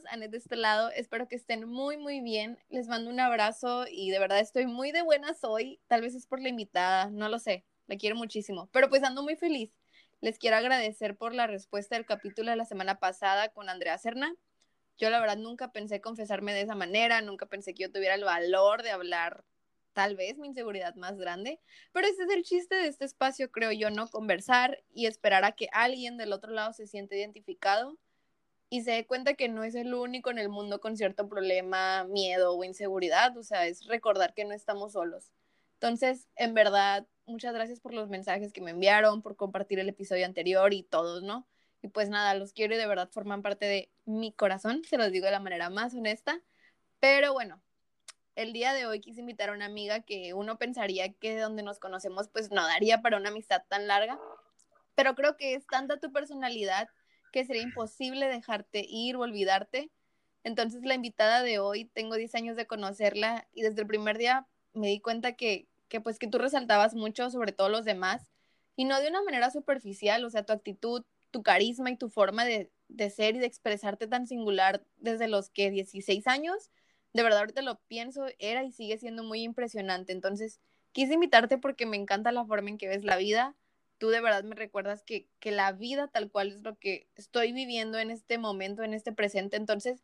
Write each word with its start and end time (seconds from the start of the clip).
amigos, 0.00 0.12
Anet 0.12 0.30
de 0.30 0.38
este 0.38 0.56
lado, 0.56 0.90
espero 0.90 1.28
que 1.28 1.36
estén 1.36 1.68
muy, 1.68 1.96
muy 1.96 2.20
bien. 2.20 2.58
Les 2.68 2.88
mando 2.88 3.10
un 3.10 3.20
abrazo 3.20 3.84
y 3.90 4.10
de 4.10 4.18
verdad 4.18 4.40
estoy 4.40 4.66
muy 4.66 4.92
de 4.92 5.02
buenas 5.02 5.44
hoy. 5.44 5.80
Tal 5.88 6.00
vez 6.00 6.14
es 6.14 6.26
por 6.26 6.40
la 6.40 6.48
invitada, 6.48 7.10
no 7.10 7.28
lo 7.28 7.38
sé, 7.38 7.64
la 7.86 7.96
quiero 7.96 8.16
muchísimo, 8.16 8.68
pero 8.72 8.88
pues 8.88 9.02
ando 9.02 9.22
muy 9.22 9.36
feliz. 9.36 9.72
Les 10.20 10.38
quiero 10.38 10.56
agradecer 10.56 11.16
por 11.16 11.34
la 11.34 11.46
respuesta 11.46 11.96
del 11.96 12.06
capítulo 12.06 12.50
de 12.50 12.56
la 12.56 12.64
semana 12.64 12.98
pasada 12.98 13.50
con 13.50 13.68
Andrea 13.68 13.96
Serna. 13.98 14.34
Yo 14.98 15.10
la 15.10 15.20
verdad 15.20 15.36
nunca 15.36 15.72
pensé 15.72 16.00
confesarme 16.00 16.52
de 16.52 16.62
esa 16.62 16.74
manera, 16.74 17.20
nunca 17.22 17.46
pensé 17.46 17.74
que 17.74 17.84
yo 17.84 17.92
tuviera 17.92 18.14
el 18.14 18.24
valor 18.24 18.82
de 18.82 18.90
hablar 18.90 19.44
tal 19.92 20.14
vez 20.14 20.38
mi 20.38 20.46
inseguridad 20.48 20.94
más 20.94 21.16
grande, 21.18 21.60
pero 21.92 22.06
ese 22.06 22.22
es 22.22 22.30
el 22.30 22.44
chiste 22.44 22.76
de 22.76 22.86
este 22.86 23.04
espacio, 23.04 23.50
creo 23.50 23.72
yo, 23.72 23.90
¿no? 23.90 24.08
Conversar 24.08 24.82
y 24.94 25.06
esperar 25.06 25.44
a 25.44 25.52
que 25.52 25.68
alguien 25.72 26.16
del 26.16 26.32
otro 26.32 26.52
lado 26.52 26.72
se 26.72 26.86
siente 26.86 27.18
identificado 27.18 27.98
y 28.70 28.82
se 28.82 28.92
dé 28.92 29.06
cuenta 29.06 29.34
que 29.34 29.48
no 29.48 29.64
es 29.64 29.74
el 29.74 29.92
único 29.92 30.30
en 30.30 30.38
el 30.38 30.48
mundo 30.48 30.80
con 30.80 30.96
cierto 30.96 31.28
problema, 31.28 32.04
miedo 32.04 32.56
o 32.56 32.64
inseguridad, 32.64 33.36
o 33.36 33.42
sea, 33.42 33.66
es 33.66 33.86
recordar 33.86 34.32
que 34.32 34.44
no 34.44 34.52
estamos 34.52 34.92
solos. 34.92 35.32
Entonces, 35.74 36.28
en 36.36 36.54
verdad, 36.54 37.06
muchas 37.26 37.52
gracias 37.52 37.80
por 37.80 37.92
los 37.92 38.08
mensajes 38.08 38.52
que 38.52 38.60
me 38.60 38.70
enviaron, 38.70 39.22
por 39.22 39.34
compartir 39.34 39.80
el 39.80 39.88
episodio 39.88 40.24
anterior 40.24 40.72
y 40.72 40.84
todos, 40.84 41.22
¿no? 41.22 41.48
Y 41.82 41.88
pues 41.88 42.08
nada, 42.10 42.34
los 42.34 42.52
quiero 42.52 42.74
y 42.74 42.78
de 42.78 42.86
verdad 42.86 43.08
forman 43.10 43.42
parte 43.42 43.66
de 43.66 43.90
mi 44.04 44.32
corazón, 44.32 44.82
se 44.84 44.98
los 44.98 45.10
digo 45.10 45.26
de 45.26 45.32
la 45.32 45.40
manera 45.40 45.68
más 45.68 45.94
honesta. 45.94 46.40
Pero 47.00 47.32
bueno, 47.32 47.60
el 48.36 48.52
día 48.52 48.72
de 48.72 48.86
hoy 48.86 49.00
quise 49.00 49.20
invitar 49.20 49.48
a 49.48 49.54
una 49.54 49.66
amiga 49.66 50.00
que 50.00 50.32
uno 50.34 50.58
pensaría 50.58 51.12
que 51.14 51.38
donde 51.38 51.62
nos 51.64 51.80
conocemos 51.80 52.28
pues 52.28 52.50
no 52.50 52.62
daría 52.62 53.02
para 53.02 53.16
una 53.16 53.30
amistad 53.30 53.62
tan 53.68 53.88
larga, 53.88 54.20
pero 54.94 55.14
creo 55.16 55.36
que 55.36 55.54
es 55.54 55.66
tanta 55.66 55.98
tu 55.98 56.12
personalidad 56.12 56.88
que 57.30 57.44
sería 57.44 57.62
imposible 57.62 58.26
dejarte 58.28 58.84
ir 58.88 59.16
o 59.16 59.20
olvidarte. 59.20 59.90
Entonces 60.44 60.82
la 60.84 60.94
invitada 60.94 61.42
de 61.42 61.58
hoy, 61.58 61.84
tengo 61.86 62.16
10 62.16 62.34
años 62.34 62.56
de 62.56 62.66
conocerla 62.66 63.48
y 63.52 63.62
desde 63.62 63.82
el 63.82 63.86
primer 63.86 64.18
día 64.18 64.46
me 64.72 64.88
di 64.88 65.00
cuenta 65.00 65.32
que, 65.32 65.68
que 65.88 66.00
pues 66.00 66.18
que 66.18 66.28
tú 66.28 66.38
resaltabas 66.38 66.94
mucho 66.94 67.30
sobre 67.30 67.52
todos 67.52 67.70
los 67.70 67.84
demás 67.84 68.26
y 68.76 68.84
no 68.84 69.00
de 69.00 69.08
una 69.08 69.22
manera 69.22 69.50
superficial, 69.50 70.24
o 70.24 70.30
sea, 70.30 70.44
tu 70.44 70.52
actitud, 70.52 71.04
tu 71.30 71.42
carisma 71.42 71.90
y 71.90 71.96
tu 71.96 72.08
forma 72.08 72.44
de, 72.44 72.70
de 72.88 73.10
ser 73.10 73.36
y 73.36 73.38
de 73.38 73.46
expresarte 73.46 74.06
tan 74.06 74.26
singular 74.26 74.82
desde 74.96 75.28
los 75.28 75.50
que 75.50 75.70
16 75.70 76.26
años, 76.26 76.70
de 77.12 77.22
verdad 77.22 77.40
ahorita 77.40 77.62
lo 77.62 77.80
pienso, 77.88 78.26
era 78.38 78.64
y 78.64 78.72
sigue 78.72 78.98
siendo 78.98 79.24
muy 79.24 79.42
impresionante. 79.42 80.12
Entonces, 80.12 80.60
quise 80.92 81.14
invitarte 81.14 81.58
porque 81.58 81.86
me 81.86 81.96
encanta 81.96 82.32
la 82.32 82.44
forma 82.44 82.70
en 82.70 82.78
que 82.78 82.88
ves 82.88 83.04
la 83.04 83.16
vida, 83.16 83.56
tú 84.00 84.08
de 84.08 84.22
verdad 84.22 84.42
me 84.42 84.56
recuerdas 84.56 85.02
que, 85.04 85.28
que 85.38 85.52
la 85.52 85.72
vida 85.72 86.08
tal 86.08 86.30
cual 86.30 86.52
es 86.52 86.62
lo 86.62 86.76
que 86.78 87.06
estoy 87.16 87.52
viviendo 87.52 87.98
en 87.98 88.10
este 88.10 88.38
momento, 88.38 88.82
en 88.82 88.94
este 88.94 89.12
presente. 89.12 89.58
Entonces, 89.58 90.02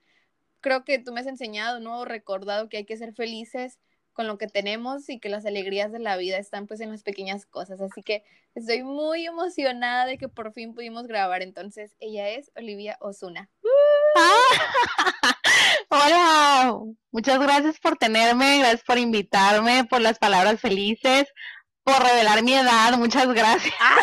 creo 0.61 0.85
que 0.85 0.99
tú 0.99 1.13
me 1.13 1.21
has 1.21 1.27
enseñado, 1.27 1.81
¿no? 1.81 2.05
Recordado 2.05 2.69
que 2.69 2.77
hay 2.77 2.85
que 2.85 2.99
ser 2.99 3.15
felices 3.15 3.79
con 4.13 4.27
lo 4.27 4.39
que 4.39 4.49
tenemos 4.49 5.09
y 5.09 5.19
que 5.19 5.31
las 5.31 5.47
alegrías 5.47 5.93
de 5.93 5.99
la 5.99 6.17
vida 6.17 6.39
están 6.39 6.67
pues 6.67 6.81
en 6.81 6.91
las 6.91 7.03
pequeñas 7.03 7.47
cosas. 7.47 7.81
Así 7.81 8.03
que 8.03 8.23
estoy 8.55 8.83
muy 8.83 9.27
emocionada 9.27 10.05
de 10.05 10.19
que 10.19 10.29
por 10.29 10.53
fin 10.53 10.75
pudimos 10.75 11.07
grabar. 11.07 11.43
Entonces, 11.43 11.97
ella 11.99 12.29
es 12.29 12.51
Olivia 12.55 12.99
Osuna. 13.01 13.49
Hola, 15.89 16.79
muchas 17.13 17.39
gracias 17.41 17.81
por 17.81 17.97
tenerme, 17.97 18.59
gracias 18.59 18.85
por 18.85 18.99
invitarme, 18.99 19.85
por 19.85 20.03
las 20.03 20.19
palabras 20.19 20.61
felices 20.61 21.27
por 21.87 22.03
revelar 22.03 22.43
mi 22.43 22.53
edad, 22.53 22.99
muchas 22.99 23.29
gracias. 23.29 23.73
Ah. 23.81 24.03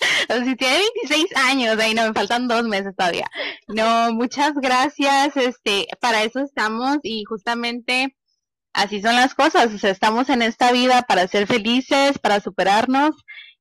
si 0.44 0.56
tiene 0.56 0.78
26 0.78 1.26
años, 1.36 1.78
ahí 1.78 1.94
no 1.94 2.08
me 2.08 2.12
faltan 2.12 2.48
dos 2.48 2.64
meses 2.64 2.92
todavía. 2.96 3.30
No, 3.68 4.12
muchas 4.12 4.54
gracias. 4.54 5.36
Este, 5.36 5.86
para 6.00 6.24
eso 6.24 6.40
estamos 6.40 6.98
y 7.04 7.22
justamente 7.24 8.16
así 8.72 9.00
son 9.00 9.14
las 9.14 9.34
cosas. 9.34 9.72
O 9.72 9.78
sea, 9.78 9.90
estamos 9.90 10.28
en 10.28 10.42
esta 10.42 10.72
vida 10.72 11.02
para 11.02 11.28
ser 11.28 11.46
felices, 11.46 12.18
para 12.18 12.40
superarnos 12.40 13.14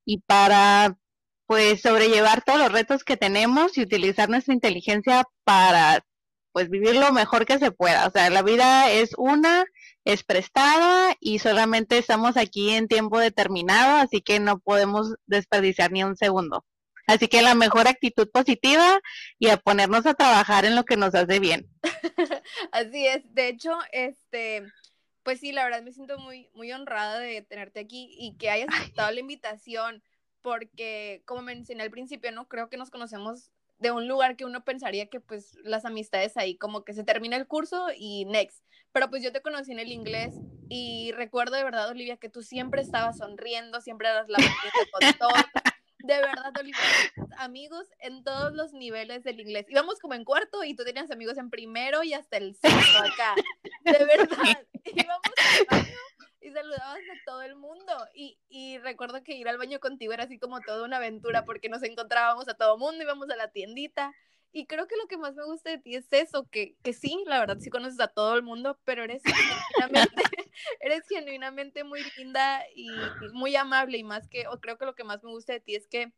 y 0.03 0.21
para 0.21 0.97
pues 1.45 1.79
sobrellevar 1.79 2.41
todos 2.41 2.57
los 2.57 2.71
retos 2.71 3.03
que 3.03 3.17
tenemos 3.17 3.77
y 3.77 3.83
utilizar 3.83 4.29
nuestra 4.29 4.55
inteligencia 4.55 5.25
para 5.43 6.03
pues 6.53 6.71
vivir 6.71 6.95
lo 6.95 7.11
mejor 7.11 7.45
que 7.45 7.59
se 7.59 7.69
pueda. 7.69 8.07
O 8.07 8.11
sea, 8.11 8.31
la 8.31 8.41
vida 8.41 8.89
es 8.89 9.11
una 9.15 9.63
es 10.05 10.23
prestada 10.23 11.15
y 11.19 11.39
solamente 11.39 11.97
estamos 11.97 12.37
aquí 12.37 12.71
en 12.71 12.87
tiempo 12.87 13.19
determinado, 13.19 13.97
así 13.97 14.21
que 14.21 14.39
no 14.39 14.59
podemos 14.59 15.15
desperdiciar 15.25 15.91
ni 15.91 16.03
un 16.03 16.15
segundo. 16.15 16.65
Así 17.05 17.27
que 17.27 17.41
la 17.41 17.53
mejor 17.53 17.87
actitud 17.87 18.29
positiva 18.31 19.01
y 19.37 19.49
a 19.49 19.57
ponernos 19.57 20.05
a 20.05 20.13
trabajar 20.13 20.65
en 20.65 20.75
lo 20.75 20.85
que 20.85 20.95
nos 20.95 21.13
hace 21.15 21.39
bien. 21.39 21.67
así 22.71 23.07
es. 23.07 23.21
De 23.33 23.49
hecho, 23.49 23.77
este, 23.91 24.63
pues 25.23 25.39
sí, 25.39 25.51
la 25.51 25.65
verdad 25.65 25.83
me 25.83 25.91
siento 25.91 26.17
muy, 26.17 26.49
muy 26.53 26.71
honrada 26.71 27.19
de 27.19 27.41
tenerte 27.41 27.81
aquí 27.81 28.15
y 28.17 28.37
que 28.37 28.49
hayas 28.49 28.69
aceptado 28.69 29.11
la 29.11 29.19
invitación, 29.19 30.01
porque 30.41 31.23
como 31.25 31.41
mencioné 31.41 31.83
al 31.83 31.91
principio, 31.91 32.31
no 32.31 32.47
creo 32.47 32.69
que 32.69 32.77
nos 32.77 32.89
conocemos 32.89 33.51
de 33.83 33.91
un 33.91 34.07
lugar 34.07 34.37
que 34.37 34.45
uno 34.45 34.63
pensaría 34.63 35.07
que 35.07 35.19
pues 35.19 35.57
las 35.63 35.83
amistades 35.83 36.37
ahí 36.37 36.57
como 36.57 36.85
que 36.85 36.93
se 36.93 37.03
termina 37.03 37.35
el 37.35 37.45
curso 37.47 37.87
y 37.95 38.25
next. 38.25 38.63
Pero 38.93 39.09
pues 39.09 39.21
yo 39.21 39.33
te 39.33 39.41
conocí 39.41 39.73
en 39.73 39.79
el 39.79 39.91
inglés 39.91 40.35
y 40.69 41.11
recuerdo 41.11 41.57
de 41.57 41.63
verdad, 41.65 41.89
Olivia, 41.89 42.15
que 42.15 42.29
tú 42.29 42.43
siempre 42.43 42.81
estabas 42.81 43.17
sonriendo, 43.17 43.81
siempre 43.81 44.07
eras 44.07 44.29
la 44.29 44.37
con 44.91 45.13
todo. 45.19 45.37
De 45.99 46.15
verdad, 46.15 46.53
Olivia, 46.57 46.79
amigos 47.37 47.89
en 47.99 48.23
todos 48.23 48.53
los 48.53 48.71
niveles 48.73 49.23
del 49.23 49.41
inglés. 49.41 49.65
Íbamos 49.69 49.99
como 49.99 50.13
en 50.13 50.23
cuarto 50.23 50.63
y 50.63 50.75
tú 50.75 50.85
tenías 50.85 51.11
amigos 51.11 51.37
en 51.37 51.49
primero 51.49 52.03
y 52.03 52.13
hasta 52.13 52.37
el 52.37 52.55
sexto 52.55 52.99
acá. 52.99 53.35
De 53.83 54.05
verdad, 54.05 54.65
íbamos 54.85 55.21
y 56.43 56.51
saludabas 56.51 56.99
a 56.99 57.25
todo 57.25 57.41
el 57.41 57.55
mundo. 57.55 57.93
Y, 58.13 58.37
y, 58.49 58.77
recuerdo 58.79 59.23
que 59.23 59.35
ir 59.35 59.47
al 59.47 59.57
baño 59.57 59.79
contigo 59.79 60.13
era 60.13 60.25
así 60.25 60.37
como 60.37 60.61
toda 60.61 60.85
una 60.85 60.97
aventura 60.97 61.45
porque 61.45 61.69
nos 61.69 61.83
encontrábamos 61.83 62.47
a 62.47 62.53
todo 62.53 62.77
mundo, 62.77 63.03
íbamos 63.03 63.29
a 63.29 63.35
la 63.35 63.49
tiendita 63.49 64.13
y 64.55 64.67
creo 64.67 64.87
que 64.87 64.95
lo 64.95 65.07
que 65.07 65.17
más 65.17 65.35
me 65.35 65.43
gusta 65.45 65.71
de 65.71 65.79
ti 65.79 65.95
es 65.95 66.05
eso, 66.11 66.47
que, 66.47 66.77
que 66.83 66.93
sí, 66.93 67.23
la 67.25 67.39
verdad 67.39 67.57
sí 67.59 67.71
conoces 67.71 67.99
a 67.99 68.07
todo 68.07 68.35
el 68.35 68.43
mundo, 68.43 68.79
pero 68.85 69.03
eres 69.03 69.23
genuinamente, 69.23 70.23
eres 70.79 71.07
genuinamente 71.09 71.83
muy 71.83 72.01
linda 72.17 72.63
y, 72.75 72.87
muy 73.33 73.55
amable 73.55 73.97
y 73.97 74.03
más 74.03 74.27
que, 74.27 74.47
o 74.47 74.59
creo 74.59 74.77
que 74.77 74.85
lo 74.85 74.93
que 74.93 75.03
más 75.03 75.23
me 75.23 75.31
gusta 75.31 75.53
de 75.53 75.59
ti 75.59 75.75
es 75.75 75.87
que 75.87 76.13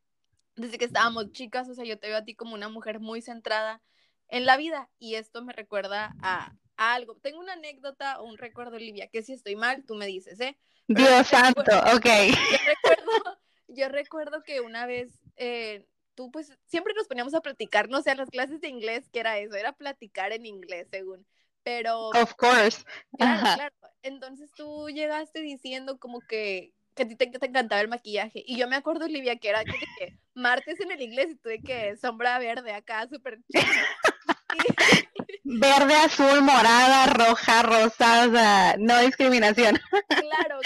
desde 0.57 0.77
que 0.77 0.83
estábamos 0.83 1.31
chicas, 1.31 1.69
o 1.69 1.73
sea, 1.75 1.85
yo 1.85 1.97
te 1.97 2.09
veo 2.09 2.17
a 2.17 2.25
ti 2.25 2.35
como 2.35 2.55
una 2.55 2.67
mujer 2.67 2.99
muy 2.99 3.21
centrada 3.21 3.81
en 4.27 4.45
la 4.45 4.57
vida 4.57 4.89
y 4.99 5.15
esto 5.15 5.41
me 5.41 5.53
recuerda 5.53 6.13
a, 6.21 6.53
algo. 6.77 7.15
Tengo 7.15 7.39
una 7.39 7.53
anécdota 7.53 8.19
o 8.19 8.25
un 8.25 8.37
recuerdo, 8.37 8.75
Olivia, 8.75 9.07
que 9.07 9.23
si 9.23 9.33
estoy 9.33 9.55
mal, 9.55 9.83
tú 9.85 9.95
me 9.95 10.05
dices, 10.05 10.39
¿eh? 10.39 10.57
Dios 10.87 11.27
santo, 11.27 11.61
ok. 11.95 12.05
Yo 12.05 12.57
recuerdo, 12.67 13.39
yo 13.67 13.89
recuerdo 13.89 14.43
que 14.43 14.61
una 14.61 14.85
vez... 14.85 15.11
Eh, 15.37 15.85
tú 16.15 16.31
pues 16.31 16.51
siempre 16.65 16.93
nos 16.95 17.07
poníamos 17.07 17.33
a 17.33 17.41
platicar, 17.41 17.89
no 17.89 18.01
sé, 18.01 18.11
en 18.11 18.17
las 18.17 18.29
clases 18.29 18.61
de 18.61 18.69
inglés, 18.69 19.09
que 19.11 19.19
era 19.19 19.37
eso, 19.37 19.55
era 19.55 19.73
platicar 19.73 20.31
en 20.31 20.45
inglés, 20.45 20.87
según. 20.89 21.27
Pero... 21.63 22.09
Of 22.09 22.35
course. 22.35 22.83
Claro, 23.17 23.41
claro. 23.41 23.75
Entonces 24.01 24.51
tú 24.55 24.89
llegaste 24.89 25.41
diciendo 25.41 25.99
como 25.99 26.21
que, 26.21 26.73
que 26.95 27.03
a 27.03 27.07
ti 27.07 27.15
te, 27.15 27.27
te, 27.27 27.45
encantaba 27.45 27.81
el 27.81 27.87
maquillaje. 27.87 28.43
Y 28.45 28.57
yo 28.57 28.67
me 28.67 28.75
acuerdo, 28.75 29.05
Olivia, 29.05 29.35
que 29.37 29.49
era 29.49 29.63
que, 29.63 30.17
martes 30.33 30.79
en 30.79 30.91
el 30.91 31.01
inglés 31.01 31.31
y 31.31 31.35
tuve 31.35 31.61
que 31.61 31.97
sombra 31.97 32.39
verde 32.39 32.71
acá, 32.71 33.07
súper 33.07 33.39
Verde, 35.47 35.93
azul, 35.93 36.41
morada, 36.41 37.05
roja, 37.05 37.61
rosa, 37.61 38.75
no 38.79 38.99
discriminación. 39.01 39.79
Claro, 40.07 40.59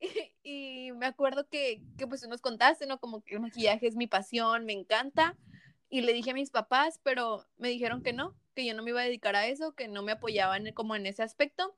y, 0.42 0.92
me 0.92 1.06
acuerdo 1.06 1.48
que, 1.48 1.80
que 1.96 2.06
pues 2.06 2.22
nos 2.28 2.42
contaste, 2.42 2.86
¿no? 2.86 3.00
Como 3.00 3.24
que 3.24 3.36
el 3.36 3.40
maquillaje 3.40 3.86
es 3.86 3.96
mi 3.96 4.06
pasión, 4.06 4.66
me 4.66 4.74
encanta. 4.74 5.34
Y 5.88 6.02
le 6.02 6.12
dije 6.12 6.32
a 6.32 6.34
mis 6.34 6.50
papás, 6.50 7.00
pero 7.04 7.46
me 7.56 7.70
dijeron 7.70 8.02
que 8.02 8.12
no, 8.12 8.36
que 8.54 8.66
yo 8.66 8.74
no 8.74 8.82
me 8.82 8.90
iba 8.90 9.00
a 9.00 9.04
dedicar 9.04 9.34
a 9.34 9.46
eso, 9.46 9.74
que 9.74 9.88
no 9.88 10.02
me 10.02 10.12
apoyaban 10.12 10.70
como 10.74 10.94
en 10.94 11.06
ese 11.06 11.22
aspecto. 11.22 11.74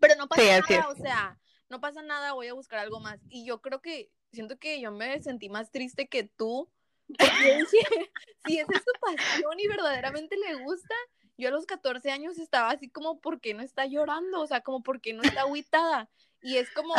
Pero 0.00 0.16
no 0.16 0.28
pasa 0.28 0.60
nada, 0.60 0.88
o 0.90 0.96
sea, 0.96 1.38
no 1.70 1.80
pasa 1.80 2.02
nada, 2.02 2.34
voy 2.34 2.48
a 2.48 2.54
buscar 2.54 2.78
algo 2.78 3.00
más. 3.00 3.20
Y 3.30 3.46
yo 3.46 3.62
creo 3.62 3.80
que, 3.80 4.10
siento 4.32 4.58
que 4.58 4.82
yo 4.82 4.92
me 4.92 5.22
sentí 5.22 5.48
más 5.48 5.70
triste 5.70 6.08
que 6.08 6.24
tú, 6.24 6.70
porque 7.06 7.64
si 8.46 8.58
esa 8.58 8.72
es 8.74 8.82
su 8.84 9.00
pasión 9.00 9.58
y 9.58 9.66
verdaderamente 9.66 10.36
le 10.36 10.62
gusta, 10.62 10.94
yo 11.38 11.48
a 11.48 11.52
los 11.52 11.66
14 11.66 12.10
años 12.10 12.38
estaba 12.38 12.70
así 12.70 12.90
como, 12.90 13.20
¿por 13.20 13.40
qué 13.40 13.54
no 13.54 13.62
está 13.62 13.86
llorando? 13.86 14.40
O 14.40 14.46
sea, 14.46 14.60
como, 14.60 14.82
¿por 14.82 15.00
qué 15.00 15.14
no 15.14 15.22
está 15.22 15.42
aguitada? 15.42 16.10
Y 16.42 16.56
es 16.56 16.70
como, 16.70 16.94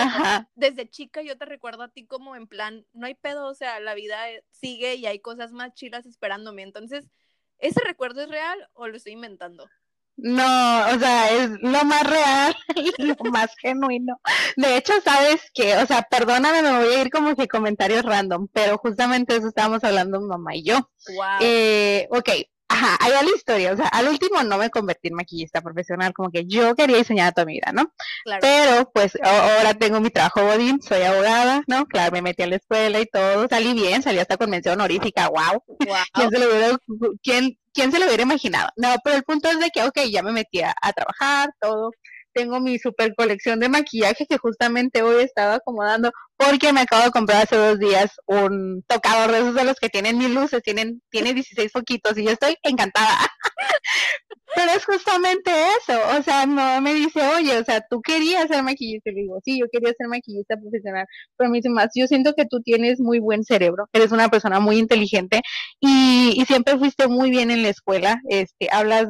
desde 0.56 0.90
chica 0.90 1.22
yo 1.22 1.38
te 1.38 1.46
recuerdo 1.46 1.84
a 1.84 1.90
ti 1.90 2.06
como 2.06 2.36
en 2.36 2.48
plan, 2.48 2.86
no 2.94 3.06
hay 3.06 3.16
pedo, 3.16 3.48
o 3.48 3.54
sea, 3.54 3.80
la 3.80 3.94
vida 3.94 4.30
eh, 4.30 4.44
sigue 4.52 4.96
y 4.96 5.06
hay 5.06 5.20
cosas 5.20 5.52
más 5.52 5.74
chilas 5.74 6.06
esperándome. 6.06 6.64
Entonces, 6.64 7.10
¿ese 7.58 7.82
recuerdo 7.82 8.22
es 8.22 8.30
real 8.30 8.70
o 8.74 8.88
lo 8.88 8.98
estoy 8.98 9.14
inventando? 9.14 9.70
No, 10.22 10.44
o 10.44 11.00
sea, 11.00 11.32
es 11.32 11.50
lo 11.62 11.84
más 11.86 12.04
real 12.04 12.54
y 12.76 13.04
lo 13.04 13.16
más 13.32 13.56
genuino. 13.62 14.20
De 14.58 14.76
hecho, 14.76 14.94
sabes 15.02 15.50
que, 15.54 15.78
o 15.78 15.86
sea, 15.86 16.02
perdóname, 16.02 16.62
me 16.62 16.78
voy 16.78 16.94
a 16.94 17.02
ir 17.02 17.10
como 17.10 17.36
que 17.36 17.48
comentarios 17.48 18.04
random, 18.04 18.48
pero 18.52 18.78
justamente 18.78 19.36
eso 19.36 19.48
estábamos 19.48 19.84
hablando 19.84 20.20
mamá 20.20 20.56
y 20.56 20.64
yo. 20.64 20.90
Wow. 21.16 21.40
Eh, 21.40 22.08
ok, 22.12 22.30
ajá, 22.70 22.98
ahí 23.00 23.12
va 23.12 23.24
la 23.24 23.36
historia. 23.36 23.74
O 23.74 23.76
sea, 23.76 23.88
al 23.88 24.08
último 24.08 24.42
no 24.44 24.58
me 24.58 24.70
convertí 24.70 25.10
en 25.10 25.16
maquillista 25.16 25.62
profesional, 25.62 26.14
como 26.14 26.32
que 26.32 26.46
yo 26.46 26.76
quería 26.76 26.98
diseñar 26.98 27.34
toda 27.34 27.46
mi 27.46 27.54
vida, 27.54 27.72
¿no? 27.74 27.92
Claro. 28.24 28.40
Pero 28.42 28.92
pues 28.94 29.18
ahora 29.22 29.74
tengo 29.74 30.00
mi 30.00 30.10
trabajo 30.10 30.44
bodín, 30.44 30.82
soy 30.82 31.02
abogada, 31.02 31.64
¿no? 31.68 31.86
Claro, 31.86 32.12
me 32.14 32.22
metí 32.22 32.44
a 32.44 32.48
la 32.48 32.56
escuela 32.56 33.00
y 33.00 33.06
todo, 33.06 33.48
salí 33.50 33.74
bien, 33.74 34.02
salí 34.02 34.20
hasta 34.20 34.38
con 34.38 34.50
mención 34.50 34.76
honorífica, 34.76 35.28
wow. 35.28 35.64
wow. 35.68 35.96
¿Quién, 36.14 36.30
se 36.30 36.40
lo 36.40 36.48
hubiera, 36.48 36.78
quién, 37.22 37.58
¿Quién 37.74 37.92
se 37.92 38.00
lo 38.00 38.06
hubiera 38.06 38.24
imaginado? 38.24 38.70
No, 38.78 38.96
pero 39.04 39.16
el 39.16 39.24
punto 39.24 39.50
es 39.50 39.60
de 39.60 39.70
que, 39.70 39.84
ok, 39.84 40.00
ya 40.12 40.24
me 40.24 40.32
metí 40.32 40.62
a, 40.62 40.74
a 40.82 40.94
trabajar, 40.94 41.50
todo, 41.60 41.92
tengo 42.34 42.60
mi 42.60 42.80
super 42.80 43.14
colección 43.16 43.60
de 43.60 43.70
maquillaje 43.70 44.26
que 44.28 44.38
justamente 44.38 45.02
hoy 45.02 45.24
estaba 45.24 45.56
acomodando 45.56 46.12
porque 46.38 46.72
me 46.72 46.82
acabo 46.82 47.04
de 47.04 47.12
comprar 47.12 47.44
hace 47.44 47.58
dos 47.58 47.80
días 47.80 48.12
un 48.26 48.84
tocador 48.88 49.32
de 49.32 49.40
esos 49.40 49.56
de 49.56 49.66
los 49.66 49.76
que 49.76 49.90
tienen 49.90 50.18
mil 50.18 50.34
luces, 50.34 50.62
tienen, 50.64 51.02
tiene 51.10 51.34
16 51.34 51.72
foquitos 51.72 52.18
y 52.18 52.24
yo 52.24 52.32
estoy 52.32 52.56
encantada. 52.64 53.18
Pero 54.56 54.72
es 54.72 54.84
justamente 54.84 55.52
eso, 55.78 56.00
o 56.18 56.24
sea, 56.24 56.46
no 56.46 56.82
me 56.82 56.94
dice, 56.94 57.22
oye, 57.36 57.58
o 57.60 57.64
sea, 57.64 57.86
tú 57.88 58.02
querías 58.02 58.48
ser 58.48 58.64
maquillista, 58.64 59.12
y 59.12 59.14
le 59.14 59.22
digo, 59.22 59.40
sí, 59.46 59.60
yo 59.60 59.68
quería 59.72 59.94
ser 59.96 60.08
maquillista 60.08 60.58
profesional, 60.58 61.06
pero 61.38 61.52
me 61.52 61.60
dice 61.60 61.70
más, 61.70 61.90
yo 61.94 62.08
siento 62.08 62.34
que 62.34 62.46
tú 62.46 62.60
tienes 62.62 63.00
muy 63.00 63.20
buen 63.20 63.44
cerebro, 63.44 63.88
eres 63.94 64.12
una 64.12 64.28
persona 64.30 64.60
muy 64.60 64.80
inteligente 64.80 65.42
y, 65.80 66.34
y 66.36 66.46
siempre 66.46 66.80
fuiste 66.80 67.08
muy 67.08 67.30
bien 67.30 67.52
en 67.52 67.62
la 67.62 67.70
escuela, 67.70 68.22
este, 68.28 68.70
hablas 68.72 69.08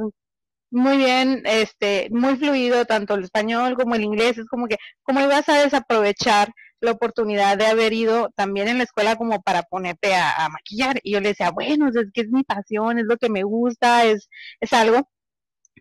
muy 0.71 0.97
bien, 0.97 1.41
este, 1.45 2.09
muy 2.11 2.37
fluido, 2.37 2.85
tanto 2.85 3.15
el 3.15 3.23
español 3.23 3.75
como 3.75 3.95
el 3.95 4.03
inglés, 4.03 4.37
es 4.37 4.45
como 4.47 4.67
que, 4.67 4.77
¿cómo 5.03 5.21
ibas 5.21 5.49
a 5.49 5.61
desaprovechar 5.61 6.53
la 6.81 6.91
oportunidad 6.91 7.57
de 7.57 7.65
haber 7.67 7.91
ido 7.93 8.29
también 8.35 8.67
en 8.67 8.77
la 8.77 8.83
escuela 8.83 9.15
como 9.15 9.41
para 9.41 9.63
ponerte 9.63 10.15
a, 10.15 10.47
maquillar? 10.49 10.99
Y 11.03 11.13
yo 11.13 11.21
le 11.21 11.29
decía, 11.29 11.51
bueno, 11.51 11.89
es 11.89 11.95
que 12.13 12.21
es 12.21 12.29
mi 12.29 12.43
pasión, 12.43 12.99
es 12.99 13.05
lo 13.05 13.17
que 13.17 13.29
me 13.29 13.43
gusta, 13.43 14.05
es, 14.05 14.29
es 14.59 14.73
algo. 14.73 15.09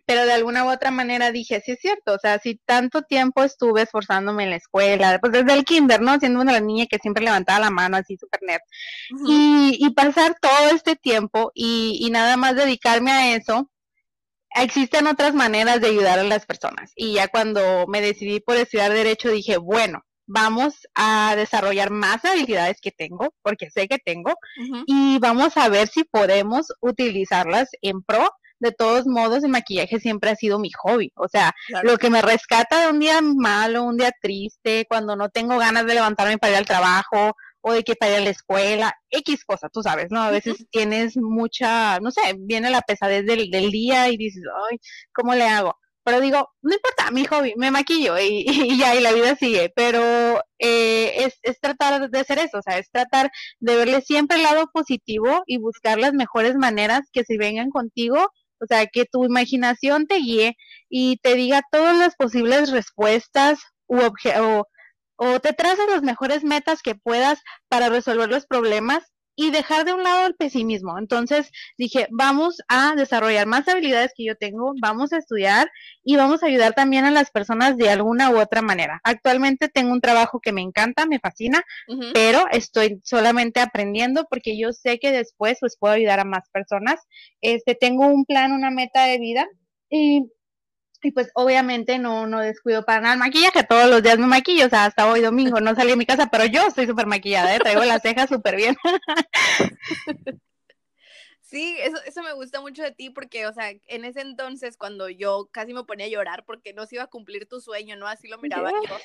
Pero 0.05 0.25
de 0.25 0.33
alguna 0.33 0.65
u 0.65 0.71
otra 0.71 0.89
manera 0.91 1.31
dije, 1.31 1.61
sí 1.63 1.73
es 1.73 1.79
cierto, 1.79 2.13
o 2.15 2.19
sea, 2.19 2.39
si 2.39 2.55
tanto 2.65 3.03
tiempo 3.03 3.43
estuve 3.43 3.83
esforzándome 3.83 4.45
en 4.45 4.49
la 4.51 4.55
escuela, 4.55 5.19
pues 5.19 5.33
desde 5.33 5.53
el 5.53 5.65
kinder, 5.65 6.01
¿no? 6.01 6.17
Siendo 6.19 6.41
una 6.41 6.59
niña 6.59 6.87
que 6.87 6.97
siempre 6.97 7.23
levantaba 7.23 7.59
la 7.59 7.69
mano 7.69 7.97
así 7.97 8.17
súper 8.17 8.39
nerd. 8.41 8.61
y, 9.27 9.77
y, 9.79 9.89
pasar 9.93 10.35
todo 10.41 10.69
este 10.73 10.95
tiempo 10.95 11.51
y, 11.53 11.99
y 12.01 12.09
nada 12.09 12.37
más 12.37 12.55
dedicarme 12.55 13.11
a 13.11 13.35
eso, 13.35 13.68
existen 14.55 15.07
otras 15.07 15.33
maneras 15.33 15.81
de 15.81 15.87
ayudar 15.87 16.19
a 16.19 16.23
las 16.23 16.45
personas. 16.45 16.91
Y 16.95 17.13
ya 17.13 17.27
cuando 17.27 17.85
me 17.87 18.01
decidí 18.01 18.39
por 18.39 18.55
estudiar 18.55 18.91
derecho 18.93 19.29
dije, 19.29 19.57
bueno, 19.57 20.03
vamos 20.27 20.87
a 20.93 21.33
desarrollar 21.35 21.89
más 21.89 22.23
habilidades 22.23 22.79
que 22.81 22.91
tengo, 22.91 23.33
porque 23.41 23.69
sé 23.71 23.87
que 23.87 23.97
tengo, 23.97 24.33
y 24.85 25.17
vamos 25.19 25.57
a 25.57 25.69
ver 25.69 25.87
si 25.87 26.03
podemos 26.03 26.67
utilizarlas 26.81 27.69
en 27.81 28.03
pro. 28.03 28.29
De 28.61 28.73
todos 28.73 29.07
modos, 29.07 29.45
el 29.45 29.51
maquillaje 29.51 30.01
siempre 30.01 30.31
ha 30.31 30.35
sido 30.35 30.59
mi 30.59 30.69
hobby. 30.83 31.13
O 31.15 31.29
sea, 31.29 31.53
lo 31.81 31.97
que 31.97 32.09
me 32.09 32.21
rescata 32.21 32.81
de 32.81 32.91
un 32.91 32.99
día 32.99 33.21
malo, 33.21 33.83
un 33.83 33.95
día 33.95 34.11
triste, 34.21 34.85
cuando 34.89 35.15
no 35.15 35.29
tengo 35.29 35.57
ganas 35.57 35.85
de 35.85 35.93
levantarme 35.93 36.37
para 36.37 36.51
ir 36.51 36.57
al 36.57 36.65
trabajo, 36.65 37.35
o 37.61 37.73
de 37.73 37.83
que 37.83 37.95
para 37.95 38.13
ir 38.13 38.17
a 38.19 38.21
la 38.21 38.29
escuela, 38.29 38.93
X 39.09 39.45
cosa, 39.45 39.69
tú 39.69 39.81
sabes, 39.81 40.07
¿no? 40.11 40.21
A 40.21 40.31
veces 40.31 40.65
tienes 40.71 41.17
mucha, 41.17 41.99
no 41.99 42.11
sé, 42.11 42.21
viene 42.37 42.69
la 42.69 42.81
pesadez 42.81 43.25
del, 43.25 43.49
del, 43.51 43.71
día 43.71 44.09
y 44.09 44.17
dices, 44.17 44.43
ay, 44.69 44.79
¿cómo 45.13 45.35
le 45.35 45.43
hago? 45.45 45.75
Pero 46.03 46.21
digo, 46.21 46.49
no 46.61 46.73
importa, 46.73 47.11
mi 47.11 47.25
hobby, 47.25 47.53
me 47.57 47.71
maquillo 47.71 48.17
y, 48.17 48.45
y 48.73 48.77
ya, 48.79 48.95
y 48.95 49.01
la 49.01 49.11
vida 49.13 49.35
sigue, 49.35 49.71
pero 49.75 50.01
eh, 50.59 51.25
es, 51.25 51.39
es 51.43 51.59
tratar 51.59 52.09
de 52.09 52.19
hacer 52.19 52.39
eso, 52.39 52.59
o 52.59 52.61
sea, 52.61 52.77
es 52.77 52.89
tratar 52.91 53.31
de 53.59 53.75
verle 53.75 54.01
siempre 54.01 54.37
el 54.37 54.43
lado 54.43 54.69
positivo 54.73 55.43
y 55.45 55.57
buscar 55.57 55.99
las 55.99 56.13
mejores 56.13 56.55
maneras 56.55 57.09
que 57.11 57.23
se 57.23 57.37
vengan 57.37 57.69
contigo 57.69 58.31
o 58.61 58.65
sea, 58.67 58.87
que 58.87 59.05
tu 59.05 59.25
imaginación 59.25 60.05
te 60.07 60.17
guíe 60.17 60.57
y 60.89 61.17
te 61.17 61.35
diga 61.35 61.61
todas 61.71 61.97
las 61.97 62.15
posibles 62.15 62.71
respuestas 62.71 63.59
u 63.87 63.99
o 63.99 64.65
o 65.19 65.39
te 65.41 65.51
trazas 65.51 65.87
las 65.89 66.01
mejores 66.01 66.43
metas 66.45 66.81
que 66.81 66.95
puedas 66.95 67.41
para 67.67 67.89
resolver 67.89 68.29
los 68.29 68.45
problemas 68.45 69.03
y 69.35 69.51
dejar 69.51 69.85
de 69.85 69.93
un 69.93 70.03
lado 70.03 70.27
el 70.27 70.35
pesimismo. 70.35 70.97
Entonces 70.97 71.49
dije, 71.77 72.07
vamos 72.11 72.57
a 72.67 72.93
desarrollar 72.95 73.47
más 73.47 73.67
habilidades 73.67 74.11
que 74.15 74.25
yo 74.25 74.35
tengo, 74.35 74.73
vamos 74.81 75.13
a 75.13 75.17
estudiar 75.17 75.69
y 76.03 76.15
vamos 76.15 76.41
a 76.41 76.47
ayudar 76.47 76.73
también 76.73 77.05
a 77.05 77.11
las 77.11 77.31
personas 77.31 77.77
de 77.77 77.89
alguna 77.89 78.31
u 78.31 78.39
otra 78.39 78.61
manera. 78.61 78.99
Actualmente 79.03 79.69
tengo 79.69 79.91
un 79.91 80.01
trabajo 80.01 80.41
que 80.41 80.51
me 80.51 80.61
encanta, 80.61 81.05
me 81.05 81.19
fascina, 81.19 81.63
pero 82.13 82.45
estoy 82.51 83.01
solamente 83.03 83.61
aprendiendo 83.61 84.25
porque 84.29 84.57
yo 84.57 84.73
sé 84.73 84.99
que 84.99 85.11
después 85.11 85.57
pues 85.61 85.77
puedo 85.77 85.93
ayudar 85.93 86.19
a 86.19 86.25
más 86.25 86.49
personas. 86.51 86.99
Este, 87.41 87.75
tengo 87.75 88.07
un 88.07 88.25
plan, 88.25 88.51
una 88.51 88.71
meta 88.71 89.05
de 89.05 89.19
vida 89.19 89.47
y 89.89 90.29
y 91.01 91.11
pues 91.11 91.31
obviamente 91.33 91.97
no, 91.97 92.27
no 92.27 92.39
descuido 92.39 92.83
para 92.83 93.01
nada 93.01 93.13
el 93.13 93.19
maquillaje, 93.19 93.63
todos 93.63 93.89
los 93.89 94.03
días 94.03 94.17
me 94.19 94.27
maquillo, 94.27 94.65
o 94.65 94.69
sea, 94.69 94.85
hasta 94.85 95.09
hoy 95.09 95.21
domingo 95.21 95.59
no 95.59 95.75
salí 95.75 95.91
de 95.91 95.95
mi 95.95 96.05
casa, 96.05 96.29
pero 96.31 96.45
yo 96.45 96.67
estoy 96.67 96.87
súper 96.87 97.05
maquillada, 97.05 97.55
¿eh? 97.55 97.59
traigo 97.59 97.83
las 97.85 98.01
cejas 98.01 98.29
súper 98.29 98.55
bien. 98.55 98.75
Sí, 101.41 101.77
eso, 101.79 101.97
eso 102.05 102.21
me 102.21 102.33
gusta 102.33 102.61
mucho 102.61 102.83
de 102.83 102.91
ti 102.91 103.09
porque, 103.09 103.47
o 103.47 103.53
sea, 103.53 103.71
en 103.71 104.05
ese 104.05 104.21
entonces 104.21 104.77
cuando 104.77 105.09
yo 105.09 105.49
casi 105.51 105.73
me 105.73 105.83
ponía 105.83 106.05
a 106.05 106.09
llorar 106.09 106.45
porque 106.45 106.73
no 106.73 106.85
se 106.85 106.97
iba 106.97 107.05
a 107.05 107.09
cumplir 107.09 107.47
tu 107.47 107.59
sueño, 107.59 107.95
¿no? 107.95 108.05
Así 108.05 108.27
lo 108.27 108.37
miraba 108.37 108.69
yo. 108.69 108.97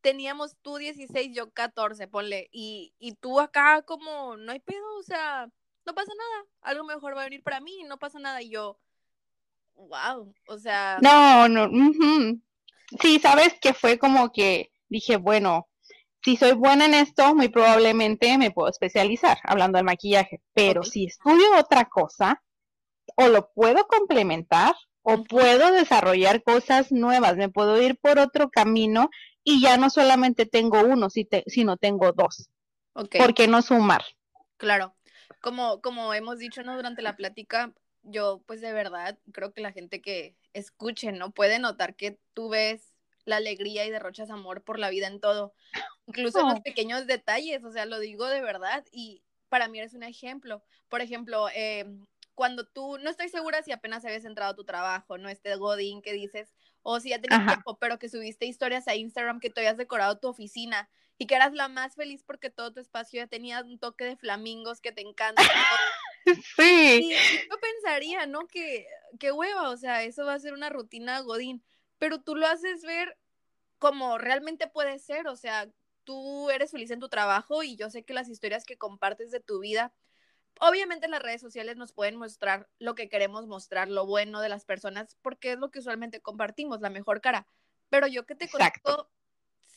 Teníamos 0.00 0.56
tú 0.62 0.78
16, 0.78 1.36
yo 1.36 1.50
14, 1.50 2.08
ponle, 2.08 2.48
y, 2.50 2.94
y 2.98 3.12
tú 3.16 3.40
acá 3.40 3.82
como, 3.82 4.38
no 4.38 4.52
hay 4.52 4.60
pedo, 4.60 4.96
o 4.98 5.02
sea, 5.02 5.50
no 5.84 5.94
pasa 5.94 6.12
nada, 6.16 6.46
algo 6.62 6.84
mejor 6.84 7.14
va 7.14 7.20
a 7.20 7.24
venir 7.24 7.42
para 7.42 7.60
mí, 7.60 7.84
no 7.86 7.98
pasa 7.98 8.18
nada, 8.18 8.40
y 8.40 8.48
yo, 8.48 8.78
wow, 9.88 10.34
o 10.48 10.58
sea. 10.58 10.98
No, 11.02 11.48
no, 11.48 11.68
sí, 13.00 13.18
sabes 13.18 13.54
que 13.60 13.74
fue 13.74 13.98
como 13.98 14.32
que 14.32 14.70
dije, 14.88 15.16
bueno, 15.16 15.68
si 16.22 16.36
soy 16.36 16.52
buena 16.52 16.84
en 16.84 16.94
esto, 16.94 17.34
muy 17.34 17.48
probablemente 17.48 18.38
me 18.38 18.50
puedo 18.50 18.68
especializar, 18.68 19.38
hablando 19.44 19.76
del 19.76 19.84
maquillaje, 19.84 20.40
pero 20.54 20.82
si 20.82 21.06
estudio 21.06 21.58
otra 21.58 21.86
cosa, 21.86 22.42
o 23.16 23.28
lo 23.28 23.50
puedo 23.52 23.86
complementar, 23.86 24.74
o 25.02 25.24
puedo 25.24 25.72
desarrollar 25.72 26.42
cosas 26.42 26.92
nuevas, 26.92 27.36
me 27.36 27.48
puedo 27.48 27.80
ir 27.82 27.98
por 27.98 28.18
otro 28.18 28.50
camino 28.50 29.10
y 29.42 29.60
ya 29.60 29.76
no 29.76 29.90
solamente 29.90 30.46
tengo 30.46 30.80
uno, 30.80 31.08
sino 31.10 31.76
tengo 31.76 32.12
dos. 32.12 32.48
Okay. 32.94 33.20
¿Por 33.20 33.34
qué 33.34 33.48
no 33.48 33.62
sumar? 33.62 34.04
Claro. 34.56 34.94
Como, 35.40 35.80
como 35.80 36.14
hemos 36.14 36.38
dicho 36.38 36.62
¿no? 36.62 36.76
durante 36.76 37.02
la 37.02 37.16
plática, 37.16 37.72
yo 38.02 38.42
pues 38.46 38.60
de 38.60 38.72
verdad 38.72 39.18
creo 39.32 39.52
que 39.52 39.60
la 39.60 39.72
gente 39.72 40.00
que 40.00 40.36
escuche, 40.52 41.12
¿no? 41.12 41.30
Puede 41.30 41.58
notar 41.58 41.96
que 41.96 42.18
tú 42.34 42.48
ves 42.48 42.96
la 43.24 43.36
alegría 43.36 43.84
y 43.84 43.90
derrochas 43.90 44.30
amor 44.30 44.62
por 44.62 44.78
la 44.78 44.90
vida 44.90 45.06
en 45.06 45.20
todo, 45.20 45.54
incluso 46.06 46.40
en 46.40 46.48
los 46.48 46.60
pequeños 46.60 47.06
detalles, 47.06 47.64
o 47.64 47.70
sea, 47.70 47.86
lo 47.86 48.00
digo 48.00 48.26
de 48.26 48.40
verdad 48.40 48.84
y 48.90 49.22
para 49.48 49.68
mí 49.68 49.78
eres 49.78 49.94
un 49.94 50.02
ejemplo. 50.02 50.62
Por 50.88 51.02
ejemplo, 51.02 51.48
eh, 51.54 51.86
cuando 52.34 52.66
tú, 52.66 52.98
no 52.98 53.10
estoy 53.10 53.28
segura 53.28 53.62
si 53.62 53.72
apenas 53.72 54.04
habías 54.04 54.24
entrado 54.24 54.52
a 54.52 54.56
tu 54.56 54.64
trabajo, 54.64 55.18
¿no? 55.18 55.28
Este 55.28 55.54
Godín 55.56 56.02
que 56.02 56.12
dices, 56.12 56.52
o 56.82 56.98
si 57.00 57.10
ya 57.10 57.20
tenías 57.20 57.46
tiempo, 57.46 57.78
pero 57.78 57.98
que 57.98 58.08
subiste 58.08 58.46
historias 58.46 58.88
a 58.88 58.94
Instagram 58.94 59.40
que 59.40 59.50
tú 59.50 59.60
habías 59.60 59.76
decorado 59.76 60.18
tu 60.18 60.28
oficina 60.28 60.88
y 61.18 61.26
que 61.26 61.34
eras 61.34 61.52
la 61.52 61.68
más 61.68 61.94
feliz 61.94 62.24
porque 62.26 62.50
todo 62.50 62.72
tu 62.72 62.80
espacio 62.80 63.22
ya 63.22 63.26
tenía 63.26 63.60
un 63.60 63.78
toque 63.78 64.04
de 64.04 64.16
flamingos 64.16 64.80
que 64.80 64.92
te 64.92 65.02
encanta. 65.02 65.42
Sí. 66.56 67.00
Y, 67.02 67.10
yo 67.10 67.60
pensaría, 67.60 68.26
¿no? 68.26 68.46
Que, 68.46 68.86
qué 69.18 69.32
hueva, 69.32 69.70
o 69.70 69.76
sea, 69.76 70.02
eso 70.04 70.24
va 70.24 70.34
a 70.34 70.40
ser 70.40 70.52
una 70.52 70.70
rutina 70.70 71.20
godín, 71.20 71.64
pero 71.98 72.20
tú 72.20 72.34
lo 72.36 72.46
haces 72.46 72.82
ver 72.82 73.18
como 73.78 74.18
realmente 74.18 74.68
puede 74.68 74.98
ser, 74.98 75.26
o 75.26 75.36
sea, 75.36 75.68
tú 76.04 76.50
eres 76.50 76.70
feliz 76.70 76.90
en 76.90 77.00
tu 77.00 77.08
trabajo 77.08 77.62
y 77.62 77.76
yo 77.76 77.90
sé 77.90 78.04
que 78.04 78.14
las 78.14 78.28
historias 78.28 78.64
que 78.64 78.78
compartes 78.78 79.30
de 79.30 79.40
tu 79.40 79.60
vida, 79.60 79.92
obviamente 80.60 81.08
las 81.08 81.22
redes 81.22 81.40
sociales 81.40 81.76
nos 81.76 81.92
pueden 81.92 82.16
mostrar 82.16 82.68
lo 82.78 82.94
que 82.94 83.08
queremos 83.08 83.46
mostrar, 83.46 83.88
lo 83.88 84.06
bueno 84.06 84.40
de 84.40 84.48
las 84.48 84.64
personas, 84.64 85.16
porque 85.22 85.52
es 85.52 85.58
lo 85.58 85.70
que 85.70 85.80
usualmente 85.80 86.20
compartimos, 86.20 86.80
la 86.80 86.90
mejor 86.90 87.20
cara. 87.20 87.46
Pero 87.88 88.06
yo 88.06 88.24
que 88.26 88.34
te 88.34 88.48
conozco, 88.48 89.10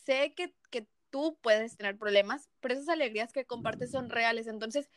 sé 0.06 0.34
que, 0.36 0.54
que 0.70 0.88
tú 1.10 1.38
puedes 1.42 1.78
tener 1.78 1.98
problemas, 1.98 2.50
pero 2.60 2.74
esas 2.74 2.90
alegrías 2.90 3.34
que 3.34 3.46
compartes 3.46 3.92
son 3.92 4.10
reales. 4.10 4.48
Entonces, 4.48 4.90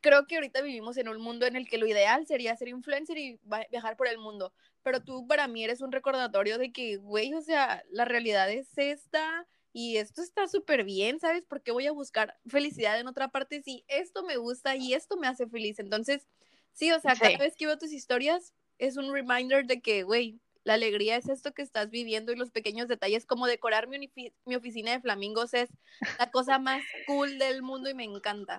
creo 0.00 0.26
que 0.26 0.36
ahorita 0.36 0.62
vivimos 0.62 0.96
en 0.96 1.08
un 1.08 1.20
mundo 1.20 1.46
en 1.46 1.56
el 1.56 1.68
que 1.68 1.78
lo 1.78 1.86
ideal 1.86 2.26
sería 2.26 2.56
ser 2.56 2.68
influencer 2.68 3.18
y 3.18 3.40
viajar 3.70 3.96
por 3.96 4.08
el 4.08 4.18
mundo, 4.18 4.52
pero 4.82 5.02
tú 5.02 5.26
para 5.26 5.48
mí 5.48 5.64
eres 5.64 5.80
un 5.80 5.92
recordatorio 5.92 6.58
de 6.58 6.72
que, 6.72 6.96
güey, 6.96 7.34
o 7.34 7.42
sea, 7.42 7.82
la 7.90 8.04
realidad 8.04 8.50
es 8.50 8.66
esta 8.76 9.46
y 9.72 9.98
esto 9.98 10.22
está 10.22 10.48
súper 10.48 10.84
bien, 10.84 11.20
¿sabes? 11.20 11.44
Porque 11.48 11.72
voy 11.72 11.86
a 11.86 11.92
buscar 11.92 12.38
felicidad 12.46 12.98
en 12.98 13.06
otra 13.06 13.28
parte 13.28 13.62
si 13.62 13.84
esto 13.88 14.24
me 14.24 14.36
gusta 14.36 14.76
y 14.76 14.94
esto 14.94 15.16
me 15.16 15.28
hace 15.28 15.46
feliz. 15.46 15.78
Entonces, 15.78 16.26
sí, 16.72 16.90
o 16.92 17.00
sea, 17.00 17.14
cada 17.14 17.38
vez 17.38 17.54
que 17.56 17.66
veo 17.66 17.78
tus 17.78 17.92
historias 17.92 18.54
es 18.78 18.96
un 18.96 19.12
reminder 19.12 19.66
de 19.66 19.80
que, 19.80 20.04
güey, 20.04 20.40
la 20.64 20.74
alegría 20.74 21.16
es 21.16 21.28
esto 21.28 21.52
que 21.52 21.62
estás 21.62 21.90
viviendo 21.90 22.32
y 22.32 22.36
los 22.36 22.50
pequeños 22.50 22.88
detalles, 22.88 23.24
como 23.24 23.46
decorar 23.46 23.88
mi, 23.88 24.12
mi 24.44 24.54
oficina 24.54 24.92
de 24.92 25.00
flamingos 25.00 25.54
es 25.54 25.70
la 26.18 26.30
cosa 26.30 26.58
más 26.58 26.82
cool 27.06 27.38
del 27.38 27.62
mundo 27.62 27.88
y 27.88 27.94
me 27.94 28.04
encanta. 28.04 28.58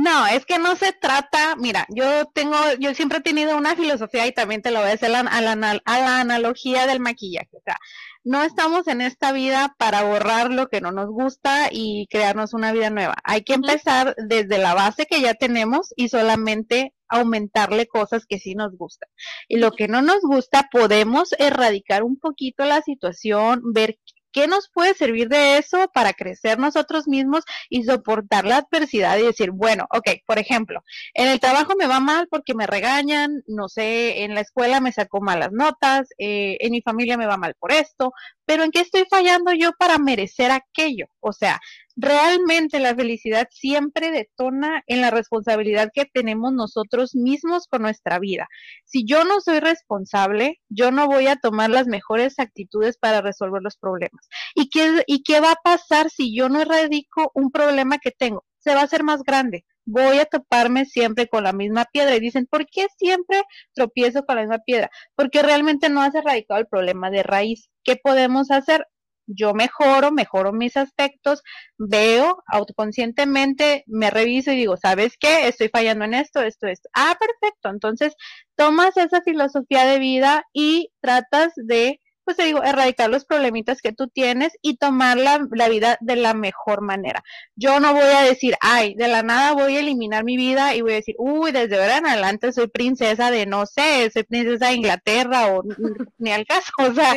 No, 0.00 0.28
es 0.28 0.46
que 0.46 0.60
no 0.60 0.76
se 0.76 0.92
trata, 0.92 1.56
mira, 1.56 1.84
yo 1.88 2.26
tengo, 2.26 2.54
yo 2.78 2.94
siempre 2.94 3.18
he 3.18 3.20
tenido 3.20 3.56
una 3.56 3.74
filosofía 3.74 4.28
y 4.28 4.32
también 4.32 4.62
te 4.62 4.70
lo 4.70 4.78
voy 4.78 4.90
a 4.90 4.92
hacer 4.92 5.12
a 5.12 5.24
la, 5.24 5.80
a 5.84 5.98
la 5.98 6.20
analogía 6.20 6.86
del 6.86 7.00
maquillaje. 7.00 7.48
O 7.56 7.60
sea, 7.64 7.76
no 8.22 8.44
estamos 8.44 8.86
en 8.86 9.00
esta 9.00 9.32
vida 9.32 9.74
para 9.76 10.04
borrar 10.04 10.52
lo 10.52 10.68
que 10.68 10.80
no 10.80 10.92
nos 10.92 11.08
gusta 11.08 11.70
y 11.72 12.06
crearnos 12.10 12.54
una 12.54 12.70
vida 12.70 12.90
nueva. 12.90 13.16
Hay 13.24 13.42
que 13.42 13.54
empezar 13.54 14.14
desde 14.18 14.58
la 14.58 14.74
base 14.74 15.06
que 15.06 15.20
ya 15.20 15.34
tenemos 15.34 15.92
y 15.96 16.10
solamente 16.10 16.94
aumentarle 17.08 17.88
cosas 17.88 18.24
que 18.24 18.38
sí 18.38 18.54
nos 18.54 18.76
gustan. 18.76 19.08
Y 19.48 19.56
lo 19.56 19.72
que 19.72 19.88
no 19.88 20.00
nos 20.00 20.20
gusta, 20.20 20.68
podemos 20.70 21.34
erradicar 21.40 22.04
un 22.04 22.18
poquito 22.20 22.64
la 22.64 22.82
situación, 22.82 23.62
ver 23.72 23.98
¿Qué 24.32 24.46
nos 24.46 24.68
puede 24.68 24.94
servir 24.94 25.28
de 25.28 25.58
eso 25.58 25.88
para 25.92 26.12
crecer 26.12 26.58
nosotros 26.58 27.08
mismos 27.08 27.44
y 27.70 27.84
soportar 27.84 28.44
la 28.44 28.58
adversidad 28.58 29.18
y 29.18 29.22
decir, 29.22 29.50
bueno, 29.52 29.86
ok, 29.90 30.08
por 30.26 30.38
ejemplo, 30.38 30.82
en 31.14 31.28
el 31.28 31.40
trabajo 31.40 31.74
me 31.78 31.86
va 31.86 32.00
mal 32.00 32.28
porque 32.30 32.54
me 32.54 32.66
regañan, 32.66 33.42
no 33.46 33.68
sé, 33.68 34.24
en 34.24 34.34
la 34.34 34.40
escuela 34.40 34.80
me 34.80 34.92
sacó 34.92 35.20
malas 35.20 35.52
notas, 35.52 36.08
eh, 36.18 36.56
en 36.60 36.72
mi 36.72 36.82
familia 36.82 37.16
me 37.16 37.26
va 37.26 37.36
mal 37.36 37.54
por 37.58 37.72
esto, 37.72 38.12
pero 38.48 38.64
¿en 38.64 38.70
qué 38.70 38.80
estoy 38.80 39.04
fallando 39.10 39.52
yo 39.52 39.72
para 39.78 39.98
merecer 39.98 40.50
aquello? 40.50 41.04
O 41.20 41.34
sea, 41.34 41.60
realmente 41.96 42.80
la 42.80 42.94
felicidad 42.94 43.46
siempre 43.50 44.10
detona 44.10 44.82
en 44.86 45.02
la 45.02 45.10
responsabilidad 45.10 45.90
que 45.92 46.06
tenemos 46.06 46.54
nosotros 46.54 47.14
mismos 47.14 47.66
con 47.68 47.82
nuestra 47.82 48.18
vida. 48.18 48.48
Si 48.86 49.04
yo 49.04 49.24
no 49.24 49.42
soy 49.42 49.60
responsable, 49.60 50.62
yo 50.70 50.90
no 50.90 51.08
voy 51.08 51.26
a 51.26 51.36
tomar 51.36 51.68
las 51.68 51.88
mejores 51.88 52.38
actitudes 52.38 52.96
para 52.96 53.20
resolver 53.20 53.60
los 53.62 53.76
problemas. 53.76 54.26
¿Y 54.54 54.70
qué, 54.70 55.04
y 55.06 55.22
qué 55.24 55.40
va 55.40 55.52
a 55.52 55.60
pasar 55.62 56.08
si 56.08 56.34
yo 56.34 56.48
no 56.48 56.62
erradico 56.62 57.30
un 57.34 57.50
problema 57.50 57.98
que 57.98 58.12
tengo? 58.12 58.46
Se 58.60 58.74
va 58.74 58.80
a 58.80 58.84
hacer 58.84 59.04
más 59.04 59.24
grande. 59.24 59.66
Voy 59.90 60.18
a 60.18 60.26
toparme 60.26 60.84
siempre 60.84 61.28
con 61.28 61.44
la 61.44 61.52
misma 61.52 61.86
piedra. 61.86 62.14
Y 62.14 62.20
dicen, 62.20 62.46
¿por 62.46 62.66
qué 62.66 62.86
siempre 62.98 63.42
tropiezo 63.74 64.24
con 64.24 64.36
la 64.36 64.42
misma 64.42 64.58
piedra? 64.58 64.90
Porque 65.16 65.42
realmente 65.42 65.88
no 65.88 66.02
has 66.02 66.14
erradicado 66.14 66.60
el 66.60 66.66
problema 66.66 67.10
de 67.10 67.22
raíz. 67.22 67.70
¿Qué 67.84 67.96
podemos 67.96 68.50
hacer? 68.50 68.86
yo 69.28 69.54
mejoro, 69.54 70.10
mejoro 70.10 70.52
mis 70.52 70.76
aspectos, 70.76 71.42
veo 71.76 72.42
autoconscientemente, 72.46 73.84
me 73.86 74.10
reviso 74.10 74.52
y 74.52 74.56
digo, 74.56 74.76
¿sabes 74.76 75.16
qué? 75.18 75.48
Estoy 75.48 75.68
fallando 75.68 76.04
en 76.06 76.14
esto, 76.14 76.40
esto, 76.42 76.66
esto. 76.66 76.88
Ah, 76.94 77.16
perfecto. 77.18 77.68
Entonces, 77.68 78.14
tomas 78.56 78.96
esa 78.96 79.20
filosofía 79.22 79.84
de 79.84 79.98
vida 79.98 80.44
y 80.52 80.90
tratas 81.00 81.52
de 81.56 82.00
pues 82.28 82.36
te 82.36 82.44
digo, 82.44 82.62
erradicar 82.62 83.08
los 83.08 83.24
problemitas 83.24 83.80
que 83.80 83.94
tú 83.94 84.06
tienes 84.08 84.52
y 84.60 84.76
tomar 84.76 85.16
la, 85.16 85.38
vida 85.70 85.96
de 86.02 86.14
la 86.14 86.34
mejor 86.34 86.82
manera. 86.82 87.22
Yo 87.56 87.80
no 87.80 87.94
voy 87.94 88.02
a 88.02 88.20
decir, 88.20 88.54
ay, 88.60 88.94
de 88.96 89.08
la 89.08 89.22
nada 89.22 89.54
voy 89.54 89.78
a 89.78 89.80
eliminar 89.80 90.24
mi 90.24 90.36
vida 90.36 90.74
y 90.74 90.82
voy 90.82 90.92
a 90.92 90.96
decir, 90.96 91.14
uy, 91.16 91.52
desde 91.52 91.80
ahora 91.80 91.96
en 91.96 92.06
adelante 92.06 92.52
soy 92.52 92.68
princesa 92.68 93.30
de, 93.30 93.46
no 93.46 93.64
sé, 93.64 94.10
soy 94.12 94.24
princesa 94.24 94.66
de 94.66 94.74
Inglaterra 94.74 95.46
o 95.54 95.62
ni 96.18 96.30
al 96.30 96.44
caso, 96.44 96.70
o 96.80 96.92
sea, 96.92 97.14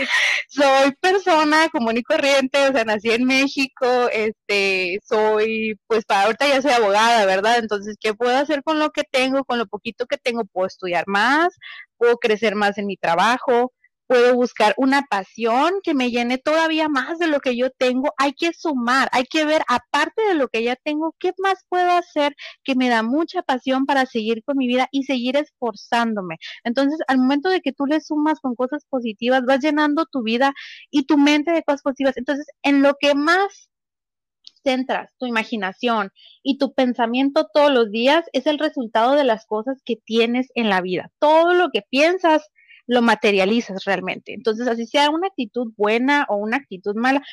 soy 0.48 0.94
persona 1.02 1.68
común 1.68 1.98
y 1.98 2.04
corriente, 2.04 2.70
o 2.70 2.72
sea, 2.72 2.86
nací 2.86 3.12
en 3.12 3.26
México, 3.26 4.08
este, 4.14 5.00
soy, 5.04 5.78
pues 5.88 6.06
para 6.06 6.24
ahorita 6.24 6.48
ya 6.48 6.62
soy 6.62 6.72
abogada, 6.72 7.26
¿verdad? 7.26 7.58
Entonces, 7.60 7.98
¿qué 8.00 8.14
puedo 8.14 8.38
hacer 8.38 8.64
con 8.64 8.80
lo 8.80 8.92
que 8.92 9.04
tengo? 9.04 9.44
Con 9.44 9.58
lo 9.58 9.66
poquito 9.68 10.06
que 10.06 10.16
tengo, 10.16 10.46
puedo 10.46 10.68
estudiar 10.68 11.04
más, 11.08 11.58
puedo 11.98 12.16
crecer 12.18 12.56
más 12.56 12.78
en 12.78 12.86
mi 12.88 12.96
trabajo, 12.96 13.74
puedo 14.12 14.36
buscar 14.36 14.74
una 14.76 15.04
pasión 15.04 15.76
que 15.84 15.94
me 15.94 16.12
llene 16.12 16.38
todavía 16.38 16.90
más 16.90 17.18
de 17.18 17.28
lo 17.28 17.40
que 17.40 17.56
yo 17.56 17.70
tengo. 17.70 18.14
Hay 18.18 18.34
que 18.34 18.52
sumar, 18.52 19.08
hay 19.14 19.24
que 19.24 19.46
ver, 19.46 19.62
aparte 19.70 20.22
de 20.24 20.36
lo 20.36 20.50
que 20.50 20.64
ya 20.64 20.76
tengo, 20.76 21.16
qué 21.18 21.32
más 21.38 21.64
puedo 21.70 21.90
hacer 21.92 22.36
que 22.66 22.76
me 22.76 22.90
da 22.90 23.04
mucha 23.04 23.42
pasión 23.42 23.86
para 23.86 24.06
seguir 24.06 24.44
con 24.44 24.58
mi 24.58 24.68
vida 24.68 24.90
y 24.92 25.04
seguir 25.04 25.38
esforzándome. 25.38 26.40
Entonces, 26.66 27.00
al 27.08 27.20
momento 27.20 27.48
de 27.50 27.62
que 27.62 27.72
tú 27.72 27.86
le 27.86 28.02
sumas 28.02 28.42
con 28.42 28.54
cosas 28.56 28.84
positivas, 28.90 29.44
vas 29.48 29.62
llenando 29.62 30.06
tu 30.06 30.24
vida 30.24 30.52
y 30.90 31.06
tu 31.06 31.18
mente 31.18 31.52
de 31.52 31.64
cosas 31.64 31.82
positivas. 31.82 32.18
Entonces, 32.18 32.48
en 32.64 32.82
lo 32.82 32.96
que 33.00 33.16
más 33.16 33.70
centras 34.62 35.14
tu 35.20 35.26
imaginación 35.26 36.12
y 36.44 36.58
tu 36.58 36.74
pensamiento 36.74 37.48
todos 37.54 37.72
los 37.72 37.90
días 37.92 38.26
es 38.34 38.46
el 38.46 38.60
resultado 38.60 39.14
de 39.16 39.24
las 39.24 39.46
cosas 39.46 39.82
que 39.86 39.96
tienes 39.96 40.50
en 40.56 40.68
la 40.68 40.82
vida. 40.82 41.12
Todo 41.18 41.54
lo 41.54 41.70
que 41.72 41.82
piensas 41.90 42.50
lo 42.92 43.02
materializas 43.02 43.86
realmente. 43.86 44.34
Entonces, 44.34 44.68
así 44.68 44.86
sea 44.86 45.10
una 45.10 45.28
actitud 45.28 45.72
buena 45.78 46.26
o 46.28 46.36
una 46.36 46.58
actitud 46.58 46.94
mala, 46.96 47.24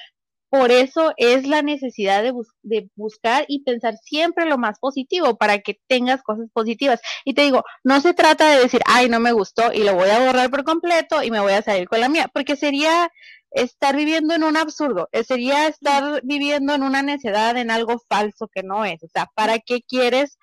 por 0.50 0.70
eso 0.70 1.12
es 1.16 1.46
la 1.46 1.62
necesidad 1.62 2.22
de, 2.22 2.88
buscar 2.94 3.44
y 3.48 3.64
pensar 3.64 3.96
siempre 4.02 4.46
lo 4.46 4.56
más 4.56 4.78
positivo 4.78 5.36
para 5.36 5.58
que 5.58 5.80
tengas 5.88 6.22
cosas 6.22 6.48
positivas. 6.52 7.00
Y 7.24 7.34
te 7.34 7.42
digo, 7.42 7.64
no 7.82 8.00
se 8.00 8.14
trata 8.14 8.50
de 8.52 8.60
decir, 8.60 8.80
ay, 8.86 9.08
no 9.08 9.18
me 9.18 9.32
gustó 9.32 9.72
y 9.72 9.82
lo 9.82 9.94
voy 9.94 10.08
a 10.10 10.20
borrar 10.24 10.48
por 10.48 10.62
completo 10.62 11.24
y 11.24 11.30
me 11.32 11.40
voy 11.40 11.52
a 11.52 11.62
salir 11.62 11.88
con 11.88 12.00
la 12.00 12.08
mía, 12.08 12.30
porque 12.32 12.54
sería 12.56 13.10
estar 13.50 13.96
viviendo 13.96 14.34
en 14.34 14.44
un 14.44 14.56
absurdo, 14.56 15.08
eh, 15.12 15.24
sería 15.24 15.66
estar 15.66 16.20
viviendo 16.22 16.74
en 16.74 16.82
una 16.84 17.02
necedad, 17.02 17.56
en 17.56 17.70
algo 17.72 18.00
falso 18.08 18.46
que 18.48 18.62
no 18.62 18.84
es. 18.84 19.02
O 19.02 19.08
sea, 19.08 19.26
¿para 19.34 19.58
qué 19.58 19.82
quieres 19.82 20.38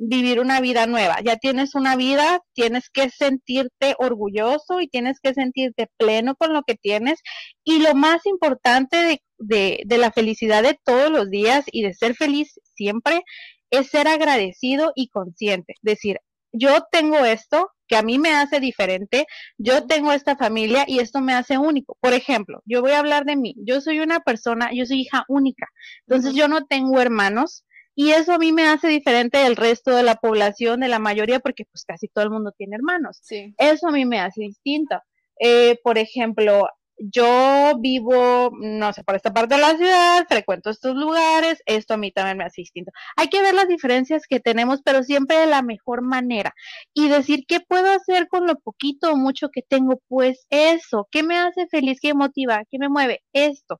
vivir 0.00 0.40
una 0.40 0.60
vida 0.60 0.86
nueva. 0.86 1.18
Ya 1.22 1.36
tienes 1.36 1.74
una 1.74 1.94
vida, 1.94 2.40
tienes 2.54 2.88
que 2.90 3.10
sentirte 3.10 3.94
orgulloso 3.98 4.80
y 4.80 4.88
tienes 4.88 5.20
que 5.20 5.34
sentirte 5.34 5.88
pleno 5.98 6.34
con 6.36 6.54
lo 6.54 6.62
que 6.62 6.74
tienes. 6.74 7.20
Y 7.64 7.80
lo 7.80 7.94
más 7.94 8.24
importante 8.24 9.20
de, 9.38 9.82
de, 9.84 9.98
la 9.98 10.10
felicidad 10.10 10.62
de 10.62 10.78
todos 10.84 11.10
los 11.10 11.28
días 11.30 11.64
y 11.70 11.82
de 11.82 11.92
ser 11.92 12.14
feliz 12.14 12.58
siempre 12.74 13.22
es 13.70 13.90
ser 13.90 14.08
agradecido 14.08 14.92
y 14.96 15.08
consciente. 15.08 15.74
Decir, 15.82 16.18
yo 16.52 16.84
tengo 16.90 17.18
esto 17.18 17.68
que 17.86 17.96
a 17.96 18.02
mí 18.02 18.18
me 18.18 18.32
hace 18.32 18.58
diferente, 18.58 19.26
yo 19.58 19.86
tengo 19.86 20.12
esta 20.12 20.36
familia 20.36 20.84
y 20.86 21.00
esto 21.00 21.20
me 21.20 21.34
hace 21.34 21.58
único. 21.58 21.98
Por 22.00 22.14
ejemplo, 22.14 22.62
yo 22.64 22.80
voy 22.80 22.92
a 22.92 23.00
hablar 23.00 23.24
de 23.26 23.36
mí. 23.36 23.54
Yo 23.58 23.80
soy 23.82 24.00
una 24.00 24.20
persona, 24.20 24.70
yo 24.72 24.86
soy 24.86 25.02
hija 25.02 25.24
única. 25.28 25.66
Entonces 26.06 26.34
yo 26.34 26.48
no 26.48 26.64
tengo 26.64 27.00
hermanos 27.00 27.64
y 28.00 28.12
eso 28.12 28.32
a 28.32 28.38
mí 28.38 28.50
me 28.50 28.66
hace 28.66 28.88
diferente 28.88 29.36
del 29.36 29.56
resto 29.56 29.94
de 29.94 30.02
la 30.02 30.14
población, 30.14 30.80
de 30.80 30.88
la 30.88 30.98
mayoría, 30.98 31.38
porque 31.38 31.66
pues 31.66 31.84
casi 31.84 32.08
todo 32.08 32.24
el 32.24 32.30
mundo 32.30 32.50
tiene 32.56 32.76
hermanos. 32.76 33.18
Sí. 33.20 33.54
Eso 33.58 33.88
a 33.88 33.92
mí 33.92 34.06
me 34.06 34.20
hace 34.20 34.40
distinta. 34.40 35.04
Eh, 35.38 35.78
por 35.84 35.98
ejemplo, 35.98 36.66
yo 36.96 37.74
vivo, 37.78 38.52
no 38.58 38.94
sé, 38.94 39.04
por 39.04 39.16
esta 39.16 39.34
parte 39.34 39.56
de 39.56 39.60
la 39.60 39.76
ciudad, 39.76 40.24
frecuento 40.26 40.70
estos 40.70 40.96
lugares, 40.96 41.62
esto 41.66 41.92
a 41.92 41.98
mí 41.98 42.10
también 42.10 42.38
me 42.38 42.44
hace 42.44 42.62
distinto. 42.62 42.90
Hay 43.18 43.28
que 43.28 43.42
ver 43.42 43.52
las 43.52 43.68
diferencias 43.68 44.22
que 44.26 44.40
tenemos, 44.40 44.80
pero 44.82 45.02
siempre 45.02 45.36
de 45.36 45.46
la 45.46 45.60
mejor 45.60 46.00
manera. 46.00 46.54
Y 46.94 47.10
decir, 47.10 47.44
¿qué 47.46 47.60
puedo 47.60 47.92
hacer 47.92 48.28
con 48.28 48.46
lo 48.46 48.58
poquito 48.60 49.12
o 49.12 49.16
mucho 49.16 49.50
que 49.50 49.60
tengo? 49.60 50.00
Pues 50.08 50.46
eso, 50.48 51.06
¿qué 51.10 51.22
me 51.22 51.36
hace 51.36 51.66
feliz? 51.66 51.98
¿Qué 52.00 52.14
me 52.14 52.20
motiva? 52.20 52.62
¿Qué 52.70 52.78
me 52.78 52.88
mueve? 52.88 53.22
Esto 53.34 53.78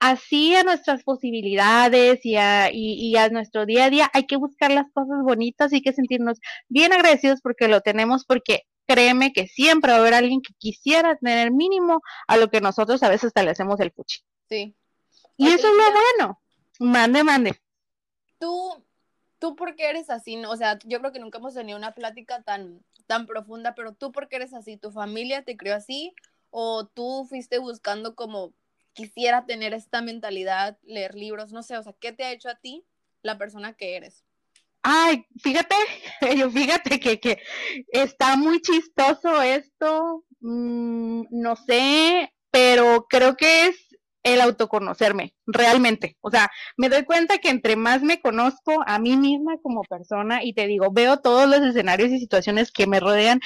así 0.00 0.54
a 0.54 0.62
nuestras 0.62 1.02
posibilidades 1.02 2.24
y 2.24 2.36
a, 2.36 2.70
y, 2.72 3.16
a, 3.16 3.28
nuestro 3.30 3.66
día 3.66 3.86
a 3.86 3.90
día 3.90 4.10
hay 4.12 4.26
que 4.26 4.36
buscar 4.36 4.70
las 4.70 4.90
cosas 4.92 5.22
bonitas 5.22 5.72
y 5.72 5.82
que 5.82 5.92
sentirnos 5.92 6.38
bien 6.68 6.92
agradecidos 6.92 7.40
porque 7.40 7.68
lo 7.68 7.80
tenemos, 7.80 8.24
porque 8.24 8.62
créeme 8.86 9.32
que 9.32 9.46
siempre 9.46 9.92
va 9.92 9.98
a 9.98 10.00
haber 10.00 10.14
alguien 10.14 10.40
que 10.40 10.54
quisiera 10.54 11.16
tener 11.16 11.50
mínimo 11.50 12.00
a 12.26 12.36
lo 12.36 12.48
que 12.48 12.60
nosotros 12.60 13.02
a 13.02 13.08
veces 13.08 13.28
hasta 13.28 13.42
le 13.42 13.50
hacemos 13.50 13.80
el 13.80 13.92
puchi. 13.92 14.20
Sí. 14.48 14.74
Y 15.36 15.48
eso 15.48 15.68
es 15.68 15.74
lo 15.74 15.92
bueno. 15.92 16.40
Mande, 16.78 17.24
mande. 17.24 17.60
Tú, 18.38 18.84
tú 19.38 19.56
por 19.56 19.74
qué 19.74 19.90
eres 19.90 20.10
así, 20.10 20.36
o 20.44 20.56
sea, 20.56 20.78
yo 20.84 21.00
creo 21.00 21.12
que 21.12 21.20
nunca 21.20 21.38
hemos 21.38 21.54
tenido 21.54 21.76
una 21.76 21.92
plática 21.92 22.42
tan, 22.42 22.84
tan 23.06 23.26
profunda, 23.26 23.74
pero 23.74 23.92
tú 23.94 24.12
por 24.12 24.28
qué 24.28 24.36
eres 24.36 24.54
así, 24.54 24.76
tu 24.76 24.90
familia 24.90 25.42
te 25.42 25.56
crió 25.56 25.74
así 25.74 26.14
o 26.50 26.86
tú 26.86 27.26
fuiste 27.28 27.58
buscando 27.58 28.14
como 28.14 28.52
quisiera 28.98 29.46
tener 29.46 29.74
esta 29.74 30.02
mentalidad, 30.02 30.76
leer 30.82 31.14
libros, 31.14 31.52
no 31.52 31.62
sé, 31.62 31.78
o 31.78 31.82
sea, 31.84 31.92
¿qué 32.00 32.10
te 32.10 32.24
ha 32.24 32.32
hecho 32.32 32.48
a 32.48 32.56
ti 32.56 32.84
la 33.22 33.38
persona 33.38 33.74
que 33.74 33.94
eres? 33.94 34.24
Ay, 34.82 35.24
fíjate, 35.40 35.76
fíjate 36.52 36.98
que, 36.98 37.20
que 37.20 37.40
está 37.92 38.36
muy 38.36 38.60
chistoso 38.60 39.40
esto, 39.40 40.24
mm, 40.40 41.26
no 41.30 41.54
sé, 41.54 42.34
pero 42.50 43.06
creo 43.08 43.36
que 43.36 43.66
es 43.68 43.76
el 44.24 44.40
autoconocerme, 44.40 45.32
realmente. 45.46 46.16
O 46.20 46.32
sea, 46.32 46.50
me 46.76 46.88
doy 46.88 47.04
cuenta 47.04 47.38
que 47.38 47.50
entre 47.50 47.76
más 47.76 48.02
me 48.02 48.20
conozco 48.20 48.82
a 48.84 48.98
mí 48.98 49.16
misma 49.16 49.58
como 49.62 49.82
persona 49.84 50.42
y 50.42 50.54
te 50.54 50.66
digo, 50.66 50.90
veo 50.90 51.20
todos 51.20 51.48
los 51.48 51.60
escenarios 51.60 52.10
y 52.10 52.18
situaciones 52.18 52.72
que 52.72 52.88
me 52.88 52.98
rodean, 52.98 53.38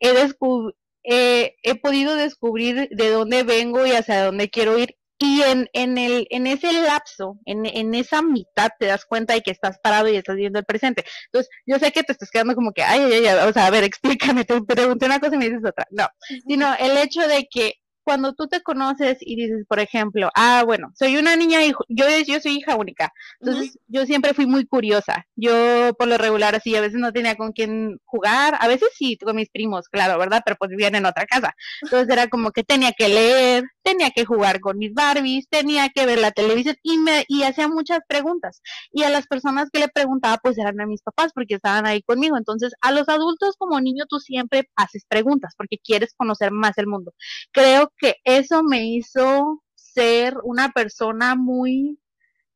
he, 0.00 0.12
descubierto 0.12 0.76
eh, 1.04 1.56
he 1.62 1.74
podido 1.74 2.16
descubrir 2.16 2.88
de 2.90 3.10
dónde 3.10 3.42
vengo 3.42 3.86
y 3.86 3.92
hacia 3.92 4.24
dónde 4.24 4.50
quiero 4.50 4.78
ir. 4.78 4.96
Y 5.18 5.40
en, 5.42 5.68
en, 5.72 5.98
el, 5.98 6.26
en 6.30 6.48
ese 6.48 6.72
lapso, 6.72 7.38
en, 7.44 7.64
en 7.64 7.94
esa 7.94 8.22
mitad, 8.22 8.70
te 8.80 8.86
das 8.86 9.04
cuenta 9.04 9.34
de 9.34 9.42
que 9.42 9.52
estás 9.52 9.78
parado 9.80 10.08
y 10.08 10.16
estás 10.16 10.34
viendo 10.34 10.58
el 10.58 10.64
presente. 10.64 11.04
Entonces, 11.26 11.48
yo 11.64 11.78
sé 11.78 11.92
que 11.92 12.02
te 12.02 12.10
estás 12.10 12.28
quedando 12.30 12.56
como 12.56 12.72
que, 12.72 12.82
ay, 12.82 13.00
ay, 13.02 13.26
ay, 13.26 13.48
o 13.48 13.52
sea, 13.52 13.66
a 13.66 13.70
ver, 13.70 13.84
explícame, 13.84 14.44
te 14.44 14.60
pregunté 14.62 15.06
una 15.06 15.20
cosa 15.20 15.36
y 15.36 15.38
me 15.38 15.44
dices 15.44 15.64
otra. 15.64 15.86
No, 15.90 16.08
sino 16.48 16.74
el 16.74 16.96
hecho 16.96 17.20
de 17.28 17.46
que 17.48 17.74
cuando 18.04 18.34
tú 18.34 18.48
te 18.48 18.62
conoces 18.62 19.18
y 19.20 19.36
dices, 19.36 19.64
por 19.68 19.80
ejemplo, 19.80 20.30
ah, 20.34 20.62
bueno, 20.64 20.92
soy 20.94 21.16
una 21.16 21.36
niña, 21.36 21.60
yo, 21.88 22.06
yo 22.26 22.40
soy 22.40 22.58
hija 22.58 22.76
única, 22.76 23.12
entonces 23.40 23.78
yo 23.88 24.06
siempre 24.06 24.34
fui 24.34 24.46
muy 24.46 24.66
curiosa, 24.66 25.26
yo 25.36 25.94
por 25.98 26.08
lo 26.08 26.18
regular 26.18 26.54
así, 26.54 26.74
a 26.76 26.80
veces 26.80 26.98
no 26.98 27.12
tenía 27.12 27.36
con 27.36 27.52
quién 27.52 27.98
jugar, 28.04 28.56
a 28.60 28.68
veces 28.68 28.88
sí, 28.94 29.16
con 29.18 29.36
mis 29.36 29.50
primos, 29.50 29.88
claro, 29.88 30.18
¿verdad? 30.18 30.42
Pero 30.44 30.56
pues 30.58 30.70
vivían 30.70 30.94
en 30.94 31.06
otra 31.06 31.26
casa, 31.26 31.54
entonces 31.82 32.08
era 32.10 32.28
como 32.28 32.50
que 32.52 32.64
tenía 32.64 32.92
que 32.92 33.08
leer, 33.08 33.64
tenía 33.82 34.10
que 34.10 34.24
jugar 34.24 34.60
con 34.60 34.78
mis 34.78 34.94
Barbies, 34.94 35.48
tenía 35.48 35.88
que 35.90 36.06
ver 36.06 36.18
la 36.18 36.30
televisión 36.30 36.76
y 36.82 36.98
me 36.98 37.24
y 37.28 37.42
hacía 37.42 37.68
muchas 37.68 38.00
preguntas. 38.08 38.62
Y 38.92 39.02
a 39.02 39.10
las 39.10 39.26
personas 39.26 39.70
que 39.70 39.80
le 39.80 39.88
preguntaba, 39.88 40.38
pues 40.42 40.58
eran 40.58 40.80
a 40.80 40.86
mis 40.86 41.02
papás 41.02 41.32
porque 41.34 41.54
estaban 41.54 41.86
ahí 41.86 42.02
conmigo. 42.02 42.36
Entonces, 42.36 42.72
a 42.80 42.92
los 42.92 43.08
adultos 43.08 43.56
como 43.56 43.80
niño 43.80 44.04
tú 44.08 44.18
siempre 44.20 44.68
haces 44.76 45.04
preguntas 45.08 45.54
porque 45.56 45.78
quieres 45.78 46.14
conocer 46.16 46.52
más 46.52 46.78
el 46.78 46.86
mundo. 46.86 47.12
Creo 47.52 47.91
que 47.98 48.16
eso 48.24 48.62
me 48.62 48.84
hizo 48.84 49.62
ser 49.74 50.36
una 50.44 50.70
persona 50.70 51.34
muy 51.34 51.98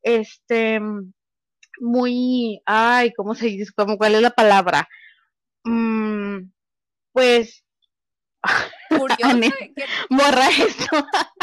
este 0.02 0.80
muy 1.80 2.62
ay, 2.66 3.12
¿cómo 3.14 3.34
se 3.34 3.46
dice? 3.46 3.72
¿Cómo, 3.76 3.98
¿Cuál 3.98 4.16
es 4.16 4.22
la 4.22 4.30
palabra? 4.30 4.88
Mm, 5.64 6.50
pues 7.12 7.64
Morra 10.10 10.48
esto. 10.48 10.86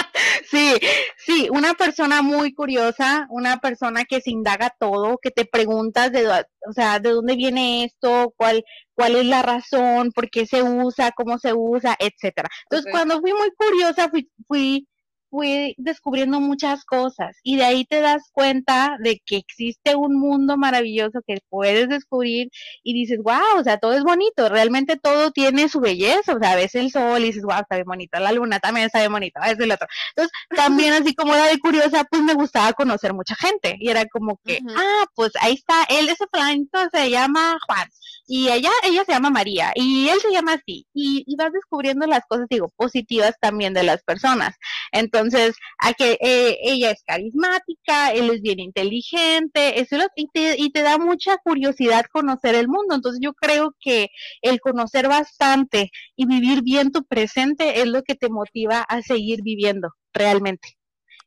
sí, 0.50 0.73
sí, 1.17 1.47
una 1.51 1.73
persona 1.73 2.21
muy 2.21 2.53
curiosa, 2.53 3.27
una 3.29 3.57
persona 3.57 4.05
que 4.05 4.21
se 4.21 4.31
indaga 4.31 4.73
todo, 4.79 5.17
que 5.21 5.31
te 5.31 5.45
preguntas 5.45 6.12
de, 6.12 6.27
o 6.27 6.73
sea, 6.73 7.00
de 7.00 7.09
dónde 7.12 7.35
viene 7.35 7.85
esto, 7.85 8.33
cuál, 8.38 8.63
cuál 8.95 9.15
es 9.15 9.25
la 9.25 9.41
razón, 9.41 10.12
por 10.12 10.29
qué 10.29 10.45
se 10.45 10.63
usa, 10.63 11.12
cómo 11.12 11.38
se 11.38 11.53
usa, 11.53 11.95
etcétera. 12.00 12.50
Entonces, 12.69 12.91
cuando 12.91 13.19
fui 13.19 13.33
muy 13.33 13.51
curiosa, 13.57 14.09
fui, 14.09 14.29
fui 14.47 14.88
fui 15.33 15.73
descubriendo 15.79 16.39
muchas 16.39 16.85
cosas 16.85 17.37
y 17.41 17.55
de 17.55 17.63
ahí 17.63 17.85
te 17.85 18.01
das 18.01 18.29
cuenta 18.31 18.97
de 18.99 19.19
que 19.25 19.37
existe 19.37 19.95
un 19.95 20.19
mundo 20.19 20.57
maravilloso 20.57 21.21
que 21.25 21.39
puedes 21.49 21.89
descubrir 21.89 22.51
y 22.83 22.93
dices, 22.93 23.17
wow, 23.23 23.57
o 23.59 23.63
sea, 23.63 23.79
todo 23.79 23.93
es 23.93 24.03
bonito, 24.03 24.47
realmente 24.47 24.95
todo 24.95 25.31
tiene 25.31 25.69
su 25.69 25.79
belleza, 25.79 26.35
o 26.35 26.39
sea, 26.39 26.55
ves 26.55 26.75
el 26.75 26.91
sol 26.91 27.23
y 27.23 27.27
dices, 27.27 27.41
wow, 27.41 27.61
está 27.61 27.77
bien 27.77 27.87
bonito, 27.87 28.19
la 28.19 28.31
luna 28.31 28.59
también 28.59 28.85
está 28.85 28.99
bien 28.99 29.11
bonita, 29.11 29.39
es 29.49 29.59
el 29.59 29.71
otro. 29.71 29.87
Entonces, 30.09 30.31
también 30.55 30.93
así 31.01 31.15
como 31.15 31.33
era 31.33 31.47
de 31.47 31.57
curiosa, 31.57 32.03
pues 32.03 32.21
me 32.21 32.35
gustaba 32.35 32.73
conocer 32.73 33.15
mucha 33.15 33.35
gente 33.35 33.75
y 33.79 33.89
era 33.89 34.05
como 34.05 34.39
que, 34.45 34.59
ah, 34.77 35.05
pues 35.15 35.31
ahí 35.41 35.55
está, 35.55 35.83
él 35.89 36.09
ese 36.09 36.27
planito 36.27 36.77
se 36.91 37.09
llama 37.09 37.57
Juan 37.67 37.89
y 38.27 38.49
ella, 38.49 38.69
ella 38.83 39.03
se 39.03 39.13
llama 39.13 39.31
María 39.31 39.71
y 39.73 40.09
él 40.09 40.19
se 40.21 40.31
llama 40.31 40.53
así 40.53 40.85
y, 40.93 41.23
y 41.25 41.35
vas 41.35 41.51
descubriendo 41.51 42.05
las 42.05 42.21
cosas, 42.27 42.45
digo, 42.49 42.69
positivas 42.77 43.33
también 43.41 43.73
de 43.73 43.83
las 43.83 44.03
personas. 44.03 44.55
Entonces, 44.93 45.55
a 45.79 45.93
que 45.93 46.17
eh, 46.21 46.59
ella 46.62 46.91
es 46.91 47.03
carismática, 47.05 48.12
él 48.12 48.29
es 48.29 48.41
bien 48.41 48.59
inteligente, 48.59 49.81
eso 49.81 49.97
y, 50.15 50.27
te, 50.27 50.55
y 50.57 50.71
te 50.71 50.83
da 50.83 51.00
mucha 51.00 51.38
curiosidad 51.43 52.05
conocer 52.12 52.53
el 52.55 52.67
mundo. 52.67 52.95
Entonces, 52.95 53.19
yo 53.21 53.33
creo 53.33 53.75
que 53.79 54.09
el 54.41 54.59
conocer 54.62 55.07
bastante 55.07 55.89
y 56.15 56.27
vivir 56.27 56.62
bien 56.63 56.91
tu 56.91 57.03
presente 57.05 57.81
es 57.81 57.88
lo 57.88 58.03
que 58.03 58.15
te 58.15 58.29
motiva 58.29 58.81
a 58.81 59.01
seguir 59.01 59.41
viviendo 59.43 59.89
realmente. 60.13 60.77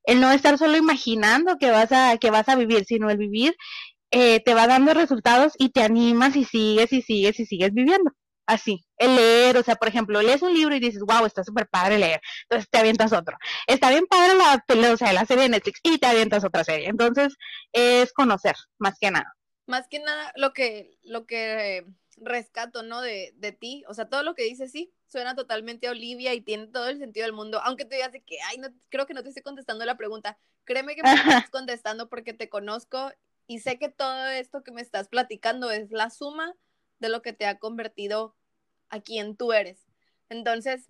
El 0.05 0.21
no 0.21 0.31
estar 0.33 0.59
solo 0.59 0.77
imaginando 0.77 1.59
que 1.59 1.71
vas 1.71 1.91
a, 1.93 2.17
que 2.19 2.31
vas 2.31 2.49
a 2.49 2.57
vivir, 2.57 2.85
sino 2.85 3.11
el 3.11 3.19
vivir 3.19 3.57
eh, 4.13 4.41
te 4.41 4.55
va 4.55 4.69
dando 4.69 4.95
resultados 4.95 5.55
y 5.59 5.71
te 5.71 5.83
animas 5.83 6.37
y 6.37 6.45
sigues 6.45 6.93
y 6.93 7.03
sigues 7.03 7.41
y 7.41 7.47
sigues 7.47 7.73
viviendo 7.75 8.13
así, 8.47 8.87
el 8.97 9.15
leer, 9.17 9.57
o 9.57 9.63
sea, 9.63 9.77
por 9.77 9.89
ejemplo, 9.89 10.23
lees 10.23 10.43
un 10.43 10.55
libro 10.55 10.75
y 10.75 10.81
dices, 10.81 11.03
wow, 11.03 11.27
está 11.27 11.45
súper 11.45 11.69
padre 11.69 11.99
leer, 11.99 12.21
entonces 12.43 12.69
te 12.71 12.79
avientas 12.79 13.13
otro. 13.13 13.37
Está 13.67 13.91
bien 13.91 14.07
padre 14.07 14.35
la, 14.35 14.93
o 14.93 14.97
sea, 14.97 15.13
la 15.13 15.27
serie 15.27 15.45
de 15.45 15.49
Netflix 15.51 15.81
y 15.83 15.99
te 15.99 16.07
avientas 16.07 16.45
otra 16.45 16.65
serie. 16.65 16.89
Entonces, 16.89 17.35
es 17.73 18.13
conocer, 18.13 18.55
más 18.79 18.99
que 18.99 19.11
nada. 19.11 19.35
Más 19.67 19.89
que 19.89 19.99
nada, 19.99 20.33
lo 20.37 20.53
que, 20.53 20.97
lo 21.03 21.27
que 21.27 21.85
rescato, 22.17 22.83
¿no? 22.83 23.03
De, 23.03 23.35
de 23.37 23.53
ti, 23.53 23.85
o 23.89 23.95
sea, 23.95 24.09
todo 24.09 24.23
lo 24.23 24.35
que 24.35 24.45
dices, 24.45 24.71
sí, 24.71 24.93
suena 25.07 25.35
totalmente 25.35 25.87
a 25.87 25.91
Olivia 25.91 26.35
y 26.35 26.41
tiene 26.41 26.69
todo 26.69 26.89
el 26.89 26.99
sentido 26.99 27.25
del 27.25 27.33
mundo, 27.33 27.61
aunque 27.63 27.85
tú 27.85 27.91
digas 27.91 28.13
de 28.13 28.23
que, 28.23 28.39
ay, 28.49 28.59
no, 28.59 28.69
creo 28.89 29.07
que 29.07 29.15
no 29.15 29.23
te 29.23 29.29
estoy 29.29 29.43
contestando 29.43 29.85
la 29.85 29.97
pregunta, 29.97 30.39
créeme 30.65 30.95
que 30.95 31.03
me 31.03 31.11
estás 31.45 31.51
contestando 31.51 32.09
porque 32.09 32.33
te 32.33 32.49
conozco 32.49 33.11
y 33.47 33.61
sé 33.61 33.79
que 33.79 33.89
todo 33.89 34.27
esto 34.29 34.63
que 34.63 34.73
me 34.73 34.83
estás 34.83 35.09
platicando 35.09 35.71
es 35.71 35.91
la 35.91 36.11
suma 36.11 36.55
de 36.99 37.09
lo 37.09 37.23
que 37.23 37.33
te 37.33 37.47
ha 37.47 37.59
convertido 37.59 38.35
a 38.89 39.01
quien 39.01 39.37
tú 39.37 39.53
eres. 39.53 39.79
Entonces, 40.29 40.89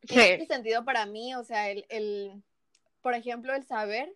tiene 0.00 0.46
sentido 0.46 0.84
para 0.84 1.06
mí, 1.06 1.34
o 1.34 1.44
sea, 1.44 1.70
el, 1.70 1.86
el, 1.88 2.42
por 3.00 3.14
ejemplo, 3.14 3.54
el 3.54 3.64
saber, 3.64 4.14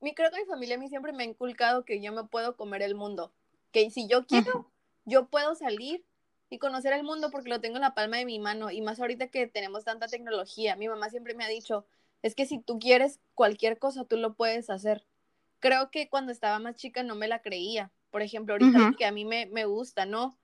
mi, 0.00 0.14
creo 0.14 0.30
que 0.30 0.40
mi 0.40 0.46
familia 0.46 0.76
a 0.76 0.78
mí 0.78 0.88
siempre 0.88 1.12
me 1.12 1.22
ha 1.24 1.26
inculcado 1.26 1.84
que 1.84 2.00
yo 2.00 2.12
me 2.12 2.24
puedo 2.24 2.56
comer 2.56 2.82
el 2.82 2.94
mundo, 2.94 3.32
que 3.72 3.90
si 3.90 4.06
yo 4.06 4.26
quiero, 4.26 4.70
yo 5.04 5.28
puedo 5.28 5.54
salir 5.54 6.04
y 6.48 6.58
conocer 6.58 6.92
el 6.92 7.02
mundo 7.02 7.30
porque 7.30 7.48
lo 7.48 7.60
tengo 7.60 7.76
en 7.76 7.82
la 7.82 7.94
palma 7.94 8.18
de 8.18 8.24
mi 8.24 8.38
mano 8.38 8.70
y 8.70 8.80
más 8.80 9.00
ahorita 9.00 9.28
que 9.28 9.46
tenemos 9.46 9.84
tanta 9.84 10.06
tecnología. 10.06 10.76
Mi 10.76 10.88
mamá 10.88 11.10
siempre 11.10 11.34
me 11.34 11.44
ha 11.44 11.48
dicho, 11.48 11.86
es 12.22 12.34
que 12.34 12.46
si 12.46 12.58
tú 12.58 12.78
quieres 12.78 13.20
cualquier 13.34 13.78
cosa, 13.78 14.04
tú 14.04 14.16
lo 14.16 14.34
puedes 14.34 14.70
hacer. 14.70 15.04
Creo 15.58 15.90
que 15.90 16.08
cuando 16.08 16.32
estaba 16.32 16.58
más 16.58 16.76
chica 16.76 17.02
no 17.02 17.14
me 17.14 17.28
la 17.28 17.42
creía, 17.42 17.90
por 18.10 18.22
ejemplo, 18.22 18.54
ahorita 18.54 18.94
que 18.96 19.04
a 19.04 19.12
mí 19.12 19.24
me, 19.24 19.46
me, 19.46 19.64
gusta, 19.64 20.06
¿no? 20.06 20.38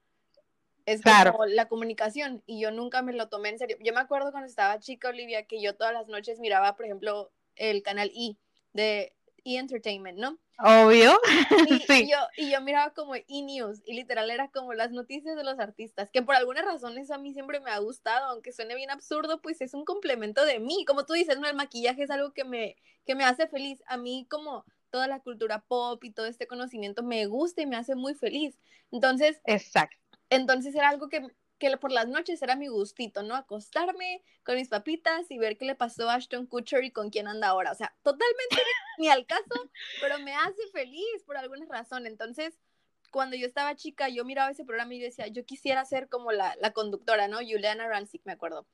Es 0.85 1.01
como 1.03 1.47
la 1.47 1.69
comunicación 1.69 2.43
y 2.47 2.61
yo 2.61 2.71
nunca 2.71 3.03
me 3.03 3.13
lo 3.13 3.29
tomé 3.29 3.51
en 3.51 3.59
serio. 3.59 3.77
Yo 3.81 3.93
me 3.93 4.01
acuerdo 4.01 4.33
cuando 4.33 4.49
estaba 4.49 4.81
chica, 4.81 5.09
Olivia, 5.09 5.47
que 5.47 5.63
yo 5.63 5.77
todas 5.77 5.93
las 5.93 6.09
noches 6.09 6.41
miraba, 6.41 6.75
por 6.75 6.87
ejemplo, 6.87 7.31
el 7.57 7.83
canal 7.83 8.11
E 8.15 8.37
de 8.73 9.15
E! 9.45 9.59
Entertainment, 9.59 10.19
¿no? 10.19 10.39
Obvio. 10.59 11.19
Y, 11.69 11.79
sí. 11.87 12.05
y, 12.05 12.11
yo, 12.11 12.17
y 12.37 12.51
yo 12.51 12.61
miraba 12.61 12.93
como 12.95 13.15
E! 13.15 13.25
News 13.29 13.81
y 13.85 13.95
literal 13.95 14.31
era 14.31 14.49
como 14.49 14.75
las 14.75 14.91
noticias 14.91 15.37
de 15.37 15.45
los 15.45 15.59
artistas, 15.59 16.11
que 16.11 16.23
por 16.23 16.35
alguna 16.35 16.63
razón 16.63 16.99
eso 16.99 17.15
a 17.15 17.19
mí 17.19 17.33
siempre 17.33 17.61
me 17.61 17.71
ha 17.71 17.79
gustado, 17.79 18.27
aunque 18.27 18.53
suene 18.53 18.75
bien 18.75 18.91
absurdo, 18.91 19.41
pues 19.41 19.61
es 19.61 19.75
un 19.75 19.85
complemento 19.85 20.45
de 20.45 20.61
mí. 20.61 20.85
Como 20.85 21.07
tú 21.07 21.13
dices, 21.13 21.39
¿no? 21.39 21.49
El 21.49 21.57
maquillaje 21.57 22.03
es 22.03 22.11
algo 22.11 22.33
que 22.33 22.45
me, 22.45 22.77
que 23.07 23.15
me 23.15 23.25
hace 23.25 23.47
feliz. 23.47 23.83
A 23.87 23.97
mí 23.97 24.27
como 24.29 24.65
toda 24.93 25.09
la 25.09 25.21
cultura 25.21 25.65
pop 25.67 26.05
y 26.05 26.13
todo 26.13 26.27
este 26.27 26.47
conocimiento 26.47 27.03
me 27.03 27.27
gusta 27.27 27.63
y 27.63 27.67
me 27.67 27.77
hace 27.77 27.97
muy 27.97 28.15
feliz. 28.15 28.61
Entonces, 28.93 29.41
exacto. 29.45 29.97
Entonces 30.31 30.75
era 30.75 30.91
algo 30.91 31.09
que, 31.09 31.27
que 31.59 31.77
por 31.79 31.91
las 31.91 32.07
noches 32.07 32.41
era 32.43 32.57
mi 32.57 32.69
gustito, 32.69 33.23
¿no? 33.23 33.35
Acostarme 33.35 34.23
con 34.45 34.57
mis 34.57 34.69
papitas 34.69 35.31
y 35.31 35.39
ver 35.39 35.57
qué 35.57 35.65
le 35.65 35.75
pasó 35.75 36.09
a 36.09 36.15
Ashton 36.15 36.47
Kutcher 36.47 36.85
y 36.85 36.93
con 36.93 37.11
quién 37.11 37.27
anda 37.27 37.49
ahora. 37.49 37.73
O 37.73 37.75
sea, 37.75 37.95
totalmente 38.03 38.49
ni 38.99 39.09
al 39.09 39.27
caso, 39.27 39.71
pero 40.01 40.19
me 40.19 40.35
hace 40.35 40.63
feliz 40.73 41.25
por 41.27 41.39
alguna 41.39 41.67
razón. 41.67 42.07
Entonces, 42.07 42.55
cuando 43.11 43.35
yo 43.35 43.47
estaba 43.47 43.75
chica, 43.75 44.11
yo 44.11 44.25
miraba 44.27 44.51
ese 44.51 44.65
programa 44.65 44.95
y 44.95 45.01
decía, 45.01 45.27
yo 45.27 45.45
quisiera 45.45 45.85
ser 45.87 46.09
como 46.09 46.33
la, 46.33 46.55
la 46.61 46.73
conductora, 46.73 47.29
¿no? 47.29 47.39
Juliana 47.39 47.89
Rancic, 47.89 48.23
me 48.25 48.33
acuerdo. 48.33 48.67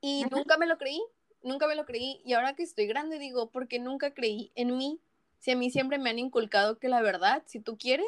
Y 0.00 0.24
nunca 0.30 0.58
me 0.58 0.66
lo 0.66 0.78
creí, 0.78 1.02
nunca 1.42 1.66
me 1.66 1.74
lo 1.74 1.86
creí. 1.86 2.20
Y 2.24 2.34
ahora 2.34 2.54
que 2.54 2.62
estoy 2.62 2.86
grande, 2.86 3.18
digo, 3.18 3.50
porque 3.50 3.80
nunca 3.80 4.14
creí 4.14 4.52
en 4.54 4.76
mí 4.76 5.00
si 5.38 5.52
a 5.52 5.56
mí 5.56 5.70
siempre 5.70 5.98
me 5.98 6.10
han 6.10 6.18
inculcado 6.18 6.78
que 6.78 6.88
la 6.88 7.02
verdad, 7.02 7.42
si 7.46 7.60
tú 7.60 7.76
quieres, 7.78 8.06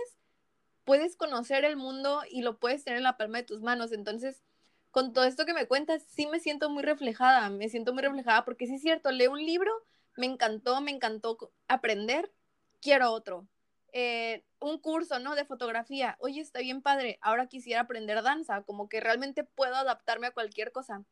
puedes 0.85 1.17
conocer 1.17 1.65
el 1.65 1.77
mundo 1.77 2.23
y 2.31 2.43
lo 2.43 2.59
puedes 2.59 2.85
tener 2.85 2.99
en 2.99 3.05
la 3.05 3.17
palma 3.17 3.39
de 3.39 3.45
tus 3.45 3.61
manos. 3.61 3.93
Entonces, 3.93 4.43
con 4.91 5.13
todo 5.13 5.25
esto 5.25 5.45
que 5.45 5.53
me 5.55 5.67
cuentas, 5.67 6.03
sí 6.09 6.27
me 6.27 6.41
siento 6.41 6.71
muy 6.71 6.83
reflejada, 6.83 7.51
me 7.51 7.69
siento 7.69 7.93
muy 7.93 8.03
reflejada 8.03 8.45
porque 8.45 8.67
sí 8.67 8.77
es 8.77 8.83
cierto, 8.83 9.11
leo 9.11 9.33
un 9.33 9.45
libro, 9.45 9.71
me 10.17 10.27
encantó, 10.27 10.81
me 10.81 10.91
encantó 10.91 11.53
aprender, 11.69 12.33
quiero 12.81 13.13
otro. 13.13 13.47
Eh, 13.93 14.45
un 14.61 14.79
curso, 14.79 15.19
¿no? 15.19 15.35
De 15.35 15.45
fotografía, 15.45 16.17
oye, 16.21 16.41
está 16.41 16.61
bien 16.61 16.83
padre, 16.83 17.19
ahora 17.21 17.47
quisiera 17.47 17.83
aprender 17.83 18.23
danza, 18.23 18.63
como 18.63 18.89
que 18.89 19.01
realmente 19.01 19.45
puedo 19.45 19.75
adaptarme 19.75 20.29
a 20.29 20.33
cualquier 20.33 20.73
cosa. 20.73 21.05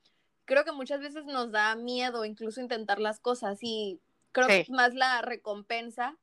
Creo 0.46 0.64
que 0.64 0.72
muchas 0.72 1.00
veces 1.00 1.24
nos 1.26 1.52
da 1.52 1.74
miedo 1.74 2.24
incluso 2.24 2.60
intentar 2.60 2.98
las 2.98 3.20
cosas 3.20 3.58
y 3.62 4.00
Creo 4.36 4.48
que 4.48 4.60
es 4.60 4.70
más 4.70 4.92
la 4.92 5.22
recompensa 5.22 6.14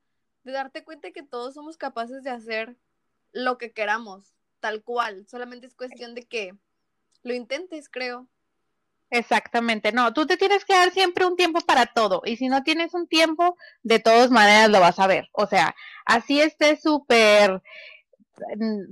de 0.44 0.52
darte 0.52 0.84
cuenta 0.84 1.10
que 1.10 1.24
todos 1.24 1.54
somos 1.54 1.76
capaces 1.76 2.22
de 2.22 2.30
hacer 2.30 2.76
lo 3.32 3.58
que 3.58 3.72
queramos, 3.72 4.36
tal 4.60 4.84
cual. 4.84 5.26
Solamente 5.28 5.66
es 5.66 5.74
cuestión 5.74 6.14
de 6.14 6.22
que 6.22 6.54
lo 7.24 7.34
intentes, 7.34 7.88
creo. 7.88 8.28
Exactamente, 9.10 9.90
no, 9.90 10.12
tú 10.12 10.26
te 10.26 10.36
tienes 10.36 10.64
que 10.64 10.74
dar 10.74 10.92
siempre 10.92 11.26
un 11.26 11.34
tiempo 11.36 11.60
para 11.60 11.86
todo 11.86 12.22
y 12.24 12.36
si 12.36 12.48
no 12.48 12.62
tienes 12.62 12.94
un 12.94 13.08
tiempo, 13.08 13.56
de 13.82 13.98
todas 13.98 14.30
maneras 14.30 14.70
lo 14.70 14.78
vas 14.78 15.00
a 15.00 15.08
ver. 15.08 15.28
O 15.32 15.46
sea, 15.46 15.74
así 16.04 16.40
esté 16.40 16.76
súper 16.76 17.62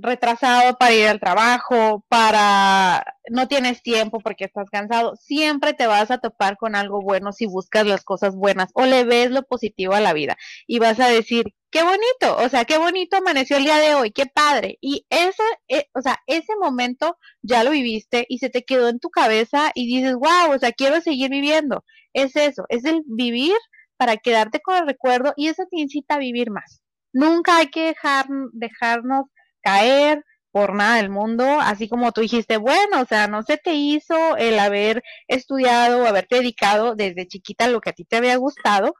retrasado 0.01 0.77
para 0.77 0.93
ir 0.93 1.07
al 1.07 1.19
trabajo, 1.19 2.05
para 2.09 3.05
no 3.29 3.47
tienes 3.47 3.81
tiempo 3.81 4.19
porque 4.19 4.45
estás 4.45 4.69
cansado, 4.69 5.15
siempre 5.15 5.73
te 5.73 5.87
vas 5.87 6.11
a 6.11 6.17
topar 6.17 6.57
con 6.57 6.75
algo 6.75 7.01
bueno 7.01 7.31
si 7.31 7.45
buscas 7.45 7.85
las 7.85 8.03
cosas 8.03 8.35
buenas 8.35 8.69
o 8.73 8.85
le 8.85 9.03
ves 9.03 9.31
lo 9.31 9.43
positivo 9.43 9.93
a 9.93 10.01
la 10.01 10.13
vida 10.13 10.37
y 10.67 10.79
vas 10.79 10.99
a 10.99 11.07
decir, 11.07 11.53
qué 11.71 11.83
bonito, 11.83 12.37
o 12.37 12.49
sea, 12.49 12.65
qué 12.65 12.77
bonito 12.77 13.17
amaneció 13.17 13.57
el 13.57 13.63
día 13.63 13.77
de 13.77 13.95
hoy, 13.95 14.11
qué 14.11 14.25
padre. 14.27 14.77
Y 14.81 15.05
ese, 15.09 15.43
eh, 15.67 15.87
o 15.93 16.01
sea, 16.01 16.19
ese 16.27 16.55
momento 16.59 17.17
ya 17.41 17.63
lo 17.63 17.71
viviste 17.71 18.25
y 18.29 18.39
se 18.39 18.49
te 18.49 18.63
quedó 18.63 18.89
en 18.89 18.99
tu 18.99 19.09
cabeza 19.09 19.71
y 19.73 19.87
dices, 19.87 20.15
wow, 20.15 20.55
o 20.55 20.59
sea, 20.59 20.71
quiero 20.71 21.01
seguir 21.01 21.31
viviendo. 21.31 21.83
es 22.13 22.35
eso, 22.35 22.65
es 22.69 22.85
el 22.85 23.03
vivir 23.07 23.55
para 23.97 24.17
quedarte 24.17 24.59
con 24.61 24.75
el 24.75 24.85
recuerdo 24.85 25.33
y 25.37 25.47
eso 25.47 25.63
te 25.69 25.79
incita 25.79 26.15
a 26.15 26.19
vivir 26.19 26.51
más. 26.51 26.81
Nunca 27.13 27.57
hay 27.57 27.67
que 27.67 27.85
dejar, 27.87 28.27
dejarnos 28.53 29.25
caer 29.63 30.23
por 30.51 30.75
nada 30.75 30.97
del 30.97 31.09
mundo, 31.09 31.43
así 31.61 31.89
como 31.89 32.11
tú 32.11 32.21
dijiste, 32.21 32.57
bueno, 32.57 33.01
o 33.01 33.05
sea, 33.05 33.27
no 33.27 33.41
se 33.41 33.57
te 33.57 33.73
hizo 33.73 34.37
el 34.37 34.59
haber 34.59 35.01
estudiado 35.27 36.03
o 36.03 36.05
haberte 36.05 36.35
dedicado 36.35 36.93
desde 36.95 37.27
chiquita 37.27 37.65
a 37.65 37.69
lo 37.69 37.81
que 37.81 37.89
a 37.89 37.93
ti 37.93 38.05
te 38.05 38.17
había 38.17 38.35
gustado, 38.37 38.93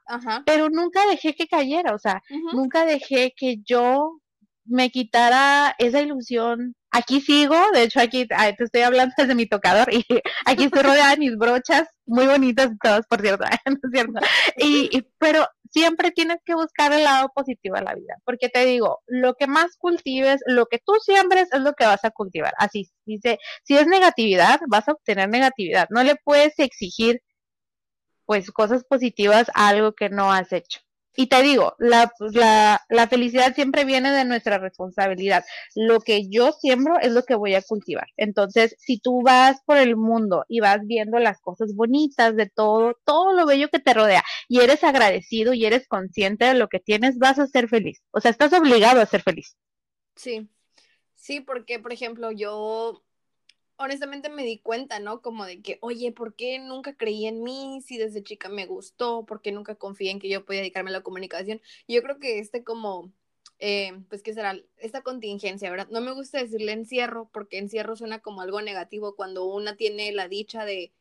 pero 0.44 0.68
nunca 0.68 1.06
dejé 1.06 1.34
que 1.36 1.46
cayera, 1.46 1.94
o 1.94 1.98
sea, 1.98 2.22
nunca 2.52 2.84
dejé 2.84 3.32
que 3.36 3.58
yo 3.64 4.18
me 4.64 4.90
quitara 4.90 5.74
esa 5.78 6.00
ilusión. 6.00 6.74
Aquí 6.90 7.20
sigo, 7.20 7.56
de 7.72 7.82
hecho 7.82 8.00
aquí 8.00 8.26
te 8.26 8.64
estoy 8.64 8.82
hablando 8.82 9.14
desde 9.18 9.34
mi 9.34 9.46
tocador 9.46 9.92
y 9.92 10.04
aquí 10.46 10.64
estoy 10.64 10.82
rodeada 10.82 11.10
de 11.10 11.18
mis 11.18 11.36
brochas, 11.36 11.88
muy 12.06 12.26
bonitas 12.26 12.70
todas, 12.80 13.06
por 13.06 13.20
cierto, 13.20 13.44
¿no 13.66 13.72
es 13.72 13.90
cierto? 13.92 14.20
Y, 14.58 15.02
pero 15.18 15.46
siempre 15.70 16.12
tienes 16.12 16.38
que 16.44 16.54
buscar 16.54 16.92
el 16.92 17.02
lado 17.02 17.30
positivo 17.34 17.74
de 17.76 17.82
la 17.82 17.94
vida, 17.94 18.14
porque 18.24 18.48
te 18.48 18.64
digo, 18.64 19.00
lo 19.06 19.34
que 19.34 19.48
más 19.48 19.76
cultives, 19.76 20.40
lo 20.46 20.66
que 20.66 20.78
tú 20.78 20.94
siembres 21.02 21.48
es 21.52 21.60
lo 21.62 21.72
que 21.72 21.84
vas 21.84 22.04
a 22.04 22.10
cultivar. 22.10 22.54
Así 22.58 22.88
dice, 23.04 23.38
si 23.64 23.76
es 23.76 23.88
negatividad, 23.88 24.60
vas 24.68 24.88
a 24.88 24.92
obtener 24.92 25.28
negatividad. 25.28 25.88
No 25.90 26.04
le 26.04 26.14
puedes 26.24 26.58
exigir 26.60 27.20
pues 28.24 28.50
cosas 28.52 28.84
positivas 28.84 29.50
a 29.54 29.68
algo 29.68 29.92
que 29.94 30.08
no 30.10 30.32
has 30.32 30.52
hecho. 30.52 30.80
Y 31.16 31.28
te 31.28 31.42
digo, 31.42 31.74
la, 31.78 32.12
la, 32.18 32.80
la, 32.88 33.08
felicidad 33.08 33.54
siempre 33.54 33.84
viene 33.84 34.10
de 34.10 34.24
nuestra 34.24 34.58
responsabilidad. 34.58 35.44
Lo 35.74 36.00
que 36.00 36.28
yo 36.28 36.52
siembro 36.52 36.98
es 37.00 37.12
lo 37.12 37.22
que 37.22 37.36
voy 37.36 37.54
a 37.54 37.62
cultivar. 37.62 38.08
Entonces, 38.16 38.74
si 38.78 38.98
tú 38.98 39.22
vas 39.22 39.60
por 39.64 39.76
el 39.76 39.96
mundo 39.96 40.44
y 40.48 40.60
vas 40.60 40.80
viendo 40.84 41.18
las 41.18 41.40
cosas 41.40 41.74
bonitas 41.74 42.34
de 42.34 42.50
todo, 42.50 42.98
todo 43.04 43.32
lo 43.32 43.46
bello 43.46 43.68
que 43.68 43.78
te 43.78 43.94
rodea, 43.94 44.24
y 44.48 44.60
eres 44.60 44.82
agradecido 44.82 45.54
y 45.54 45.64
eres 45.64 45.86
consciente 45.86 46.46
de 46.46 46.54
lo 46.54 46.68
que 46.68 46.80
tienes, 46.80 47.18
vas 47.18 47.38
a 47.38 47.46
ser 47.46 47.68
feliz. 47.68 48.02
O 48.10 48.20
sea, 48.20 48.30
estás 48.30 48.52
obligado 48.52 49.00
a 49.00 49.06
ser 49.06 49.22
feliz. 49.22 49.56
Sí, 50.16 50.48
sí, 51.14 51.40
porque, 51.40 51.78
por 51.78 51.92
ejemplo, 51.92 52.32
yo 52.32 53.02
honestamente 53.76 54.28
me 54.28 54.44
di 54.44 54.58
cuenta, 54.58 55.00
¿no? 55.00 55.20
Como 55.20 55.44
de 55.44 55.60
que, 55.62 55.78
oye, 55.80 56.12
¿por 56.12 56.34
qué 56.34 56.58
nunca 56.58 56.96
creí 56.96 57.26
en 57.26 57.42
mí 57.42 57.80
si 57.84 57.98
desde 57.98 58.22
chica 58.22 58.48
me 58.48 58.66
gustó? 58.66 59.24
¿Por 59.26 59.42
qué 59.42 59.52
nunca 59.52 59.74
confié 59.74 60.10
en 60.10 60.20
que 60.20 60.28
yo 60.28 60.44
podía 60.44 60.60
dedicarme 60.60 60.90
a 60.90 60.94
la 60.94 61.02
comunicación? 61.02 61.60
yo 61.88 62.02
creo 62.02 62.18
que 62.18 62.38
este 62.38 62.64
como, 62.64 63.12
eh, 63.58 63.92
pues, 64.08 64.22
¿qué 64.22 64.34
será? 64.34 64.56
Esta 64.78 65.02
contingencia, 65.02 65.70
¿verdad? 65.70 65.88
No 65.90 66.00
me 66.00 66.12
gusta 66.12 66.38
decirle 66.38 66.72
encierro 66.72 67.28
porque 67.32 67.58
encierro 67.58 67.96
suena 67.96 68.20
como 68.20 68.42
algo 68.42 68.60
negativo 68.60 69.16
cuando 69.16 69.44
una 69.44 69.76
tiene 69.76 70.12
la 70.12 70.28
dicha 70.28 70.64
de 70.64 70.92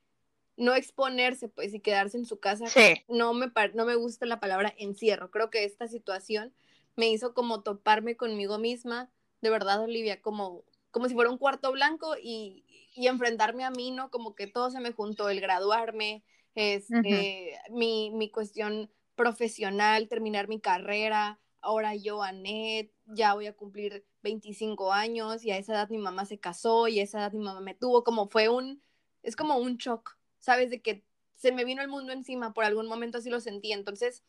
no 0.56 0.76
exponerse, 0.76 1.50
pues, 1.50 1.74
y 1.74 1.80
quedarse 1.80 2.18
en 2.18 2.26
su 2.26 2.40
casa. 2.40 2.68
Sí. 2.68 3.04
No 3.08 3.34
me, 3.34 3.52
no 3.74 3.86
me 3.86 3.96
gusta 3.96 4.26
la 4.26 4.40
palabra 4.40 4.74
encierro. 4.78 5.32
Creo 5.32 5.50
que 5.50 5.64
esta 5.64 5.88
situación 5.88 6.54
me 6.96 7.10
hizo 7.10 7.34
como 7.34 7.62
toparme 7.62 8.16
conmigo 8.16 8.60
misma. 8.60 9.10
De 9.42 9.50
verdad, 9.50 9.82
Olivia, 9.82 10.22
como 10.22 10.64
como 10.94 11.10
si 11.10 11.16
fuera 11.16 11.32
un 11.32 11.40
cuarto 11.40 11.72
blanco 11.72 12.16
y, 12.22 12.64
enfrentarme 12.96 13.64
a 13.64 13.72
mí, 13.72 13.90
¿no? 13.90 14.12
Como 14.12 14.36
que 14.36 14.46
todo 14.46 14.70
se 14.70 14.80
me 14.80 14.92
juntó, 14.92 15.28
el 15.28 15.42
graduarme, 15.42 16.24
es, 16.54 16.92
este, 16.92 17.58
mi, 17.72 18.12
mi 18.12 18.30
cuestión 18.30 18.92
profesional, 19.16 20.08
terminar 20.08 20.48
mi 20.48 20.62
carrera, 20.62 21.40
ahora 21.62 21.96
yo, 21.96 22.22
Anet, 22.22 22.94
ya 23.08 23.34
voy 23.34 23.48
a 23.48 23.56
cumplir 23.56 24.06
25 24.22 24.94
años 24.94 25.44
y 25.44 25.50
a 25.50 25.58
esa 25.58 25.74
edad 25.74 25.90
mi 25.90 25.98
mamá 25.98 26.26
se 26.26 26.40
casó 26.40 26.88
y 26.88 27.00
a 27.00 27.04
esa 27.04 27.20
edad 27.20 27.34
mi 27.34 27.44
mamá 27.44 27.62
me 27.62 27.74
tuvo, 27.74 28.04
como 28.04 28.30
fue 28.30 28.50
un, 28.50 28.84
es 29.24 29.36
como 29.36 29.58
un 29.58 29.78
shock, 29.78 30.16
¿sabes? 30.38 30.70
De 30.70 30.84
que 30.84 31.04
se 31.34 31.52
me 31.52 31.66
vino 31.66 31.82
el 31.82 31.88
mundo 31.88 32.14
encima, 32.14 32.54
por 32.54 32.66
algún 32.66 32.88
momento 32.88 33.18
así 33.18 33.32
lo 33.32 33.40
sentí, 33.40 33.72
entonces 33.72 34.24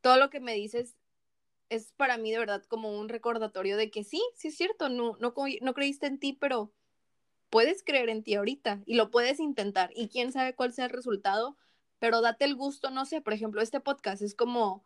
todo 0.00 0.16
lo 0.16 0.30
que 0.30 0.40
me 0.40 0.54
dices 0.54 0.96
es 1.68 1.92
para 1.92 2.18
mí 2.18 2.30
de 2.30 2.38
verdad 2.38 2.64
como 2.64 2.98
un 2.98 3.08
recordatorio 3.08 3.76
de 3.76 3.90
que 3.90 4.04
sí, 4.04 4.22
sí 4.34 4.48
es 4.48 4.56
cierto, 4.56 4.88
no, 4.88 5.16
no, 5.20 5.34
no 5.60 5.74
creíste 5.74 6.06
en 6.06 6.18
ti, 6.18 6.32
pero 6.32 6.72
puedes 7.50 7.82
creer 7.82 8.08
en 8.08 8.22
ti 8.22 8.34
ahorita 8.34 8.82
y 8.86 8.94
lo 8.94 9.10
puedes 9.10 9.40
intentar 9.40 9.90
y 9.94 10.08
quién 10.08 10.32
sabe 10.32 10.54
cuál 10.54 10.72
sea 10.72 10.86
el 10.86 10.90
resultado, 10.90 11.56
pero 11.98 12.20
date 12.20 12.44
el 12.44 12.54
gusto, 12.54 12.90
no 12.90 13.06
sé, 13.06 13.20
por 13.20 13.32
ejemplo, 13.32 13.60
este 13.60 13.80
podcast 13.80 14.22
es 14.22 14.34
como 14.34 14.84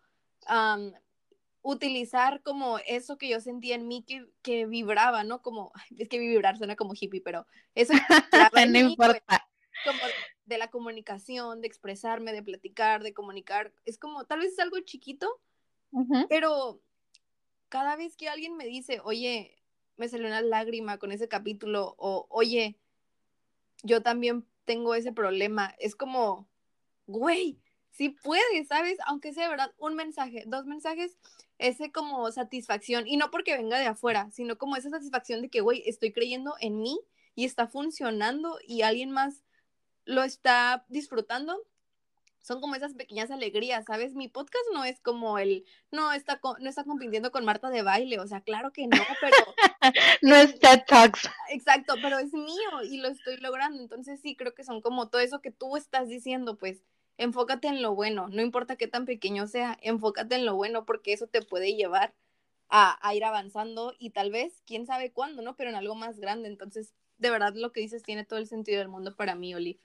utilizar 1.63 2.43
como 2.43 2.79
eso 2.87 3.17
que 3.17 3.29
yo 3.29 3.41
sentía 3.41 3.77
en 3.77 3.87
mí 3.87 4.05
que, 4.07 4.27
que 4.43 4.67
vibraba, 4.67 5.25
¿no? 5.25 5.43
Como, 5.43 5.73
es 5.97 6.09
que 6.09 6.19
vibrar 6.19 6.59
suena 6.59 6.77
como 6.77 6.95
hippie, 6.99 7.21
pero 7.21 7.47
eso 7.75 7.93
no 8.69 8.79
importa. 8.79 9.49
como 9.85 10.01
de 10.45 10.59
la 10.59 10.69
comunicación, 10.71 11.61
de 11.61 11.69
expresarme, 11.69 12.33
de 12.33 12.43
platicar, 12.43 13.03
de 13.03 13.15
comunicar, 13.15 13.73
es 13.85 13.99
como, 13.99 14.25
tal 14.25 14.41
vez 14.41 14.53
es 14.53 14.59
algo 14.59 14.79
chiquito, 14.81 15.41
pero 16.29 16.81
cada 17.69 17.97
vez 17.97 18.17
que 18.17 18.29
alguien 18.29 18.57
me 18.57 18.67
dice, 18.67 19.01
oye, 19.05 19.59
me 19.97 20.09
salió 20.09 20.27
una 20.27 20.43
lágrima 20.43 20.99
con 20.99 21.13
ese 21.13 21.29
capítulo, 21.29 21.95
o 21.99 22.27
oye, 22.29 22.79
yo 23.83 24.03
también 24.03 24.47
tengo 24.65 24.95
ese 24.95 25.13
problema, 25.13 25.75
es 25.79 25.95
como, 25.95 26.49
güey, 27.07 27.59
sí 27.91 28.11
puedes, 28.11 28.69
¿sabes? 28.69 28.99
Aunque 29.07 29.33
sea 29.33 29.49
verdad, 29.49 29.73
un 29.79 29.95
mensaje, 29.95 30.45
dos 30.47 30.67
mensajes, 30.67 31.19
ese 31.59 31.93
como 31.93 32.31
satisfacción, 32.33 33.07
y 33.07 33.17
no 33.17 33.31
porque 33.31 33.57
venga 33.57 33.79
de 33.79 33.87
afuera, 33.87 34.31
sino 34.33 34.59
como 34.59 34.77
esa 34.77 34.91
satisfacción 34.91 35.43
de 35.43 35.49
que, 35.49 35.61
güey, 35.61 35.83
estoy 35.87 36.13
creyendo 36.13 36.55
en 36.61 36.81
mí 36.81 37.01
y 37.35 37.45
está 37.45 37.67
funcionando 37.67 38.59
y 38.67 38.83
alguien 38.83 39.11
más 39.11 39.43
lo 40.05 40.25
está 40.25 40.85
disfrutando, 40.89 41.63
son 42.43 42.61
como 42.61 42.75
esas 42.75 42.95
pequeñas 42.95 43.31
alegrías, 43.31 43.85
¿sabes? 43.87 44.15
Mi 44.15 44.29
podcast 44.29 44.65
no 44.75 44.85
es 44.85 45.01
como 45.01 45.39
el, 45.39 45.65
no 45.91 46.13
está, 46.13 46.41
no 46.43 46.69
está 46.69 46.85
compitiendo 46.85 47.31
con 47.31 47.45
Marta 47.45 47.71
de 47.71 47.83
baile, 47.83 48.19
o 48.19 48.27
sea, 48.27 48.43
claro 48.43 48.73
que 48.73 48.87
no, 48.87 48.99
pero... 49.21 49.37
no 50.23 50.35
es 50.35 50.59
TED 50.59 50.83
Talks. 50.87 51.31
Exacto, 51.51 51.95
pero 52.03 52.19
es 52.19 52.33
mío 52.33 52.83
y 52.85 52.99
lo 52.99 53.09
estoy 53.09 53.37
logrando, 53.39 53.81
entonces 53.81 54.21
sí, 54.21 54.37
creo 54.37 54.55
que 54.55 54.65
son 54.65 54.81
como 54.81 55.09
todo 55.09 55.21
eso 55.21 55.41
que 55.41 55.53
tú 55.53 55.77
estás 55.77 56.09
diciendo, 56.09 56.59
pues 56.59 56.83
enfócate 57.17 57.69
en 57.69 57.81
lo 57.81 57.95
bueno, 57.95 58.29
no 58.29 58.43
importa 58.43 58.77
qué 58.77 58.89
tan 58.89 59.07
pequeño 59.07 59.47
sea, 59.47 59.79
enfócate 59.81 60.35
en 60.35 60.45
lo 60.45 60.57
bueno 60.57 60.85
porque 60.85 61.13
eso 61.13 61.29
te 61.29 61.43
puede 61.43 61.75
llevar 61.75 62.15
a, 62.69 62.99
a 63.07 63.15
ir 63.15 63.25
avanzando 63.25 63.95
y 63.99 64.11
tal 64.11 64.33
vez, 64.33 64.63
quién 64.67 64.87
sabe 64.87 65.13
cuándo, 65.13 65.43
¿no? 65.43 65.57
Pero 65.57 65.71
en 65.71 65.77
algo 65.77 65.95
más 65.95 66.19
grande, 66.19 66.49
entonces, 66.49 66.95
de 67.19 67.31
verdad 67.31 67.55
lo 67.55 67.71
que 67.71 67.81
dices 67.81 68.03
tiene 68.03 68.25
todo 68.25 68.41
el 68.41 68.49
sentido 68.49 68.79
del 68.81 68.89
mundo 68.89 69.15
para 69.15 69.37
mí, 69.37 69.55
Olive. 69.55 69.79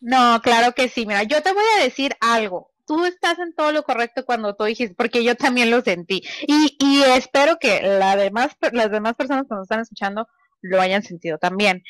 No, 0.00 0.40
claro 0.42 0.72
que 0.72 0.88
sí. 0.88 1.06
Mira, 1.06 1.22
yo 1.22 1.42
te 1.42 1.52
voy 1.52 1.64
a 1.78 1.84
decir 1.84 2.16
algo. 2.20 2.70
Tú 2.86 3.04
estás 3.04 3.38
en 3.38 3.52
todo 3.54 3.72
lo 3.72 3.82
correcto 3.82 4.24
cuando 4.24 4.54
tú 4.54 4.64
dijiste, 4.64 4.94
porque 4.94 5.24
yo 5.24 5.34
también 5.34 5.70
lo 5.70 5.80
sentí. 5.80 6.22
Y, 6.46 6.76
y 6.78 7.02
espero 7.02 7.58
que 7.58 7.82
la 7.82 8.16
demás, 8.16 8.56
las 8.72 8.90
demás 8.90 9.14
personas 9.14 9.46
que 9.48 9.54
nos 9.54 9.64
están 9.64 9.80
escuchando 9.80 10.28
lo 10.60 10.80
hayan 10.80 11.02
sentido 11.02 11.38
también. 11.38 11.82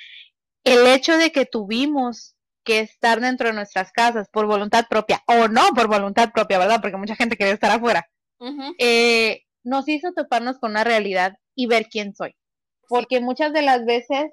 El 0.64 0.86
hecho 0.86 1.16
de 1.18 1.32
que 1.32 1.46
tuvimos 1.46 2.36
que 2.64 2.80
estar 2.80 3.20
dentro 3.20 3.48
de 3.48 3.54
nuestras 3.54 3.92
casas 3.92 4.28
por 4.28 4.46
voluntad 4.46 4.86
propia, 4.90 5.22
o 5.26 5.48
no 5.48 5.68
por 5.74 5.86
voluntad 5.86 6.32
propia, 6.32 6.58
¿verdad? 6.58 6.80
Porque 6.82 6.96
mucha 6.96 7.14
gente 7.14 7.36
quiere 7.36 7.52
estar 7.52 7.70
afuera, 7.70 8.10
eh, 8.78 9.44
nos 9.62 9.88
hizo 9.88 10.12
toparnos 10.12 10.58
con 10.58 10.72
una 10.72 10.84
realidad 10.84 11.36
y 11.54 11.66
ver 11.66 11.86
quién 11.88 12.14
soy. 12.14 12.34
Porque 12.88 13.20
muchas 13.20 13.52
de 13.52 13.62
las 13.62 13.84
veces 13.84 14.32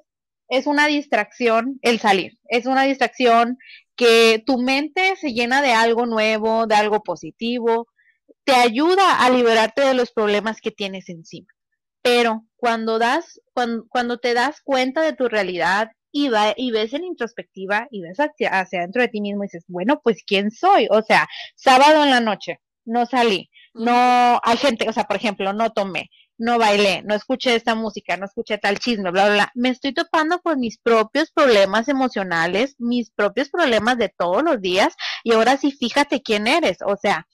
es 0.54 0.68
una 0.68 0.86
distracción 0.86 1.80
el 1.82 2.00
salir, 2.00 2.38
es 2.48 2.68
una 2.68 2.84
distracción 2.84 3.58
que 3.96 4.44
tu 4.46 4.60
mente 4.60 5.16
se 5.16 5.34
llena 5.34 5.64
de 5.64 5.72
algo 5.72 6.06
nuevo, 6.06 6.68
de 6.68 6.76
algo 6.76 7.02
positivo, 7.02 7.88
te 8.44 8.54
ayuda 8.54 9.26
a 9.26 9.32
liberarte 9.32 9.82
de 9.82 9.96
los 9.96 10.12
problemas 10.12 10.62
que 10.62 10.70
tienes 10.70 11.10
encima. 11.10 11.48
Pero 12.04 12.46
cuando 12.56 13.00
das, 13.00 13.42
cuando, 13.90 14.20
te 14.20 14.36
das 14.36 14.62
cuenta 14.64 15.02
de 15.02 15.14
tu 15.14 15.28
realidad 15.28 15.90
y, 16.12 16.30
va, 16.30 16.54
y 16.56 16.70
ves 16.70 16.94
en 16.94 17.04
introspectiva 17.04 17.88
y 17.90 18.02
ves 18.02 18.20
hacia, 18.20 18.60
hacia 18.60 18.80
adentro 18.80 19.02
de 19.02 19.08
ti 19.08 19.22
mismo 19.22 19.44
y 19.44 19.48
dices, 19.48 19.64
bueno, 19.68 20.02
pues 20.04 20.24
¿quién 20.24 20.52
soy? 20.52 20.88
O 20.92 21.02
sea, 21.02 21.28
sábado 21.56 22.04
en 22.04 22.12
la 22.12 22.20
noche, 22.20 22.60
no 22.86 23.08
salí, 23.08 23.50
no, 23.74 24.40
hay 24.44 24.58
gente, 24.58 24.88
o 24.88 24.94
sea, 24.94 25.06
por 25.06 25.16
ejemplo, 25.16 25.52
no 25.54 25.72
tomé, 25.72 26.12
no 26.38 26.58
bailé, 26.58 27.04
no 27.04 27.16
escuché 27.16 27.56
esta 27.56 27.76
música, 27.76 28.18
no 28.18 28.26
escuché 28.26 28.58
tal 28.58 28.80
chisme, 28.80 29.12
bla, 29.12 29.26
bla, 29.26 29.34
bla. 29.34 29.52
Me 29.56 29.70
estoy 29.70 29.94
topando 29.94 30.40
con 30.40 30.60
mis 30.60 30.78
propios 30.78 31.32
problemas 31.32 31.88
emocionales, 31.88 32.76
mis 32.80 33.12
propios 33.12 33.50
problemas 33.50 33.98
de 33.98 34.10
todos 34.10 34.44
los 34.44 34.62
días 34.62 34.96
y 35.24 35.34
ahora 35.34 35.58
sí, 35.58 35.72
fíjate 35.72 36.22
quién 36.22 36.48
eres. 36.48 36.78
O 36.86 36.98
sea, 36.98 37.28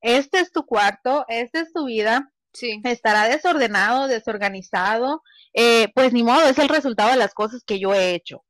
este 0.00 0.40
es 0.40 0.52
tu 0.52 0.64
cuarto, 0.64 1.24
esta 1.28 1.60
es 1.60 1.72
tu 1.72 1.86
vida. 1.86 2.30
Sí. 2.52 2.80
Estará 2.84 3.24
desordenado, 3.24 4.06
desorganizado, 4.06 5.22
eh, 5.54 5.88
pues 5.94 6.12
ni 6.12 6.22
modo, 6.22 6.48
es 6.48 6.58
el 6.58 6.68
resultado 6.68 7.10
de 7.10 7.16
las 7.16 7.34
cosas 7.34 7.64
que 7.64 7.80
yo 7.80 7.94
he 7.94 8.14
hecho. 8.14 8.44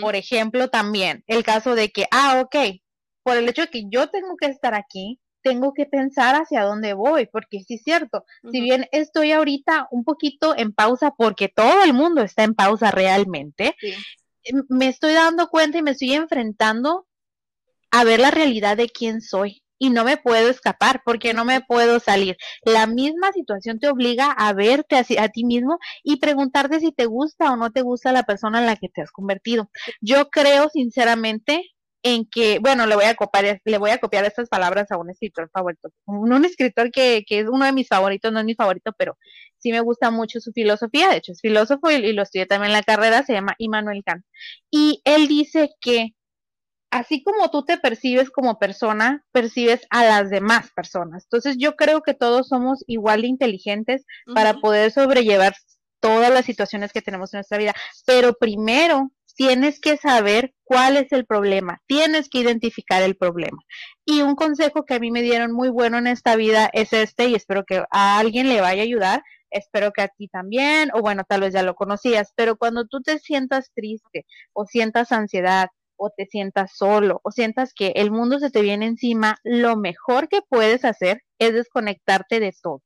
Por 0.00 0.16
ejemplo, 0.16 0.68
también 0.68 1.22
el 1.28 1.44
caso 1.44 1.76
de 1.76 1.90
que, 1.90 2.06
ah, 2.10 2.42
ok, 2.42 2.56
por 3.22 3.36
el 3.36 3.48
hecho 3.48 3.62
de 3.62 3.68
que 3.68 3.84
yo 3.88 4.08
tengo 4.08 4.36
que 4.36 4.46
estar 4.46 4.74
aquí, 4.74 5.20
tengo 5.42 5.72
que 5.74 5.86
pensar 5.86 6.34
hacia 6.34 6.64
dónde 6.64 6.94
voy, 6.94 7.26
porque 7.26 7.60
sí 7.60 7.74
es 7.74 7.82
cierto, 7.82 8.24
si 8.50 8.60
bien 8.60 8.86
estoy 8.92 9.32
ahorita 9.32 9.88
un 9.90 10.04
poquito 10.04 10.54
en 10.56 10.72
pausa, 10.72 11.12
porque 11.16 11.48
todo 11.48 11.82
el 11.84 11.94
mundo 11.94 12.22
está 12.22 12.44
en 12.44 12.54
pausa 12.54 12.90
realmente, 12.90 13.74
em, 14.44 14.64
me 14.68 14.88
estoy 14.88 15.14
dando 15.14 15.48
cuenta 15.48 15.78
y 15.78 15.82
me 15.82 15.92
estoy 15.92 16.14
enfrentando 16.14 17.06
a 17.90 18.04
ver 18.04 18.20
la 18.20 18.30
realidad 18.30 18.76
de 18.76 18.88
quién 18.88 19.20
soy 19.20 19.62
y 19.78 19.90
no 19.90 20.04
me 20.04 20.18
puedo 20.18 20.48
escapar 20.48 21.02
porque 21.04 21.32
no 21.32 21.44
me 21.44 21.62
puedo 21.62 22.00
salir. 22.00 22.36
La 22.64 22.86
misma 22.86 23.32
situación 23.32 23.80
te 23.80 23.88
obliga 23.88 24.30
a 24.30 24.52
verte 24.52 24.96
a, 24.96 25.04
a, 25.22 25.28
ti 25.30 25.44
mismo 25.44 25.78
y 26.04 26.16
preguntarte 26.16 26.80
si 26.80 26.92
te 26.92 27.06
gusta 27.06 27.50
o 27.50 27.56
no 27.56 27.70
te 27.72 27.80
gusta 27.80 28.12
la 28.12 28.24
persona 28.24 28.60
en 28.60 28.66
la 28.66 28.76
que 28.76 28.90
te 28.90 29.00
has 29.00 29.10
convertido. 29.10 29.70
Yo 30.02 30.28
creo 30.28 30.68
sinceramente 30.68 31.70
en 32.02 32.24
que, 32.24 32.58
bueno, 32.60 32.86
le 32.86 32.94
voy 32.94 33.04
a 33.04 33.14
copiar, 33.14 33.60
le 33.64 33.78
voy 33.78 33.90
a 33.90 33.98
copiar 33.98 34.24
estas 34.24 34.48
palabras 34.48 34.90
a 34.90 34.96
un 34.96 35.10
escritor 35.10 35.50
favorito, 35.52 35.90
un, 36.06 36.44
escritor 36.44 36.90
que, 36.90 37.24
que, 37.26 37.40
es 37.40 37.46
uno 37.48 37.64
de 37.64 37.72
mis 37.72 37.88
favoritos, 37.88 38.32
no 38.32 38.40
es 38.40 38.44
mi 38.44 38.54
favorito, 38.54 38.92
pero 38.96 39.18
sí 39.58 39.70
me 39.70 39.80
gusta 39.80 40.10
mucho 40.10 40.40
su 40.40 40.52
filosofía, 40.52 41.10
de 41.10 41.16
hecho 41.16 41.32
es 41.32 41.40
filósofo 41.40 41.90
y, 41.90 42.12
lo 42.12 42.22
estudié 42.22 42.46
también 42.46 42.70
en 42.70 42.78
la 42.78 42.82
carrera, 42.82 43.24
se 43.24 43.34
llama 43.34 43.54
Immanuel 43.58 44.02
Kant. 44.04 44.24
Y 44.70 45.02
él 45.04 45.28
dice 45.28 45.70
que 45.80 46.14
así 46.90 47.22
como 47.22 47.50
tú 47.50 47.64
te 47.64 47.78
percibes 47.78 48.30
como 48.30 48.58
persona, 48.58 49.24
percibes 49.32 49.82
a 49.90 50.04
las 50.04 50.30
demás 50.30 50.70
personas. 50.74 51.24
Entonces 51.24 51.56
yo 51.58 51.76
creo 51.76 52.02
que 52.02 52.14
todos 52.14 52.48
somos 52.48 52.82
igual 52.86 53.22
de 53.22 53.28
inteligentes 53.28 54.04
para 54.34 54.54
poder 54.54 54.90
sobrellevar 54.90 55.54
todas 56.00 56.32
las 56.32 56.46
situaciones 56.46 56.92
que 56.92 57.02
tenemos 57.02 57.32
en 57.32 57.38
nuestra 57.38 57.58
vida, 57.58 57.74
pero 58.06 58.34
primero 58.34 59.12
tienes 59.40 59.80
que 59.80 59.96
saber 59.96 60.52
cuál 60.64 60.98
es 60.98 61.12
el 61.12 61.24
problema, 61.24 61.80
tienes 61.86 62.28
que 62.28 62.40
identificar 62.40 63.02
el 63.02 63.16
problema. 63.16 63.56
Y 64.04 64.20
un 64.20 64.34
consejo 64.34 64.84
que 64.84 64.92
a 64.92 64.98
mí 64.98 65.10
me 65.10 65.22
dieron 65.22 65.50
muy 65.52 65.70
bueno 65.70 65.96
en 65.96 66.08
esta 66.08 66.36
vida 66.36 66.68
es 66.74 66.92
este, 66.92 67.28
y 67.28 67.34
espero 67.36 67.64
que 67.64 67.82
a 67.90 68.18
alguien 68.18 68.50
le 68.50 68.60
vaya 68.60 68.82
a 68.82 68.84
ayudar, 68.84 69.22
espero 69.50 69.92
que 69.92 70.02
a 70.02 70.08
ti 70.08 70.28
también, 70.28 70.90
o 70.92 71.00
bueno, 71.00 71.24
tal 71.26 71.40
vez 71.40 71.54
ya 71.54 71.62
lo 71.62 71.74
conocías, 71.74 72.34
pero 72.36 72.58
cuando 72.58 72.86
tú 72.86 73.00
te 73.00 73.18
sientas 73.18 73.70
triste 73.74 74.26
o 74.52 74.66
sientas 74.66 75.10
ansiedad 75.10 75.68
o 75.96 76.10
te 76.14 76.26
sientas 76.26 76.72
solo 76.76 77.22
o 77.24 77.30
sientas 77.30 77.72
que 77.72 77.94
el 77.96 78.10
mundo 78.10 78.40
se 78.40 78.50
te 78.50 78.60
viene 78.60 78.84
encima, 78.84 79.38
lo 79.42 79.74
mejor 79.78 80.28
que 80.28 80.42
puedes 80.46 80.84
hacer 80.84 81.22
es 81.38 81.54
desconectarte 81.54 82.40
de 82.40 82.54
todo, 82.62 82.82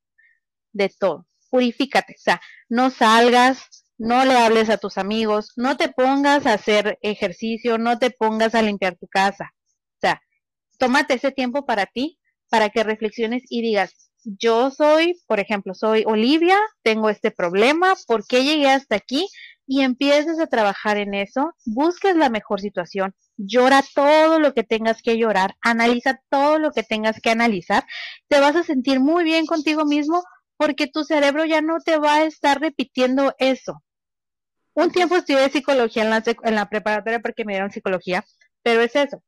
de 0.73 0.89
todo. 0.89 1.27
Purifícate, 1.51 2.15
o 2.17 2.23
sea, 2.23 2.41
no 2.69 2.91
salgas, 2.91 3.84
no 3.99 4.25
le 4.25 4.37
hables 4.37 4.71
a 4.71 4.79
tus 4.79 4.99
amigos, 4.99 5.53
no 5.57 5.77
te 5.77 5.89
pongas 5.89 6.47
a 6.47 6.55
hacer 6.55 6.99
ejercicio, 7.03 7.79
no 7.79 7.99
te 7.99 8.11
pongas 8.11 8.55
a 8.55 8.63
limpiar 8.63 8.97
tu 8.97 9.07
casa. 9.07 9.53
O 9.97 10.01
sea, 10.01 10.21
tómate 10.79 11.15
ese 11.15 11.33
tiempo 11.33 11.65
para 11.67 11.87
ti, 11.87 12.19
para 12.49 12.71
que 12.71 12.85
reflexiones 12.85 13.43
y 13.49 13.63
digas, 13.63 14.11
yo 14.25 14.71
soy, 14.71 15.21
por 15.27 15.41
ejemplo, 15.41 15.75
soy 15.75 16.05
Olivia, 16.07 16.59
tengo 16.83 17.11
este 17.11 17.31
problema, 17.31 17.95
¿por 18.07 18.27
qué 18.27 18.45
llegué 18.45 18.69
hasta 18.71 18.97
aquí? 18.97 19.29
Y 19.67 19.83
empieces 19.83 20.39
a 20.39 20.47
trabajar 20.47 20.99
en 20.99 21.15
eso, 21.15 21.55
busques 21.65 22.17
la 22.17 22.29
mejor 22.29 22.61
situación, 22.61 23.15
llora 23.37 23.83
todo 23.95 24.39
lo 24.39 24.53
que 24.53 24.63
tengas 24.63 25.01
que 25.03 25.17
llorar, 25.17 25.57
analiza 25.63 26.21
todo 26.31 26.59
lo 26.59 26.71
que 26.71 26.83
tengas 26.83 27.21
que 27.21 27.31
analizar, 27.31 27.85
te 28.29 28.41
vas 28.41 28.57
a 28.57 28.63
sentir 28.63 29.01
muy 29.01 29.25
bien 29.25 29.47
contigo 29.47 29.85
mismo 29.85 30.23
porque 30.57 30.87
tu 30.87 31.05
cerebro 31.05 31.45
ya 31.45 31.61
no 31.61 31.79
te 31.81 31.99
va 31.99 32.17
a 32.17 32.25
estar 32.25 32.61
repitiendo 32.61 33.35
eso. 33.39 33.83
Un 34.75 34.91
tiempo 34.91 35.17
estudié 35.17 35.49
psicología 35.51 36.03
en 36.03 36.11
la, 36.11 36.23
en 36.27 36.55
la 36.55 36.69
preparatoria 36.69 37.21
porque 37.21 37.45
me 37.45 37.53
dieron 37.53 37.71
psicología, 37.71 38.25
pero 38.63 38.81
es 38.81 38.97
eso. 38.97 39.23